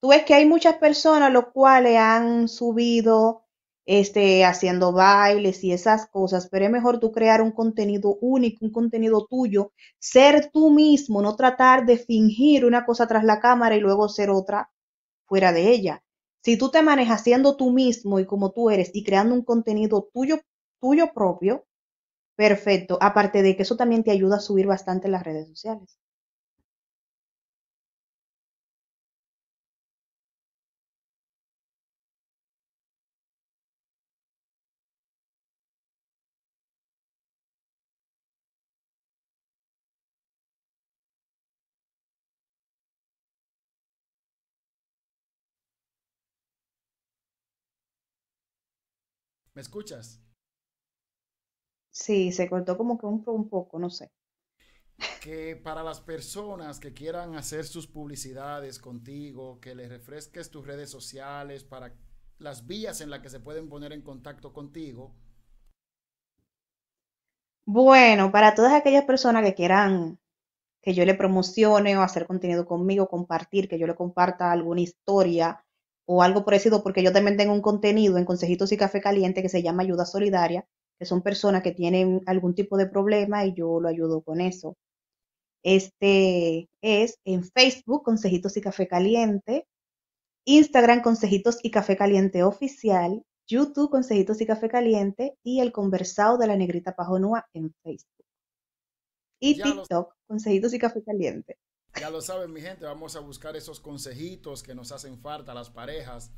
Tú 0.00 0.08
ves 0.08 0.24
que 0.24 0.34
hay 0.34 0.46
muchas 0.46 0.76
personas 0.76 1.32
los 1.32 1.46
cuales 1.52 1.96
han 1.98 2.48
subido 2.48 3.42
este, 3.86 4.44
haciendo 4.44 4.92
bailes 4.92 5.62
y 5.64 5.72
esas 5.72 6.06
cosas, 6.08 6.48
pero 6.48 6.66
es 6.66 6.70
mejor 6.70 7.00
tú 7.00 7.12
crear 7.12 7.42
un 7.42 7.50
contenido 7.52 8.16
único, 8.20 8.64
un 8.64 8.72
contenido 8.72 9.26
tuyo, 9.26 9.72
ser 9.98 10.50
tú 10.52 10.70
mismo, 10.70 11.20
no 11.22 11.34
tratar 11.36 11.84
de 11.86 11.98
fingir 11.98 12.64
una 12.64 12.86
cosa 12.86 13.06
tras 13.06 13.24
la 13.24 13.40
cámara 13.40 13.76
y 13.76 13.80
luego 13.80 14.08
ser 14.08 14.30
otra 14.30 14.70
fuera 15.26 15.52
de 15.52 15.70
ella. 15.70 16.04
Si 16.44 16.56
tú 16.58 16.70
te 16.70 16.82
manejas 16.82 17.22
siendo 17.22 17.56
tú 17.56 17.72
mismo 17.72 18.20
y 18.20 18.26
como 18.26 18.52
tú 18.52 18.70
eres 18.70 18.90
y 18.94 19.04
creando 19.04 19.34
un 19.34 19.44
contenido 19.44 20.08
tuyo, 20.14 20.40
tuyo 20.80 21.12
propio, 21.14 21.66
perfecto. 22.34 22.98
Aparte 23.00 23.40
de 23.40 23.54
que 23.54 23.62
eso 23.62 23.76
también 23.76 24.02
te 24.02 24.10
ayuda 24.10 24.38
a 24.38 24.40
subir 24.40 24.66
bastante 24.66 25.06
las 25.06 25.22
redes 25.22 25.46
sociales. 25.48 25.96
¿Me 49.54 49.62
escuchas? 49.62 50.18
Sí, 52.04 52.32
se 52.32 52.48
cortó 52.48 52.76
como 52.76 52.98
que 52.98 53.06
un, 53.06 53.22
un 53.26 53.48
poco, 53.48 53.78
no 53.78 53.90
sé. 53.90 54.10
Que 55.20 55.54
para 55.54 55.82
las 55.84 56.00
personas 56.00 56.80
que 56.80 56.92
quieran 56.94 57.36
hacer 57.36 57.64
sus 57.64 57.86
publicidades 57.86 58.78
contigo, 58.80 59.60
que 59.60 59.74
les 59.74 59.88
refresques 59.88 60.50
tus 60.50 60.66
redes 60.66 60.90
sociales, 60.90 61.62
para 61.64 61.94
las 62.38 62.66
vías 62.66 63.00
en 63.00 63.10
las 63.10 63.20
que 63.20 63.30
se 63.30 63.40
pueden 63.40 63.68
poner 63.68 63.92
en 63.92 64.02
contacto 64.02 64.52
contigo. 64.52 65.14
Bueno, 67.64 68.32
para 68.32 68.54
todas 68.54 68.72
aquellas 68.74 69.04
personas 69.04 69.44
que 69.44 69.54
quieran 69.54 70.18
que 70.82 70.94
yo 70.94 71.04
le 71.06 71.14
promocione 71.14 71.96
o 71.96 72.02
hacer 72.02 72.26
contenido 72.26 72.66
conmigo, 72.66 73.08
compartir, 73.08 73.68
que 73.68 73.78
yo 73.78 73.86
le 73.86 73.94
comparta 73.96 74.52
alguna 74.52 74.82
historia 74.82 75.64
o 76.06 76.22
algo 76.22 76.44
parecido, 76.44 76.82
porque 76.82 77.02
yo 77.02 77.12
también 77.12 77.36
tengo 77.36 77.52
un 77.54 77.62
contenido 77.62 78.18
en 78.18 78.24
Consejitos 78.26 78.72
y 78.72 78.76
Café 78.76 79.00
Caliente 79.00 79.42
que 79.42 79.48
se 79.48 79.62
llama 79.62 79.82
Ayuda 79.84 80.06
Solidaria, 80.06 80.66
que 81.00 81.06
son 81.06 81.22
personas 81.22 81.62
que 81.62 81.72
tienen 81.72 82.20
algún 82.26 82.54
tipo 82.54 82.76
de 82.76 82.86
problema 82.86 83.46
y 83.46 83.54
yo 83.54 83.80
lo 83.80 83.88
ayudo 83.88 84.20
con 84.20 84.42
eso. 84.42 84.76
Este 85.62 86.68
es 86.82 87.18
en 87.24 87.42
Facebook, 87.42 88.02
Consejitos 88.04 88.54
y 88.58 88.60
Café 88.60 88.86
Caliente, 88.86 89.66
Instagram, 90.44 91.00
Consejitos 91.00 91.58
y 91.62 91.70
Café 91.70 91.96
Caliente 91.96 92.42
Oficial, 92.42 93.22
YouTube, 93.48 93.90
Consejitos 93.90 94.42
y 94.42 94.46
Café 94.46 94.68
Caliente 94.68 95.38
y 95.42 95.60
el 95.60 95.72
Conversado 95.72 96.36
de 96.36 96.46
la 96.46 96.56
Negrita 96.56 96.94
Pajonúa 96.94 97.48
en 97.54 97.74
Facebook. 97.82 98.26
Y 99.40 99.62
TikTok, 99.62 100.14
Consejitos 100.26 100.74
y 100.74 100.78
Café 100.78 101.02
Caliente. 101.02 101.56
Ya 101.98 102.10
lo 102.10 102.20
saben, 102.20 102.52
mi 102.52 102.60
gente, 102.60 102.84
vamos 102.84 103.16
a 103.16 103.20
buscar 103.20 103.56
esos 103.56 103.80
consejitos 103.80 104.62
que 104.62 104.74
nos 104.74 104.92
hacen 104.92 105.18
falta 105.18 105.52
a 105.52 105.54
las 105.54 105.70
parejas. 105.70 106.30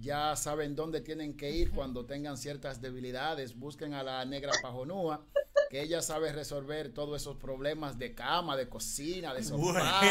Ya 0.00 0.34
saben 0.34 0.74
dónde 0.74 1.00
tienen 1.02 1.36
que 1.36 1.50
ir 1.50 1.72
cuando 1.72 2.06
tengan 2.06 2.38
ciertas 2.38 2.80
debilidades. 2.80 3.58
Busquen 3.58 3.92
a 3.94 4.02
la 4.02 4.24
negra 4.24 4.52
pajonúa, 4.62 5.26
que 5.68 5.82
ella 5.82 6.00
sabe 6.00 6.32
resolver 6.32 6.94
todos 6.94 7.20
esos 7.20 7.36
problemas 7.36 7.98
de 7.98 8.14
cama, 8.14 8.56
de 8.56 8.68
cocina, 8.68 9.34
de 9.34 9.42
sofá. 9.44 10.00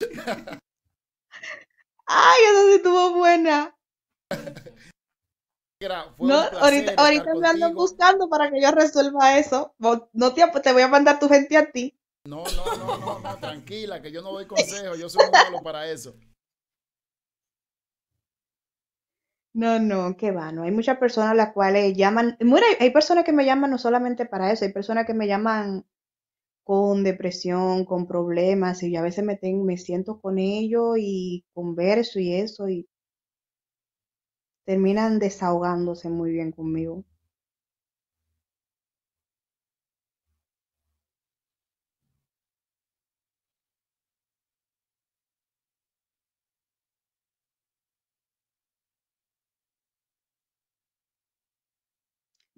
Ay, 2.06 2.40
esa 2.42 2.62
sí 2.66 2.72
estuvo 2.76 3.14
buena 3.14 3.74
no, 6.18 6.34
ahorita, 6.34 6.92
ahorita 6.96 7.34
me 7.34 7.48
andan 7.48 7.74
buscando 7.74 8.28
para 8.28 8.50
que 8.50 8.60
yo 8.60 8.70
resuelva 8.70 9.38
eso. 9.38 9.74
No 9.78 10.34
te, 10.34 10.46
te 10.62 10.72
voy 10.72 10.82
a 10.82 10.88
mandar 10.88 11.18
tu 11.18 11.28
gente 11.28 11.56
a 11.56 11.70
ti. 11.70 11.98
No, 12.26 12.44
no, 12.44 12.98
no, 12.98 13.20
no, 13.20 13.36
tranquila, 13.38 14.02
que 14.02 14.12
yo 14.12 14.20
no 14.20 14.32
doy 14.32 14.46
consejo, 14.46 14.94
yo 14.94 15.08
soy 15.08 15.24
muy 15.24 15.32
malo 15.32 15.62
para 15.62 15.90
eso. 15.90 16.14
No, 19.52 19.78
no, 19.80 20.16
qué 20.16 20.30
va, 20.32 20.52
no. 20.52 20.62
Hay 20.62 20.70
muchas 20.70 20.98
personas 20.98 21.32
a 21.32 21.34
las 21.34 21.52
cuales 21.52 21.96
llaman, 21.96 22.36
hay 22.78 22.90
personas 22.90 23.24
que 23.24 23.32
me 23.32 23.44
llaman 23.44 23.70
no 23.70 23.78
solamente 23.78 24.26
para 24.26 24.52
eso, 24.52 24.64
hay 24.64 24.72
personas 24.72 25.06
que 25.06 25.14
me 25.14 25.26
llaman 25.26 25.84
con 26.64 27.04
depresión, 27.04 27.84
con 27.84 28.06
problemas, 28.06 28.82
y 28.82 28.92
yo 28.92 29.00
a 29.00 29.02
veces 29.02 29.24
me, 29.24 29.36
tengo, 29.36 29.64
me 29.64 29.78
siento 29.78 30.20
con 30.20 30.38
ellos 30.38 30.96
y 30.98 31.44
converso 31.54 32.20
y 32.20 32.34
eso, 32.34 32.68
y 32.68 32.88
terminan 34.64 35.18
desahogándose 35.18 36.08
muy 36.10 36.32
bien 36.32 36.52
conmigo. 36.52 37.04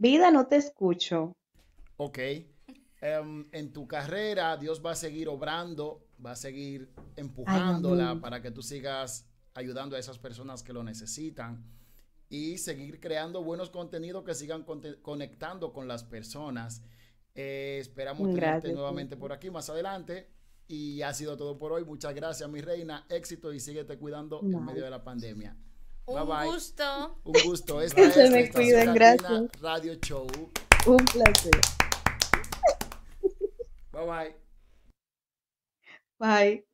Vida, 0.02 0.32
no 0.32 0.48
te 0.48 0.56
escucho. 0.56 1.36
Ok. 1.96 2.18
Em, 2.18 3.46
en 3.52 3.72
tu 3.72 3.86
carrera, 3.86 4.56
Dios 4.56 4.82
va 4.84 4.90
a 4.90 4.94
seguir 4.96 5.28
obrando, 5.28 6.08
va 6.24 6.32
a 6.32 6.36
seguir 6.36 6.92
empujándola 7.14 8.20
para 8.20 8.42
que 8.42 8.50
tú 8.50 8.62
sigas 8.62 9.28
ayudando 9.54 9.94
a 9.94 10.00
esas 10.00 10.18
personas 10.18 10.64
que 10.64 10.72
lo 10.72 10.82
necesitan 10.82 11.64
y 12.28 12.58
seguir 12.58 12.98
creando 12.98 13.44
buenos 13.44 13.70
contenidos 13.70 14.24
que 14.24 14.34
sigan 14.34 14.64
conectando 15.02 15.72
con 15.72 15.86
las 15.86 16.02
personas. 16.02 16.82
Eh, 17.36 17.78
esperamos 17.80 18.34
tenerte 18.34 18.72
nuevamente 18.72 19.16
por 19.16 19.32
aquí 19.32 19.52
más 19.52 19.70
adelante. 19.70 20.32
Y 20.66 21.02
ha 21.02 21.14
sido 21.14 21.36
todo 21.36 21.56
por 21.58 21.70
hoy. 21.70 21.84
Muchas 21.84 22.12
gracias, 22.12 22.50
mi 22.50 22.60
reina. 22.60 23.06
Éxito 23.08 23.52
y 23.52 23.60
síguete 23.60 23.96
cuidando 23.98 24.40
en 24.42 24.64
medio 24.64 24.82
de 24.82 24.90
la 24.90 25.04
pandemia. 25.04 25.56
Un 26.06 26.46
gusto. 26.46 27.20
Un 27.24 27.32
gusto. 27.44 27.80
Esta 27.82 28.10
Se 28.10 28.30
me 28.30 28.50
cuiden, 28.50 28.94
gracias. 28.94 29.48
Radio 29.60 29.94
Show. 30.00 30.26
Un 30.86 31.04
placer. 31.06 31.60
Bye 33.92 34.06
bye. 34.06 34.36
Bye. 36.18 36.64